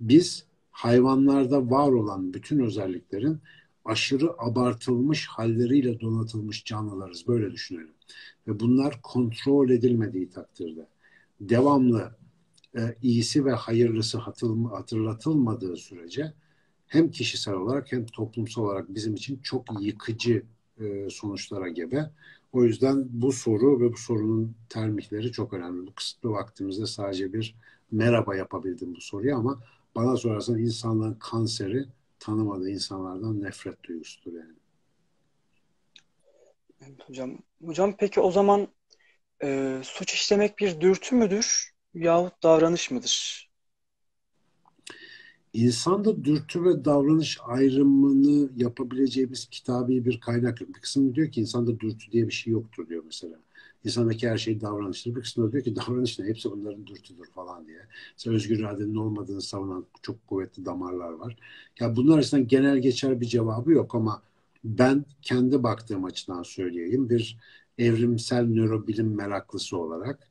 Biz 0.00 0.44
hayvanlarda 0.70 1.70
var 1.70 1.92
olan 1.92 2.34
bütün 2.34 2.58
özelliklerin 2.58 3.38
aşırı 3.84 4.32
abartılmış 4.38 5.26
halleriyle 5.26 6.00
donatılmış 6.00 6.64
canlılarız. 6.64 7.28
Böyle 7.28 7.52
düşünelim. 7.52 7.94
Ve 8.46 8.60
bunlar 8.60 9.02
kontrol 9.02 9.70
edilmediği 9.70 10.30
takdirde 10.30 10.86
devamlı 11.40 12.16
e, 12.76 12.80
iyisi 13.02 13.44
ve 13.44 13.52
hayırlısı 13.52 14.18
hatırlatılmadığı 14.18 15.76
sürece 15.76 16.32
hem 16.86 17.10
kişisel 17.10 17.54
olarak 17.54 17.92
hem 17.92 18.06
toplumsal 18.06 18.62
olarak 18.62 18.94
bizim 18.94 19.14
için 19.14 19.40
çok 19.42 19.64
yıkıcı 19.80 20.42
e, 20.80 21.10
sonuçlara 21.10 21.68
gebe. 21.68 22.10
O 22.52 22.64
yüzden 22.64 23.06
bu 23.10 23.32
soru 23.32 23.80
ve 23.80 23.92
bu 23.92 23.96
sorunun 23.96 24.56
termikleri 24.68 25.32
çok 25.32 25.52
önemli. 25.52 25.86
Bu 25.86 25.94
kısıtlı 25.94 26.30
vaktimizde 26.30 26.86
sadece 26.86 27.32
bir 27.32 27.54
merhaba 27.90 28.36
yapabildim 28.36 28.94
bu 28.94 29.00
soruya 29.00 29.36
ama 29.36 29.62
bana 29.94 30.16
sorarsan 30.16 30.58
insanların 30.58 31.14
kanseri 31.14 31.86
tanımadığı 32.18 32.70
insanlardan 32.70 33.42
nefret 33.42 33.84
duygusudur 33.84 34.32
yani. 34.32 34.54
Hocam. 37.06 37.38
Hocam 37.64 37.96
peki 37.96 38.20
o 38.20 38.30
zaman 38.30 38.68
e, 39.42 39.80
suç 39.84 40.14
işlemek 40.14 40.58
bir 40.58 40.80
dürtü 40.80 41.16
müdür 41.16 41.72
yahut 41.94 42.42
davranış 42.42 42.90
mıdır? 42.90 43.47
İnsanda 45.52 46.24
dürtü 46.24 46.64
ve 46.64 46.84
davranış 46.84 47.38
ayrımını 47.46 48.50
yapabileceğimiz 48.56 49.46
kitabi 49.46 50.04
bir 50.04 50.20
kaynak 50.20 50.60
yok. 50.60 50.70
Bir 50.74 50.80
kısım 50.80 51.14
diyor 51.14 51.30
ki 51.30 51.40
insanda 51.40 51.80
dürtü 51.80 52.12
diye 52.12 52.26
bir 52.26 52.32
şey 52.32 52.52
yoktur 52.52 52.88
diyor 52.88 53.02
mesela. 53.06 53.36
İnsandaki 53.84 54.28
her 54.28 54.38
şey 54.38 54.60
davranıştır. 54.60 55.14
Bir 55.14 55.20
kısım 55.20 55.52
diyor 55.52 55.64
ki 55.64 55.76
davranış 55.76 56.18
ne? 56.18 56.26
Hepsi 56.26 56.50
bunların 56.50 56.86
dürtüdür 56.86 57.26
falan 57.34 57.66
diye. 57.66 57.78
Mesela 58.12 58.36
özgür 58.36 58.58
iradenin 58.58 58.94
olmadığını 58.94 59.42
savunan 59.42 59.86
çok 60.02 60.26
kuvvetli 60.26 60.64
damarlar 60.64 61.12
var. 61.12 61.36
Ya 61.80 61.96
bunlar 61.96 62.14
arasında 62.14 62.40
genel 62.40 62.78
geçer 62.78 63.20
bir 63.20 63.26
cevabı 63.26 63.72
yok 63.72 63.94
ama 63.94 64.22
ben 64.64 65.04
kendi 65.22 65.62
baktığım 65.62 66.04
açıdan 66.04 66.42
söyleyeyim. 66.42 67.10
Bir 67.10 67.38
evrimsel 67.78 68.44
nörobilim 68.44 69.14
meraklısı 69.16 69.76
olarak 69.78 70.28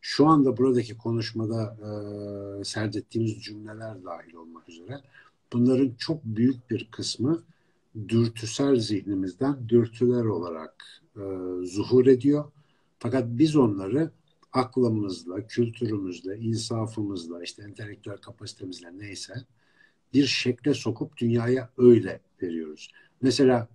şu 0.00 0.26
anda 0.26 0.56
buradaki 0.56 0.96
konuşmada 0.96 1.76
e, 2.60 2.64
serdettiğimiz 2.64 3.42
cümleler 3.42 4.04
dahil 4.04 4.34
olmak 4.34 4.68
üzere 4.68 5.00
bunların 5.52 5.94
çok 5.98 6.24
büyük 6.24 6.70
bir 6.70 6.88
kısmı 6.90 7.42
dürtüsel 8.08 8.76
zihnimizden 8.76 9.68
dürtüler 9.68 10.24
olarak 10.24 11.02
e, 11.16 11.22
zuhur 11.66 12.06
ediyor. 12.06 12.44
Fakat 12.98 13.24
biz 13.28 13.56
onları 13.56 14.10
aklımızla, 14.52 15.46
kültürümüzle, 15.46 16.38
insafımızla, 16.38 17.42
işte 17.42 17.62
entelektüel 17.62 18.16
kapasitemizle 18.16 18.98
neyse 18.98 19.34
bir 20.14 20.26
şekle 20.26 20.74
sokup 20.74 21.16
dünyaya 21.16 21.70
öyle 21.78 22.20
veriyoruz. 22.42 22.90
Mesela 23.22 23.68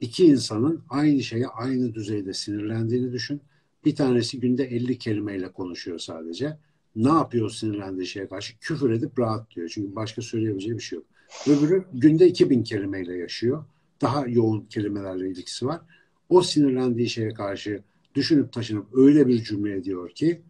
iki 0.00 0.26
insanın 0.26 0.82
aynı 0.88 1.22
şeye 1.22 1.46
aynı 1.46 1.94
düzeyde 1.94 2.32
sinirlendiğini 2.34 3.12
düşün. 3.12 3.40
Bir 3.84 3.96
tanesi 3.96 4.40
günde 4.40 4.64
50 4.64 4.98
kelimeyle 4.98 5.52
konuşuyor 5.52 5.98
sadece. 5.98 6.56
Ne 6.96 7.08
yapıyor 7.08 7.50
sinirlendiği 7.50 8.06
şeye 8.06 8.28
karşı? 8.28 8.58
Küfür 8.58 8.90
edip 8.90 9.18
rahat 9.18 9.50
diyor. 9.56 9.68
Çünkü 9.74 9.96
başka 9.96 10.22
söyleyebileceği 10.22 10.74
bir 10.74 10.82
şey 10.82 10.96
yok. 10.96 11.06
Öbürü 11.46 11.84
günde 11.92 12.28
2000 12.28 12.62
kelimeyle 12.62 13.16
yaşıyor. 13.16 13.64
Daha 14.00 14.26
yoğun 14.26 14.60
kelimelerle 14.60 15.30
ilgisi 15.30 15.66
var. 15.66 15.80
o 16.28 16.42
sinirlendiği 16.42 17.08
şeye 17.08 17.34
karşı 17.34 17.82
düşünüp 18.14 18.52
taşınıp 18.52 18.86
öyle 18.92 19.28
bir 19.28 19.44
cümle 19.44 19.76
ediyor 19.76 20.10
ki 20.10 20.42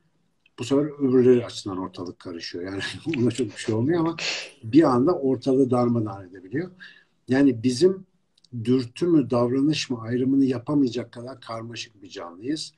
bu 0.58 0.64
sefer 0.64 0.84
öbürleri 0.84 1.46
açısından 1.46 1.78
ortalık 1.78 2.18
karışıyor. 2.18 2.64
Yani 2.64 2.82
ona 3.22 3.30
çok 3.30 3.46
bir 3.46 3.56
şey 3.56 3.74
olmuyor 3.74 4.00
ama 4.00 4.16
bir 4.64 4.82
anda 4.82 5.12
ortalığı 5.12 5.70
darmadağın 5.70 6.28
edebiliyor. 6.28 6.70
Yani 7.28 7.62
bizim 7.62 8.06
dürtü 8.64 9.06
mü 9.06 9.30
davranış 9.30 9.90
mı 9.90 10.00
ayrımını 10.00 10.44
yapamayacak 10.44 11.12
kadar 11.12 11.40
karmaşık 11.40 12.02
bir 12.02 12.08
canlıyız. 12.08 12.74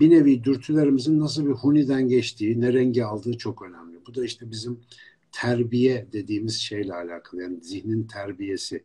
Bir 0.00 0.10
nevi 0.10 0.44
dürtülerimizin 0.44 1.20
nasıl 1.20 1.46
bir 1.46 1.52
huniden 1.52 2.08
geçtiği, 2.08 2.60
ne 2.60 2.72
rengi 2.72 3.04
aldığı 3.04 3.38
çok 3.38 3.62
önemli. 3.62 3.98
Bu 4.06 4.14
da 4.14 4.24
işte 4.24 4.50
bizim 4.50 4.80
terbiye 5.32 6.06
dediğimiz 6.12 6.56
şeyle 6.56 6.94
alakalı. 6.94 7.42
Yani 7.42 7.60
zihnin 7.60 8.06
terbiyesi. 8.06 8.84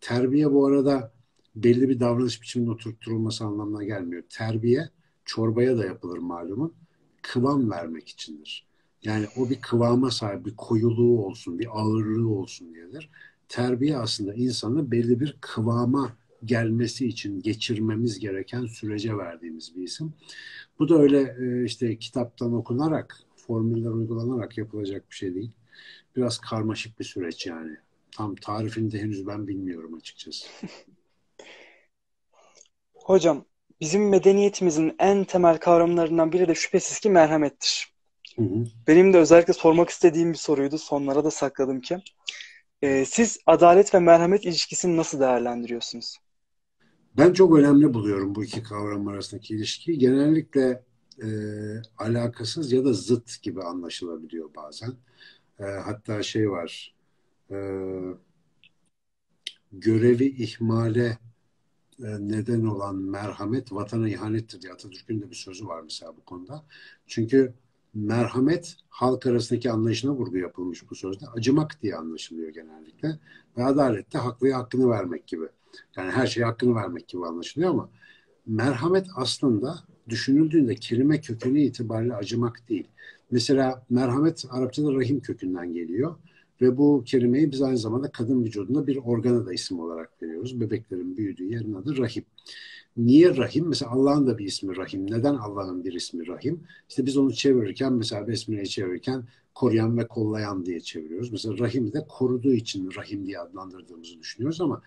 Terbiye 0.00 0.52
bu 0.52 0.66
arada 0.66 1.12
belli 1.56 1.88
bir 1.88 2.00
davranış 2.00 2.42
biçiminin 2.42 2.70
oturtturulması 2.70 3.44
anlamına 3.44 3.84
gelmiyor. 3.84 4.22
Terbiye 4.28 4.88
çorbaya 5.24 5.78
da 5.78 5.84
yapılır 5.84 6.18
malumun. 6.18 6.74
Kıvam 7.22 7.70
vermek 7.70 8.08
içindir. 8.08 8.66
Yani 9.02 9.26
o 9.36 9.50
bir 9.50 9.60
kıvama 9.60 10.10
sahip, 10.10 10.46
bir 10.46 10.56
koyuluğu 10.56 11.26
olsun, 11.26 11.58
bir 11.58 11.68
ağırlığı 11.72 12.28
olsun 12.28 12.74
diyedir. 12.74 13.10
Terbiye 13.48 13.96
aslında 13.96 14.34
insanı 14.34 14.90
belli 14.90 15.20
bir 15.20 15.36
kıvama 15.40 16.16
gelmesi 16.44 17.06
için 17.06 17.42
geçirmemiz 17.42 18.18
gereken 18.18 18.66
sürece 18.66 19.18
verdiğimiz 19.18 19.76
bir 19.76 19.82
isim. 19.82 20.14
Bu 20.78 20.88
da 20.88 20.98
öyle 20.98 21.36
e, 21.40 21.64
işte 21.64 21.98
kitaptan 21.98 22.52
okunarak, 22.52 23.20
formüller 23.36 23.90
uygulanarak 23.90 24.58
yapılacak 24.58 25.10
bir 25.10 25.16
şey 25.16 25.34
değil. 25.34 25.50
Biraz 26.16 26.38
karmaşık 26.38 26.98
bir 26.98 27.04
süreç 27.04 27.46
yani. 27.46 27.76
Tam 28.16 28.34
tarifini 28.34 28.92
de 28.92 28.98
henüz 28.98 29.26
ben 29.26 29.46
bilmiyorum 29.46 29.94
açıkçası. 29.94 30.48
Hocam, 32.94 33.44
bizim 33.80 34.08
medeniyetimizin 34.08 34.94
en 34.98 35.24
temel 35.24 35.58
kavramlarından 35.58 36.32
biri 36.32 36.48
de 36.48 36.54
şüphesiz 36.54 37.00
ki 37.00 37.10
merhamettir. 37.10 37.92
Hı 38.36 38.42
hı. 38.42 38.64
Benim 38.86 39.12
de 39.12 39.18
özellikle 39.18 39.52
sormak 39.52 39.90
istediğim 39.90 40.32
bir 40.32 40.38
soruydu. 40.38 40.78
Sonlara 40.78 41.24
da 41.24 41.30
sakladım 41.30 41.80
ki. 41.80 41.98
Ee, 42.82 43.04
siz 43.04 43.38
adalet 43.46 43.94
ve 43.94 43.98
merhamet 43.98 44.44
ilişkisini 44.44 44.96
nasıl 44.96 45.20
değerlendiriyorsunuz? 45.20 46.16
Ben 47.16 47.32
çok 47.32 47.58
önemli 47.58 47.94
buluyorum 47.94 48.34
bu 48.34 48.44
iki 48.44 48.62
kavram 48.62 49.08
arasındaki 49.08 49.54
ilişkiyi. 49.54 49.98
Genellikle 49.98 50.84
e, 51.22 51.28
alakasız 51.98 52.72
ya 52.72 52.84
da 52.84 52.92
zıt 52.92 53.42
gibi 53.42 53.62
anlaşılabiliyor 53.62 54.54
bazen. 54.54 54.92
E, 55.58 55.64
hatta 55.64 56.22
şey 56.22 56.50
var, 56.50 56.94
e, 57.50 57.56
görevi 59.72 60.24
ihmale 60.26 61.18
e, 61.98 62.08
neden 62.20 62.64
olan 62.64 62.96
merhamet 62.96 63.72
vatana 63.72 64.08
ihanettir 64.08 64.62
diye 64.62 64.72
Atatürk'ün 64.72 65.20
de 65.20 65.30
bir 65.30 65.36
sözü 65.36 65.66
var 65.66 65.80
mesela 65.82 66.16
bu 66.16 66.24
konuda. 66.24 66.64
Çünkü 67.06 67.54
merhamet 67.94 68.76
halk 68.88 69.26
arasındaki 69.26 69.70
anlayışına 69.70 70.12
vurgu 70.12 70.38
yapılmış 70.38 70.90
bu 70.90 70.94
sözde. 70.94 71.26
Acımak 71.26 71.82
diye 71.82 71.96
anlaşılıyor 71.96 72.48
genellikle. 72.48 73.18
Ve 73.56 73.64
adalet 73.64 74.12
de 74.12 74.18
haklıya 74.18 74.58
hakkını 74.58 74.90
vermek 74.90 75.26
gibi. 75.26 75.48
Yani 75.96 76.10
her 76.10 76.26
şeye 76.26 76.44
hakkını 76.44 76.74
vermek 76.74 77.08
gibi 77.08 77.26
anlaşılıyor 77.26 77.70
ama 77.70 77.90
merhamet 78.46 79.06
aslında 79.16 79.78
düşünüldüğünde 80.08 80.74
kelime 80.74 81.20
kökeni 81.20 81.64
itibariyle 81.64 82.14
acımak 82.14 82.68
değil. 82.68 82.88
Mesela 83.30 83.86
merhamet 83.90 84.44
Arapçada 84.50 84.94
rahim 84.94 85.20
kökünden 85.20 85.74
geliyor. 85.74 86.16
Ve 86.60 86.76
bu 86.76 87.02
kelimeyi 87.06 87.52
biz 87.52 87.62
aynı 87.62 87.78
zamanda 87.78 88.10
kadın 88.10 88.44
vücudunda 88.44 88.86
bir 88.86 88.96
organa 88.96 89.46
da 89.46 89.52
isim 89.52 89.80
olarak 89.80 90.22
veriyoruz. 90.22 90.60
Bebeklerin 90.60 91.16
büyüdüğü 91.16 91.44
yerin 91.44 91.74
adı 91.74 91.96
rahim. 91.98 92.24
Niye 92.96 93.36
rahim? 93.36 93.68
Mesela 93.68 93.90
Allah'ın 93.90 94.26
da 94.26 94.38
bir 94.38 94.44
ismi 94.44 94.76
rahim. 94.76 95.10
Neden 95.10 95.34
Allah'ın 95.34 95.84
bir 95.84 95.92
ismi 95.92 96.26
rahim? 96.26 96.60
İşte 96.88 97.06
biz 97.06 97.16
onu 97.16 97.34
çevirirken 97.34 97.92
mesela 97.92 98.28
Besmele'yi 98.28 98.68
çevirirken 98.68 99.24
koruyan 99.54 99.98
ve 99.98 100.06
kollayan 100.06 100.66
diye 100.66 100.80
çeviriyoruz. 100.80 101.32
Mesela 101.32 101.58
rahim 101.58 101.92
de 101.92 102.06
koruduğu 102.08 102.52
için 102.52 102.90
rahim 102.96 103.26
diye 103.26 103.38
adlandırdığımızı 103.38 104.18
düşünüyoruz 104.18 104.60
ama 104.60 104.82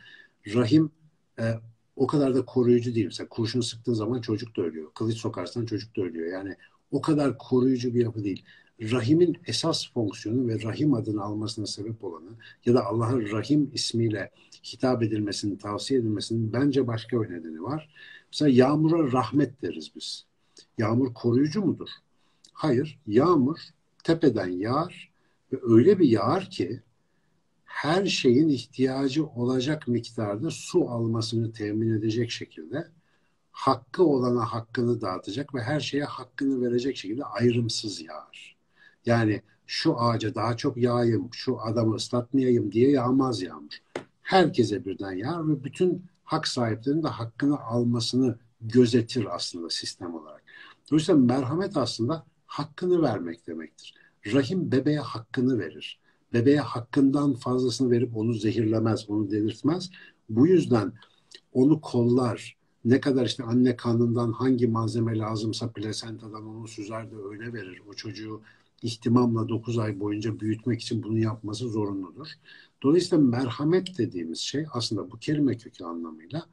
rahim 0.48 0.92
e, 1.40 1.54
o 1.96 2.08
kadar 2.08 2.36
da 2.36 2.46
koruyucu 2.46 2.96
değil. 2.96 3.06
Mesela 3.06 3.30
kurşun 3.30 3.62
sıktığın 3.62 3.94
zaman 3.94 4.22
çocuk 4.22 4.58
da 4.58 4.62
ölüyor. 4.62 4.92
Kılıç 4.94 5.18
sokarsan 5.18 5.66
çocuk 5.66 5.98
da 5.98 6.02
ölüyor. 6.02 6.32
Yani 6.32 6.56
o 6.92 7.02
kadar 7.02 7.38
koruyucu 7.38 7.96
bir 7.96 8.02
yapı 8.02 8.24
değil 8.24 8.46
rahimin 8.82 9.38
esas 9.48 9.94
fonksiyonu 9.94 10.48
ve 10.48 10.64
rahim 10.64 10.94
adını 10.94 11.24
almasına 11.24 11.66
sebep 11.66 12.04
olanı 12.04 12.30
ya 12.66 12.74
da 12.74 12.86
Allah'ın 12.86 13.32
rahim 13.32 13.70
ismiyle 13.74 14.32
hitap 14.74 15.04
edilmesini, 15.04 15.58
tavsiye 15.58 16.00
edilmesinin 16.00 16.54
bence 16.54 16.88
başka 16.88 17.22
bir 17.22 17.30
nedeni 17.30 17.64
var. 17.64 17.90
Mesela 18.32 18.50
yağmura 18.50 19.12
rahmet 19.12 19.62
deriz 19.62 19.92
biz. 19.96 20.26
Yağmur 20.78 21.14
koruyucu 21.14 21.62
mudur? 21.62 21.90
Hayır. 22.54 23.00
Yağmur 23.08 23.60
tepeden 24.04 24.48
yağar 24.48 25.12
ve 25.54 25.58
öyle 25.62 26.00
bir 26.00 26.08
yağar 26.08 26.50
ki 26.50 26.82
her 27.74 28.06
şeyin 28.06 28.50
ihtiyacı 28.50 29.26
olacak 29.26 29.88
miktarda 29.88 30.52
su 30.52 30.90
almasını 30.90 31.54
temin 31.54 31.98
edecek 31.98 32.32
şekilde 32.32 32.88
hakkı 33.52 34.04
olana 34.04 34.46
hakkını 34.46 35.02
dağıtacak 35.02 35.56
ve 35.56 35.62
her 35.62 35.80
şeye 35.80 36.04
hakkını 36.04 36.62
verecek 36.62 36.98
şekilde 36.98 37.26
ayrımsız 37.26 38.02
yağar. 38.02 38.58
Yani 39.06 39.42
şu 39.68 40.00
ağaca 40.00 40.36
daha 40.36 40.58
çok 40.58 40.78
yağayım, 40.78 41.30
şu 41.32 41.62
adamı 41.62 41.96
ıslatmayayım 41.96 42.72
diye 42.72 42.92
yağmaz 42.92 43.42
yağmur. 43.42 43.78
Herkese 44.22 44.86
birden 44.86 45.12
yağar 45.12 45.50
ve 45.50 45.64
bütün 45.64 46.06
hak 46.24 46.48
sahiplerinin 46.48 47.04
de 47.04 47.08
hakkını 47.08 47.60
almasını 47.60 48.38
gözetir 48.62 49.36
aslında 49.36 49.70
sistem 49.70 50.16
olarak. 50.16 50.44
Dolayısıyla 50.92 51.22
merhamet 51.22 51.78
aslında 51.78 52.26
hakkını 52.46 53.02
vermek 53.02 53.48
demektir. 53.48 53.96
Rahim 54.34 54.72
bebeğe 54.72 55.00
hakkını 55.00 55.60
verir. 55.60 56.03
Bebeğe 56.34 56.60
hakkından 56.60 57.34
fazlasını 57.34 57.92
verip 57.92 58.18
onu 58.18 58.34
zehirlemez, 58.34 59.10
onu 59.10 59.32
delirtmez. 59.32 59.90
Bu 60.30 60.48
yüzden 60.48 60.94
onu 61.54 61.82
kollar. 61.82 62.58
Ne 62.86 63.00
kadar 63.00 63.26
işte 63.26 63.44
anne 63.44 63.76
kanından 63.76 64.32
hangi 64.32 64.68
malzeme 64.68 65.18
lazımsa 65.18 65.72
plasentadan 65.72 66.48
onu 66.48 66.68
süzer 66.68 67.12
de 67.12 67.16
öyle 67.16 67.54
verir. 67.54 67.82
O 67.90 67.94
çocuğu 67.94 68.42
ihtimamla 68.82 69.50
9 69.50 69.78
ay 69.78 70.00
boyunca 70.00 70.40
büyütmek 70.40 70.82
için 70.82 71.04
bunu 71.04 71.20
yapması 71.20 71.70
zorunludur. 71.70 72.28
Dolayısıyla 72.84 73.26
merhamet 73.26 73.98
dediğimiz 73.98 74.40
şey 74.40 74.66
aslında 74.74 75.12
bu 75.12 75.20
kelime 75.20 75.58
kökü 75.58 75.84
anlamıyla 75.84 76.46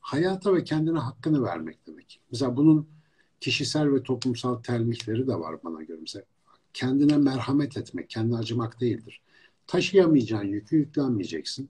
hayata 0.00 0.54
ve 0.54 0.64
kendine 0.64 0.98
hakkını 0.98 1.42
vermek 1.42 1.86
demek. 1.86 2.20
Mesela 2.30 2.56
bunun 2.56 2.88
kişisel 3.40 3.92
ve 3.92 4.02
toplumsal 4.02 4.54
telmihleri 4.62 5.26
de 5.26 5.34
var 5.34 5.64
bana 5.64 5.82
göre. 5.82 5.98
Mesela 6.00 6.24
kendine 6.74 7.18
merhamet 7.18 7.76
etmek, 7.76 8.10
kendine 8.10 8.36
acımak 8.36 8.80
değildir. 8.80 9.20
Taşıyamayacağın 9.66 10.44
yükü 10.48 10.76
yüklenmeyeceksin. 10.76 11.68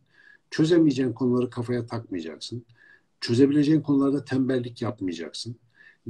Çözemeyeceğin 0.50 1.12
konuları 1.12 1.50
kafaya 1.50 1.86
takmayacaksın. 1.86 2.64
Çözebileceğin 3.20 3.80
konularda 3.80 4.24
tembellik 4.24 4.82
yapmayacaksın 4.82 5.56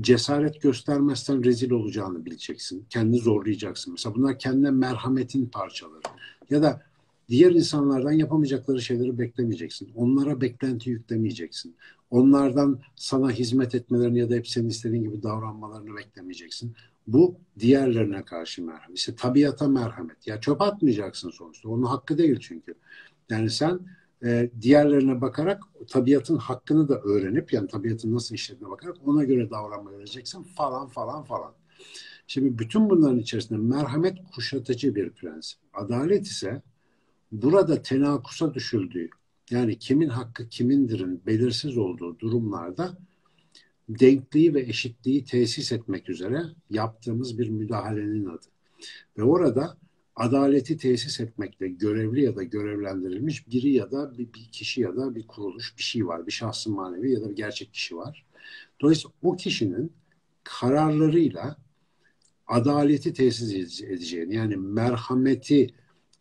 cesaret 0.01 0.63
göstermezsen 0.63 1.45
rezil 1.45 1.71
olacağını 1.71 2.25
bileceksin. 2.25 2.87
Kendini 2.91 3.19
zorlayacaksın. 3.19 3.93
Mesela 3.93 4.15
bunlar 4.15 4.39
kendine 4.39 4.71
merhametin 4.71 5.47
parçaları. 5.47 6.03
Ya 6.51 6.63
da 6.63 6.83
diğer 7.29 7.53
insanlardan 7.53 8.13
yapamayacakları 8.13 8.83
şeyleri 8.83 9.19
beklemeyeceksin. 9.19 9.91
Onlara 9.95 10.41
beklenti 10.41 10.91
yüklemeyeceksin. 10.91 11.75
Onlardan 12.11 12.81
sana 12.97 13.31
hizmet 13.31 13.75
etmelerini 13.75 14.19
ya 14.19 14.31
da 14.31 14.35
hep 14.35 14.49
senin 14.49 14.69
istediğin 14.69 15.03
gibi 15.03 15.23
davranmalarını 15.23 15.97
beklemeyeceksin. 15.97 16.75
Bu 17.07 17.37
diğerlerine 17.59 18.25
karşı 18.25 18.63
merhamet. 18.65 18.99
İşte 18.99 19.15
tabiata 19.15 19.69
merhamet. 19.69 20.27
Ya 20.27 20.41
çöp 20.41 20.63
atmayacaksın 20.63 21.31
sonuçta. 21.31 21.69
Onun 21.69 21.83
hakkı 21.83 22.19
değil 22.19 22.39
çünkü. 22.41 22.75
Yani 23.31 23.51
sen 23.51 23.81
e, 24.25 24.51
diğerlerine 24.61 25.21
bakarak 25.21 25.63
tabiatın 25.89 26.37
hakkını 26.37 26.89
da 26.89 27.01
öğrenip 27.01 27.53
yani 27.53 27.69
tabiatın 27.69 28.15
nasıl 28.15 28.35
işlediğine 28.35 28.71
bakarak 28.71 28.97
ona 29.09 29.25
göre 29.25 29.51
davranma 29.51 29.91
öğreneceksin 29.91 30.43
falan 30.43 30.89
falan 30.89 31.25
falan. 31.25 31.55
Şimdi 32.27 32.59
bütün 32.59 32.91
bunların 32.91 33.19
içerisinde 33.19 33.59
merhamet 33.59 34.19
kuşatıcı 34.35 34.95
bir 34.95 35.11
prensip. 35.11 35.59
Adalet 35.75 36.27
ise 36.27 36.63
burada 37.33 37.83
tenakusa 37.83 38.55
düşüldüğü 38.55 39.09
yani 39.51 39.79
kimin 39.79 40.09
hakkı 40.09 40.49
kimindirin 40.49 41.23
belirsiz 41.27 41.79
olduğu 41.79 42.19
durumlarda 42.19 42.99
denkliği 43.89 44.55
ve 44.55 44.61
eşitliği 44.61 45.25
tesis 45.25 45.73
etmek 45.73 46.09
üzere 46.09 46.43
yaptığımız 46.71 47.39
bir 47.39 47.49
müdahalenin 47.49 48.27
adı. 48.27 48.47
Ve 49.19 49.23
orada 49.23 49.77
adaleti 50.17 50.77
tesis 50.77 51.21
etmekle 51.21 51.69
görevli 51.69 52.25
ya 52.25 52.37
da 52.37 52.43
görevlendirilmiş 52.43 53.49
biri 53.49 53.73
ya 53.73 53.91
da 53.91 54.19
bir, 54.19 54.33
bir 54.33 54.49
kişi 54.53 54.81
ya 54.81 54.97
da 54.97 55.15
bir 55.15 55.27
kuruluş 55.27 55.75
bir 55.79 55.83
şey 55.83 56.07
var. 56.07 56.27
Bir 56.27 56.33
şahsın 56.33 56.75
manevi 56.75 57.13
ya 57.13 57.21
da 57.23 57.31
bir 57.31 57.37
gerçek 57.37 57.73
kişi 57.73 57.97
var. 57.97 58.27
Dolayısıyla 58.81 59.13
o 59.23 59.37
kişinin 59.37 59.93
kararlarıyla 60.45 61.57
adaleti 62.47 63.13
tesis 63.13 63.83
edeceğini 63.83 64.35
yani 64.35 64.57
merhameti 64.57 65.75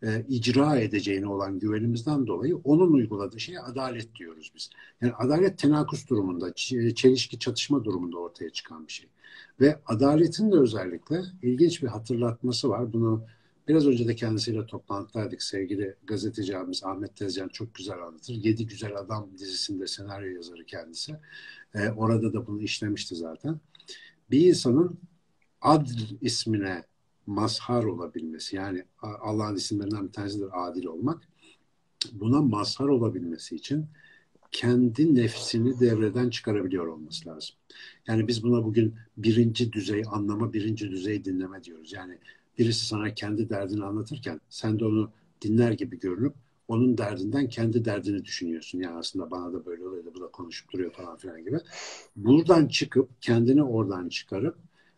e, 0.04 0.26
icra 0.30 0.80
edeceğine 0.80 1.28
olan 1.28 1.60
güvenimizden 1.60 2.28
dolayı 2.28 2.58
onun 2.58 2.93
uyguladığı 2.93 3.39
şeye 3.39 3.60
adalet 3.60 4.16
diyoruz 4.16 4.51
biz. 4.56 4.70
Yani 5.01 5.14
adalet 5.14 5.58
tenakus 5.58 6.10
durumunda, 6.10 6.54
çelişki 6.95 7.39
çatışma 7.39 7.84
durumunda 7.84 8.18
ortaya 8.18 8.49
çıkan 8.49 8.88
bir 8.88 8.93
şey. 8.93 9.10
Ve 9.60 9.80
adaletin 9.86 10.51
de 10.51 10.56
özellikle 10.56 11.22
ilginç 11.41 11.84
bir 11.84 11.88
hatırlatması 11.88 12.70
var. 12.70 12.93
Bunu 12.93 13.26
biraz 13.68 13.88
önce 13.88 14.08
de 14.08 14.16
kendisiyle 14.16 14.66
toplantıdaydık. 14.66 15.43
Sevgili 15.43 15.95
gazeteci 16.04 16.58
abimiz 16.58 16.84
Ahmet 16.84 17.16
Tezcan 17.16 17.47
çok 17.47 17.76
güzel 17.76 18.04
anlatır. 18.04 18.34
Yedi 18.34 18.68
Güzel 18.68 18.95
Adam 18.95 19.30
dizisinde 19.38 19.88
senaryo 19.88 20.36
yazarı 20.36 20.66
kendisi. 20.66 21.16
Ee, 21.76 21.89
orada 21.89 22.34
da 22.34 22.47
bunu 22.47 22.62
işlemişti 22.62 23.16
zaten. 23.16 23.60
Bir 24.32 24.47
insanın 24.47 24.99
adl 25.62 25.99
ismine 26.22 26.84
mazhar 27.28 27.84
olabilmesi 27.84 28.55
yani 28.55 28.84
Allah'ın 29.01 29.55
isimlerinden 29.55 30.07
bir 30.07 30.11
tanesidir 30.11 30.49
adil 30.53 30.86
olmak. 30.86 31.28
Buna 32.11 32.41
mazhar 32.41 32.88
olabilmesi 32.88 33.55
için 33.55 33.86
kendi 34.51 35.15
nefsini 35.15 35.80
devreden 35.80 36.30
çıkarabiliyor 36.30 36.88
olması 36.88 37.30
lazım. 37.30 37.55
Yani 38.07 38.28
biz 38.28 38.43
buna 38.43 38.63
bugün 38.63 38.95
birinci 39.17 39.74
düzey 39.74 40.03
anlama, 40.07 40.53
birinci 40.53 40.91
düzey 40.91 41.26
dinleme 41.26 41.63
diyoruz. 41.63 41.93
Yani 41.93 42.17
birisi 42.59 42.86
sana 42.86 43.13
kendi 43.13 43.49
derdini 43.49 43.84
anlatırken 43.84 44.41
sen 44.49 44.80
de 44.80 44.86
onu 44.86 45.11
dinler 45.41 45.71
gibi 45.71 45.99
görünüp 45.99 46.34
onun 46.67 46.97
derdinden 46.97 47.49
kendi 47.49 47.86
derdini 47.86 48.26
düşünüyorsun. 48.26 48.80
Yani 48.80 48.97
aslında 48.97 49.32
bana 49.32 49.53
da 49.53 49.65
böyle 49.65 49.88
oluyor 49.88 50.05
da 50.05 50.13
bu 50.15 50.21
da 50.21 50.28
konuşup 50.28 50.71
duruyor 50.74 50.91
falan 50.91 51.17
filan 51.17 51.43
gibi. 51.43 51.59
Buradan 52.15 52.67
çıkıp 52.67 53.09
kendini 53.21 53.63
oradan 53.63 54.09
çıkarıp 54.09 54.57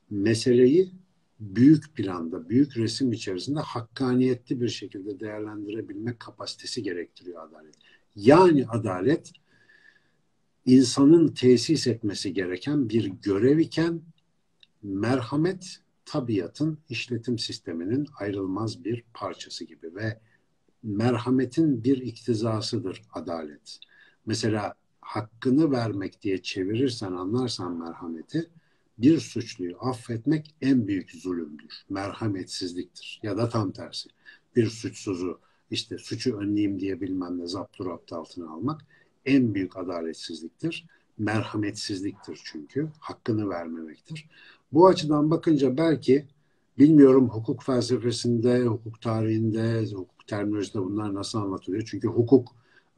meseleyi 0.09 0.91
büyük 1.39 1.95
planda, 1.95 2.49
büyük 2.49 2.77
resim 2.77 3.11
içerisinde 3.11 3.59
hakkaniyetli 3.59 4.61
bir 4.61 4.69
şekilde 4.69 5.19
değerlendirebilmek 5.19 6.19
kapasitesi 6.19 6.83
gerektiriyor 6.83 7.49
adalet. 7.49 7.75
Yani 8.15 8.67
adalet 8.67 9.31
insanın 10.65 11.27
tesis 11.27 11.87
etmesi 11.87 12.33
gereken 12.33 12.89
bir 12.89 13.05
görev 13.05 13.57
iken 13.57 14.01
merhamet 14.83 15.79
tabiatın 16.05 16.77
işletim 16.89 17.39
sisteminin 17.39 18.07
ayrılmaz 18.19 18.83
bir 18.83 19.03
parçası 19.13 19.65
gibi 19.65 19.95
ve 19.95 20.19
merhametin 20.83 21.83
bir 21.83 21.97
iktizasıdır 21.97 23.01
adalet. 23.13 23.79
Mesela 24.25 24.73
hakkını 25.01 25.71
vermek 25.71 26.21
diye 26.21 26.41
çevirirsen 26.41 27.11
anlarsan 27.11 27.77
merhameti 27.77 28.49
bir 28.97 29.19
suçluyu 29.19 29.77
affetmek 29.79 30.55
en 30.61 30.87
büyük 30.87 31.11
zulümdür. 31.11 31.83
Merhametsizliktir. 31.89 33.19
Ya 33.23 33.37
da 33.37 33.49
tam 33.49 33.71
tersi. 33.71 34.09
Bir 34.55 34.67
suçsuzu 34.67 35.39
işte 35.71 35.97
suçu 35.97 36.37
önleyeyim 36.37 36.79
diye 36.79 37.01
bilmem 37.01 37.39
ne 37.39 37.47
zapturapt 37.47 38.13
altına 38.13 38.51
almak 38.51 38.81
en 39.25 39.55
büyük 39.55 39.77
adaletsizliktir. 39.77 40.85
Merhametsizliktir 41.17 42.39
çünkü. 42.43 42.89
Hakkını 42.99 43.49
vermemektir. 43.49 44.29
Bu 44.71 44.87
açıdan 44.87 45.31
bakınca 45.31 45.77
belki 45.77 46.25
bilmiyorum 46.79 47.29
hukuk 47.29 47.63
felsefesinde, 47.63 48.63
hukuk 48.63 49.01
tarihinde, 49.01 49.85
hukuk 49.91 50.27
terminolojisinde 50.27 50.83
bunlar 50.83 51.13
nasıl 51.13 51.39
anlatılıyor. 51.39 51.83
Çünkü 51.91 52.07
hukuk 52.07 52.47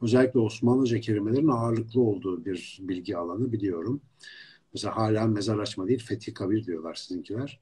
özellikle 0.02 0.40
Osmanlıca 0.40 1.00
kelimelerin 1.00 1.48
ağırlıklı 1.48 2.00
olduğu 2.00 2.44
bir 2.44 2.78
bilgi 2.80 3.16
alanı 3.16 3.52
biliyorum. 3.52 4.00
Mesela 4.74 4.96
hala 4.96 5.26
mezar 5.26 5.58
açma 5.58 5.88
değil, 5.88 6.04
fetih 6.06 6.34
kabir 6.34 6.66
diyorlar 6.66 6.94
sizinkiler. 6.94 7.60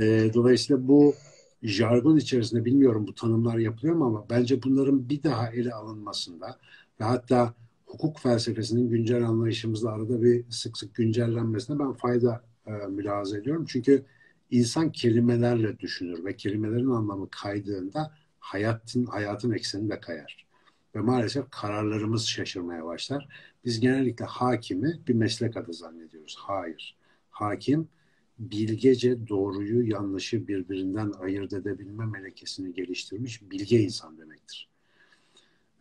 E, 0.00 0.30
dolayısıyla 0.34 0.88
bu 0.88 1.14
jargon 1.62 2.16
içerisinde 2.16 2.64
bilmiyorum 2.64 3.06
bu 3.06 3.14
tanımlar 3.14 3.58
yapılıyor 3.58 3.94
mu 3.94 4.04
ama 4.06 4.26
bence 4.30 4.62
bunların 4.62 5.08
bir 5.08 5.22
daha 5.22 5.50
ele 5.50 5.74
alınmasında 5.74 6.58
ve 7.00 7.04
hatta 7.04 7.54
hukuk 7.86 8.18
felsefesinin 8.20 8.88
güncel 8.88 9.24
anlayışımızda 9.28 9.92
arada 9.92 10.22
bir 10.22 10.44
sık 10.50 10.78
sık 10.78 10.94
güncellenmesine 10.94 11.78
ben 11.78 11.92
fayda 11.92 12.44
e, 12.66 12.70
mülahaza 12.70 13.38
ediyorum. 13.38 13.64
Çünkü 13.68 14.04
insan 14.50 14.92
kelimelerle 14.92 15.78
düşünür 15.78 16.24
ve 16.24 16.36
kelimelerin 16.36 16.90
anlamı 16.90 17.28
kaydığında 17.30 18.14
hayatın 18.40 19.06
hayatın 19.06 19.52
ekseni 19.52 19.90
de 19.90 20.00
kayar. 20.00 20.46
Ve 20.96 21.00
maalesef 21.00 21.50
kararlarımız 21.50 22.26
şaşırmaya 22.26 22.84
başlar. 22.84 23.28
Biz 23.64 23.80
genellikle 23.80 24.24
hakimi 24.24 25.00
bir 25.08 25.14
meslek 25.14 25.56
adı 25.56 25.72
zannediyoruz. 25.72 26.36
Hayır. 26.38 26.96
Hakim 27.30 27.88
bilgece 28.38 29.28
doğruyu 29.28 29.90
yanlışı 29.90 30.48
birbirinden 30.48 31.12
ayırt 31.20 31.52
edebilme 31.52 32.06
melekesini 32.06 32.74
geliştirmiş 32.74 33.50
bilge 33.50 33.80
insan 33.80 34.18
demektir. 34.18 34.68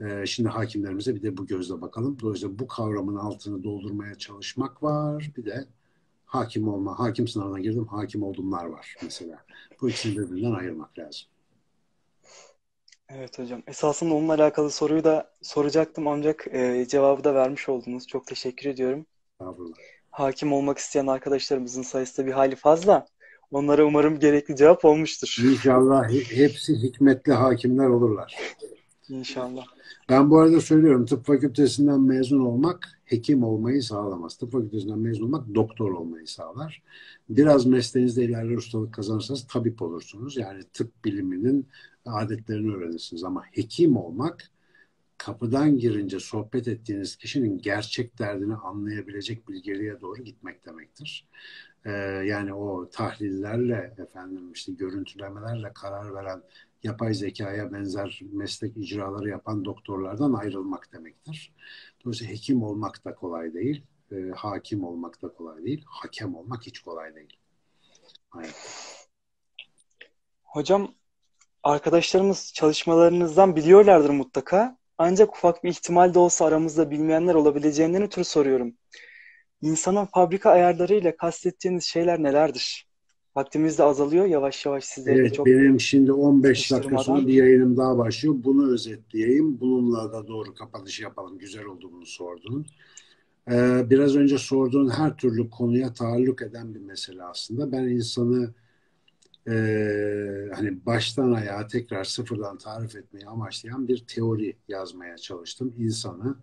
Ee, 0.02 0.26
şimdi 0.26 0.50
hakimlerimize 0.50 1.16
bir 1.16 1.22
de 1.22 1.38
bu 1.38 1.48
gözle 1.48 1.82
bakalım. 1.82 2.20
Dolayısıyla 2.20 2.60
bu 2.60 2.68
kavramın 2.68 3.16
altını 3.16 3.64
doldurmaya 3.64 4.16
çalışmak 4.16 4.84
var. 4.84 5.32
Bir 5.38 5.46
de 5.46 5.66
hakim 6.26 6.68
olma, 6.68 7.00
hakim 7.00 7.28
sınavına 7.28 7.60
girdim, 7.60 7.86
hakim 7.86 8.24
oldumlar 8.24 8.66
var 8.66 8.96
mesela. 9.04 9.46
Bu 9.82 9.90
ikisini 9.90 10.18
birbirinden 10.18 10.52
ayırmak 10.52 11.00
lazım. 11.00 11.28
Evet 13.16 13.40
hocam. 13.40 13.64
Esasında 13.68 14.14
onunla 14.14 14.34
alakalı 14.34 14.72
soruyu 14.72 15.04
da 15.04 15.32
soracaktım 15.42 16.08
ancak 16.08 16.48
e, 16.52 16.86
cevabı 16.88 17.24
da 17.24 17.36
vermiş 17.36 17.70
oldunuz. 17.70 18.08
Çok 18.08 18.28
teşekkür 18.28 18.70
ediyorum. 18.70 19.06
Estağfurullah. 19.34 19.76
Hakim 20.12 20.54
olmak 20.54 20.78
isteyen 20.78 21.08
arkadaşlarımızın 21.08 21.82
sayısı 21.82 22.22
da 22.22 22.28
bir 22.28 22.32
hali 22.32 22.56
fazla. 22.56 23.06
Onlara 23.52 23.86
umarım 23.86 24.20
gerekli 24.20 24.56
cevap 24.56 24.86
olmuştur. 24.86 25.38
İnşallah 25.52 26.10
hepsi 26.32 26.76
hikmetli 26.76 27.34
hakimler 27.34 27.88
olurlar. 27.88 28.38
İnşallah. 29.10 29.66
Ben 30.10 30.30
bu 30.30 30.40
arada 30.40 30.62
söylüyorum 30.62 31.06
tıp 31.06 31.26
fakültesinden 31.26 32.02
mezun 32.02 32.40
olmak 32.40 33.00
hekim 33.06 33.44
olmayı 33.44 33.84
sağlamaz. 33.84 34.38
Tıp 34.38 34.52
fakültesinden 34.52 35.00
mezun 35.00 35.26
olmak 35.26 35.56
doktor 35.56 35.92
olmayı 35.92 36.28
sağlar. 36.28 36.84
Biraz 37.30 37.66
mesleğinizde 37.66 38.24
ilerler 38.24 38.56
ustalık 38.58 38.94
kazanırsanız 38.94 39.48
tabip 39.48 39.82
olursunuz. 39.82 40.38
Yani 40.38 40.64
tıp 40.74 41.06
biliminin 41.06 41.68
adetlerini 42.06 42.76
öğrenirsiniz. 42.76 43.24
Ama 43.24 43.44
hekim 43.52 43.98
olmak 43.98 44.52
kapıdan 45.18 45.78
girince 45.78 46.20
sohbet 46.20 46.68
ettiğiniz 46.68 47.16
kişinin 47.16 47.58
gerçek 47.58 48.20
derdini 48.20 48.56
anlayabilecek 48.56 49.50
bilgeliğe 49.50 50.02
doğru 50.02 50.24
gitmek 50.24 50.66
demektir. 50.66 51.28
Ee, 51.86 51.92
yani 52.26 52.54
o 52.54 52.90
tahlillerle 52.90 53.96
efendim 53.98 54.52
işte 54.54 54.72
görüntülemelerle 54.72 55.72
karar 55.74 56.14
veren 56.14 56.42
yapay 56.84 57.14
zekaya 57.14 57.74
benzer 57.74 58.22
meslek 58.32 58.78
icraları 58.78 59.30
yapan 59.30 59.66
doktorlardan 59.66 60.34
ayrılmak 60.34 60.94
demektir. 60.94 61.54
Dolayısıyla 62.06 62.34
hekim 62.34 62.64
olmak 62.64 63.06
da 63.06 63.16
kolay 63.16 63.54
değil, 63.54 63.84
e, 64.12 64.16
hakim 64.36 64.84
olmak 64.84 65.22
da 65.22 65.34
kolay 65.34 65.64
değil, 65.64 65.84
hakem 65.86 66.36
olmak 66.36 66.66
hiç 66.66 66.80
kolay 66.80 67.16
değil. 67.16 67.38
Aynen. 68.32 68.52
Hocam 70.44 70.96
arkadaşlarımız 71.64 72.54
çalışmalarınızdan 72.54 73.56
biliyorlardır 73.56 74.10
mutlaka. 74.10 74.78
Ancak 74.98 75.36
ufak 75.36 75.64
bir 75.64 75.70
ihtimal 75.70 76.14
de 76.14 76.20
olsa 76.20 76.46
aramızda 76.46 76.92
bilmeyenler 76.92 77.36
olabileceğinden 77.36 78.02
ötürü 78.04 78.24
soruyorum. 78.24 78.78
İnsanın 79.62 80.06
fabrika 80.06 80.52
ayarlarıyla 80.52 81.18
kastettiğiniz 81.18 81.84
şeyler 81.84 82.24
nelerdir? 82.24 82.89
Vaktimiz 83.36 83.78
de 83.78 83.84
azalıyor 83.84 84.26
yavaş 84.26 84.66
yavaş 84.66 84.84
sizleri 84.84 85.20
evet, 85.20 85.34
çok 85.34 85.46
benim 85.46 85.80
şimdi 85.80 86.12
15 86.12 86.72
dakika 86.72 86.98
sonra 86.98 87.28
bir 87.28 87.34
yayınım 87.34 87.78
daha 87.78 87.98
başlıyor. 87.98 88.36
Bunu 88.38 88.74
özetleyeyim. 88.74 89.60
Bununla 89.60 90.14
da 90.14 90.28
doğru 90.28 90.54
kapanış 90.54 91.00
yapalım. 91.00 91.38
Güzel 91.38 91.66
oldu 91.66 91.92
bunu 91.92 92.06
sordun. 92.06 92.66
Ee, 93.52 93.90
biraz 93.90 94.16
önce 94.16 94.38
sorduğun 94.38 94.90
her 94.90 95.18
türlü 95.18 95.50
konuya 95.50 95.94
taalluk 95.94 96.42
eden 96.42 96.76
bir 96.76 96.80
mesele 96.80 97.24
aslında. 97.24 97.72
Ben 97.72 97.84
insanı 97.84 98.54
e, 99.48 99.54
hani 100.56 100.86
baştan 100.86 101.32
ayağa 101.32 101.68
tekrar 101.68 102.04
sıfırdan 102.04 102.58
tarif 102.58 102.96
etmeyi 102.96 103.26
amaçlayan 103.26 103.88
bir 103.88 104.06
teori 104.08 104.56
yazmaya 104.68 105.18
çalıştım. 105.18 105.74
İnsanı 105.78 106.36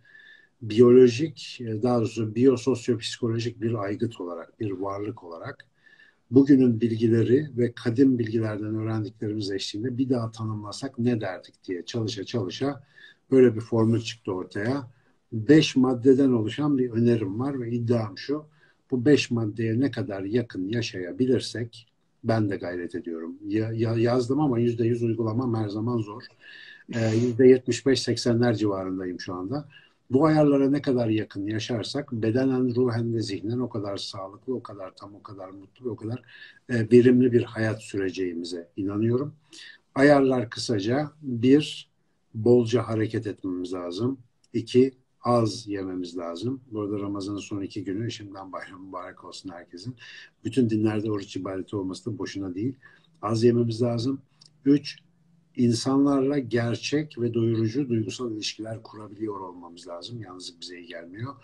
biyolojik, 0.62 1.61
daha 1.61 1.99
doğrusu 1.99 2.34
biyososyopsikolojik 2.34 3.61
bir 3.61 3.74
aygıt 3.74 4.20
olarak, 4.20 4.61
bir 4.61 4.70
varlık 4.70 5.24
olarak 5.24 5.66
bugünün 6.31 6.81
bilgileri 6.81 7.51
ve 7.57 7.72
kadim 7.72 8.18
bilgilerden 8.18 8.74
öğrendiklerimiz 8.74 9.51
eşliğinde 9.51 9.99
bir 9.99 10.11
daha 10.11 10.31
tanımlasak 10.31 10.99
ne 10.99 11.20
derdik 11.20 11.55
diye 11.68 11.85
çalışa 11.85 12.24
çalışa 12.24 12.83
böyle 13.31 13.55
bir 13.55 13.61
formül 13.61 14.01
çıktı 14.01 14.33
ortaya. 14.33 14.91
Beş 15.33 15.77
maddeden 15.77 16.33
oluşan 16.33 16.79
bir 16.79 16.91
önerim 16.91 17.41
var 17.41 17.61
ve 17.61 17.70
iddiam 17.70 18.18
şu. 18.18 18.45
Bu 18.91 19.05
beş 19.05 19.31
maddeye 19.31 19.81
ne 19.81 19.91
kadar 19.91 20.22
yakın 20.22 20.68
yaşayabilirsek 20.68 21.87
ben 22.24 22.51
de 22.51 22.57
gayret 22.57 22.95
ediyorum. 22.95 23.37
Ya, 23.47 23.72
ya, 23.72 23.95
yazdım 23.97 24.41
ama 24.41 24.59
yüzde 24.59 24.87
yüz 24.87 25.03
uygulamam 25.03 25.55
her 25.55 25.68
zaman 25.68 25.99
zor. 25.99 26.22
Yüzde 27.22 27.49
yetmiş 27.49 27.87
beş 27.87 28.03
seksenler 28.03 28.55
civarındayım 28.55 29.20
şu 29.20 29.35
anda 29.35 29.68
bu 30.11 30.27
ayarlara 30.27 30.71
ne 30.71 30.83
kadar 30.83 31.09
yakın 31.09 31.47
yaşarsak 31.47 32.13
bedenen, 32.13 32.75
ruhen 32.75 33.15
ve 33.15 33.23
zihnen 33.23 33.59
o 33.59 33.69
kadar 33.69 33.97
sağlıklı, 33.97 34.55
o 34.55 34.63
kadar 34.63 34.95
tam, 34.95 35.15
o 35.15 35.23
kadar 35.23 35.49
mutlu, 35.49 35.91
o 35.91 35.97
kadar 35.97 36.23
e, 36.69 36.91
verimli 36.91 37.33
bir 37.33 37.43
hayat 37.43 37.83
süreceğimize 37.83 38.69
inanıyorum. 38.77 39.35
Ayarlar 39.95 40.51
kısaca. 40.51 41.11
Bir, 41.23 41.91
bolca 42.35 42.89
hareket 42.89 43.27
etmemiz 43.27 43.73
lazım. 43.73 44.19
İki, 44.53 44.95
az 45.23 45.69
yememiz 45.69 46.17
lazım. 46.17 46.61
Bu 46.71 46.81
arada 46.81 46.99
Ramazan'ın 46.99 47.39
son 47.39 47.61
iki 47.61 47.85
günü 47.85 48.11
şimdiden 48.11 48.53
bayram 48.53 48.87
mübarek 48.87 49.25
olsun 49.25 49.51
herkesin. 49.51 49.97
Bütün 50.45 50.71
dinlerde 50.71 51.11
oruç 51.11 51.37
ibadeti 51.37 51.77
olması 51.77 52.13
da 52.13 52.19
boşuna 52.19 52.55
değil. 52.55 52.75
Az 53.23 53.45
yememiz 53.45 53.83
lazım. 53.83 54.23
Üç, 54.65 54.99
insanlarla 55.57 56.39
gerçek 56.39 57.21
ve 57.21 57.35
doyurucu 57.35 57.89
duygusal 57.89 58.33
ilişkiler 58.33 58.83
kurabiliyor 58.83 59.41
olmamız 59.41 59.89
lazım. 59.89 60.21
Yalnız 60.21 60.61
bize 60.61 60.79
iyi 60.79 60.87
gelmiyor. 60.87 61.35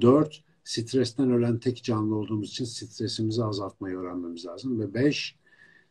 Dört, 0.00 0.44
stresten 0.64 1.30
ölen 1.30 1.58
tek 1.58 1.84
canlı 1.84 2.14
olduğumuz 2.14 2.50
için 2.50 2.64
stresimizi 2.64 3.44
azaltmayı 3.44 3.96
öğrenmemiz 3.96 4.46
lazım. 4.46 4.80
Ve 4.80 4.94
beş, 4.94 5.36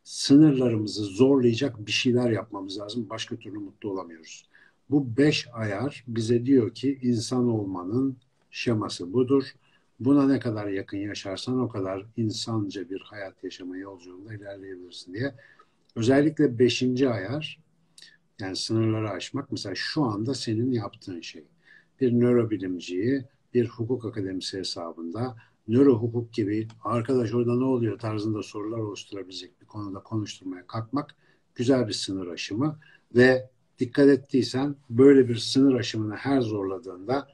sınırlarımızı 0.03 1.03
zorlayacak 1.03 1.87
bir 1.87 1.91
şeyler 1.91 2.31
yapmamız 2.31 2.79
lazım. 2.79 3.09
Başka 3.09 3.35
türlü 3.35 3.57
mutlu 3.57 3.89
olamıyoruz. 3.89 4.49
Bu 4.89 5.17
beş 5.17 5.47
ayar 5.53 6.03
bize 6.07 6.45
diyor 6.45 6.73
ki 6.73 6.99
insan 7.01 7.47
olmanın 7.47 8.17
şeması 8.51 9.13
budur. 9.13 9.43
Buna 9.99 10.27
ne 10.27 10.39
kadar 10.39 10.67
yakın 10.67 10.97
yaşarsan 10.97 11.59
o 11.59 11.69
kadar 11.69 12.05
insanca 12.17 12.89
bir 12.89 13.01
hayat 13.01 13.43
yaşama 13.43 13.77
yolculuğunda 13.77 14.33
ilerleyebilirsin 14.33 15.13
diye. 15.13 15.33
Özellikle 15.95 16.59
beşinci 16.59 17.09
ayar 17.09 17.59
yani 18.39 18.55
sınırları 18.55 19.09
aşmak 19.09 19.51
mesela 19.51 19.75
şu 19.75 20.03
anda 20.03 20.33
senin 20.33 20.71
yaptığın 20.71 21.21
şey. 21.21 21.43
Bir 22.01 22.11
nörobilimciyi 22.13 23.25
bir 23.53 23.67
hukuk 23.67 24.05
akademisi 24.05 24.57
hesabında 24.59 25.35
nöro 25.67 25.95
hukuk 25.95 26.33
gibi 26.33 26.67
arkadaş 26.83 27.33
orada 27.33 27.55
ne 27.55 27.63
oluyor 27.63 27.99
tarzında 27.99 28.43
sorular 28.43 28.77
oluşturabilecek 28.77 29.61
bir 29.61 29.65
konuda 29.65 29.99
konuşturmaya 29.99 30.67
kalkmak 30.67 31.15
güzel 31.55 31.87
bir 31.87 31.93
sınır 31.93 32.27
aşımı 32.27 32.79
ve 33.15 33.49
dikkat 33.79 34.07
ettiysen 34.07 34.75
böyle 34.89 35.29
bir 35.29 35.35
sınır 35.35 35.75
aşımını 35.75 36.15
her 36.15 36.41
zorladığında 36.41 37.27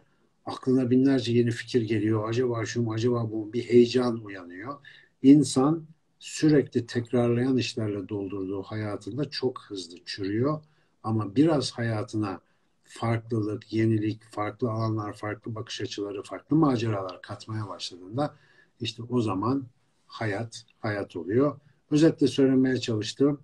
aklına 0.45 0.89
binlerce 0.89 1.33
yeni 1.33 1.51
fikir 1.51 1.81
geliyor. 1.81 2.29
Acaba 2.29 2.65
şu 2.65 2.81
mu, 2.81 2.93
acaba 2.93 3.31
bu? 3.31 3.53
Bir 3.53 3.63
heyecan 3.63 4.25
uyanıyor. 4.25 4.75
İnsan 5.21 5.85
sürekli 6.19 6.85
tekrarlayan 6.85 7.57
işlerle 7.57 8.09
doldurduğu 8.09 8.61
hayatında 8.61 9.29
çok 9.29 9.61
hızlı 9.67 9.97
çürüyor. 10.05 10.61
Ama 11.05 11.35
biraz 11.35 11.71
hayatına 11.71 12.39
farklılık, 12.83 13.73
yenilik, 13.73 14.23
farklı 14.31 14.71
alanlar, 14.71 15.13
farklı 15.13 15.55
bakış 15.55 15.81
açıları, 15.81 16.23
farklı 16.23 16.55
maceralar 16.55 17.21
katmaya 17.21 17.67
başladığında 17.67 18.35
işte 18.79 19.03
o 19.03 19.21
zaman 19.21 19.65
hayat, 20.07 20.65
hayat 20.79 21.15
oluyor. 21.15 21.59
Özetle 21.91 22.27
söylemeye 22.27 22.79
çalıştım. 22.79 23.41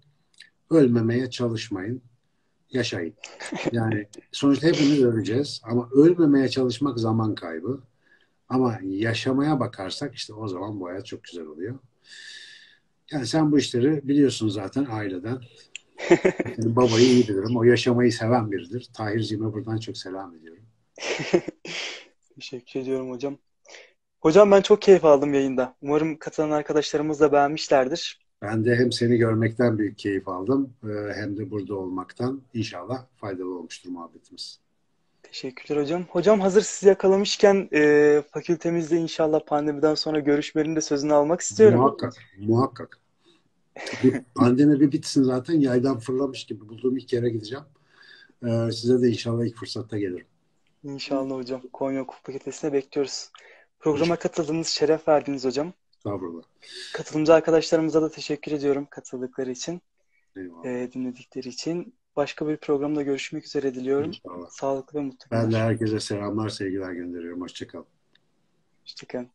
Ölmemeye 0.70 1.30
çalışmayın 1.30 2.02
yaşayın. 2.72 3.14
Yani 3.72 4.08
sonuçta 4.32 4.68
hepimiz 4.68 5.04
öleceğiz 5.04 5.62
ama 5.64 5.90
ölmemeye 5.92 6.50
çalışmak 6.50 7.00
zaman 7.00 7.36
kaybı. 7.36 7.82
Ama 8.50 8.80
yaşamaya 8.84 9.60
bakarsak 9.60 10.16
işte 10.16 10.34
o 10.34 10.48
zaman 10.48 10.80
bu 10.80 10.88
hayat 10.88 11.06
çok 11.06 11.24
güzel 11.24 11.46
oluyor. 11.46 11.80
Yani 13.12 13.28
sen 13.28 13.52
bu 13.52 13.58
işleri 13.58 14.08
biliyorsun 14.08 14.50
zaten 14.50 14.88
aileden. 14.90 15.42
Yani 16.10 16.76
babayı 16.76 17.06
iyi 17.06 17.28
bilirim. 17.28 17.58
O 17.58 17.64
yaşamayı 17.64 18.14
seven 18.14 18.52
biridir. 18.52 18.90
Tahir'cime 18.94 19.54
buradan 19.54 19.78
çok 19.78 19.98
selam 19.98 20.36
ediyorum. 20.36 20.64
Teşekkür 22.36 22.80
ediyorum 22.80 23.12
hocam. 23.12 23.38
Hocam 24.20 24.52
ben 24.52 24.62
çok 24.62 24.82
keyif 24.82 25.06
aldım 25.06 25.34
yayında. 25.34 25.76
Umarım 25.82 26.18
katılan 26.18 26.52
arkadaşlarımız 26.52 27.20
da 27.20 27.32
beğenmişlerdir. 27.32 28.20
Ben 28.42 28.66
de 28.66 28.76
hem 28.76 28.92
seni 28.92 29.18
görmekten 29.18 29.78
büyük 29.78 29.98
keyif 29.98 30.28
aldım 30.28 30.74
e, 30.84 31.14
hem 31.14 31.38
de 31.38 31.52
burada 31.52 31.76
olmaktan 31.76 32.42
inşallah 32.54 33.06
faydalı 33.16 33.58
olmuştur 33.58 33.90
muhabbetimiz. 33.90 34.60
Teşekkürler 35.24 35.82
hocam. 35.82 36.04
Hocam 36.10 36.40
hazır 36.40 36.62
sizi 36.62 36.88
yakalamışken 36.88 37.70
e, 37.74 38.24
fakültemizde 38.32 38.98
inşallah 38.98 39.40
pandemiden 39.48 39.96
sonra 39.96 40.20
görüşmenin 40.20 40.76
de 40.76 40.82
sözünü 40.82 41.14
almak 41.14 41.42
istiyorum. 41.42 41.80
Muhakkak, 41.80 42.14
muhakkak. 42.40 43.01
Pandemi 44.36 44.80
bir 44.80 44.92
bitsin 44.92 45.24
zaten 45.24 45.60
yaydan 45.60 46.00
fırlamış 46.00 46.46
gibi 46.46 46.70
bulduğum 46.70 46.98
ilk 46.98 47.14
yere 47.14 47.30
gideceğim. 47.30 47.66
Ee, 48.48 48.72
size 48.72 49.02
de 49.02 49.10
inşallah 49.10 49.46
ilk 49.46 49.56
fırsatta 49.56 49.98
gelirim. 50.00 50.26
İnşallah 50.84 51.36
hocam. 51.36 51.62
Konya 51.74 52.02
Hukuk 52.02 52.20
Fakültesi'ne 52.24 52.74
bekliyoruz. 52.74 53.30
Programa 53.80 54.16
katıldığınız, 54.16 54.68
şeref 54.68 55.08
verdiniz 55.08 55.46
hocam. 55.46 55.74
Estağfurullah. 55.98 56.44
Katılımcı 56.94 57.34
arkadaşlarımıza 57.34 58.02
da 58.02 58.12
teşekkür 58.12 58.52
ediyorum 58.52 58.88
katıldıkları 58.90 59.52
için, 59.52 59.82
Eyvallah. 60.38 60.66
e, 60.66 60.92
dinledikleri 60.94 61.50
için. 61.50 61.94
Başka 62.16 62.48
bir 62.48 62.58
programda 62.58 63.02
görüşmek 63.02 63.46
üzere 63.46 63.76
diliyorum. 63.76 64.08
İnşallah. 64.08 64.50
Sağlıklı 64.50 65.00
ve 65.00 65.04
mutlu 65.04 65.32
Ben 65.32 65.52
de 65.52 65.58
herkese 65.58 66.00
selamlar, 66.00 66.50
sevgiler 66.50 66.92
gönderiyorum. 66.92 67.42
Hoşçakalın. 67.42 67.86
Hoşçakalın. 68.82 69.30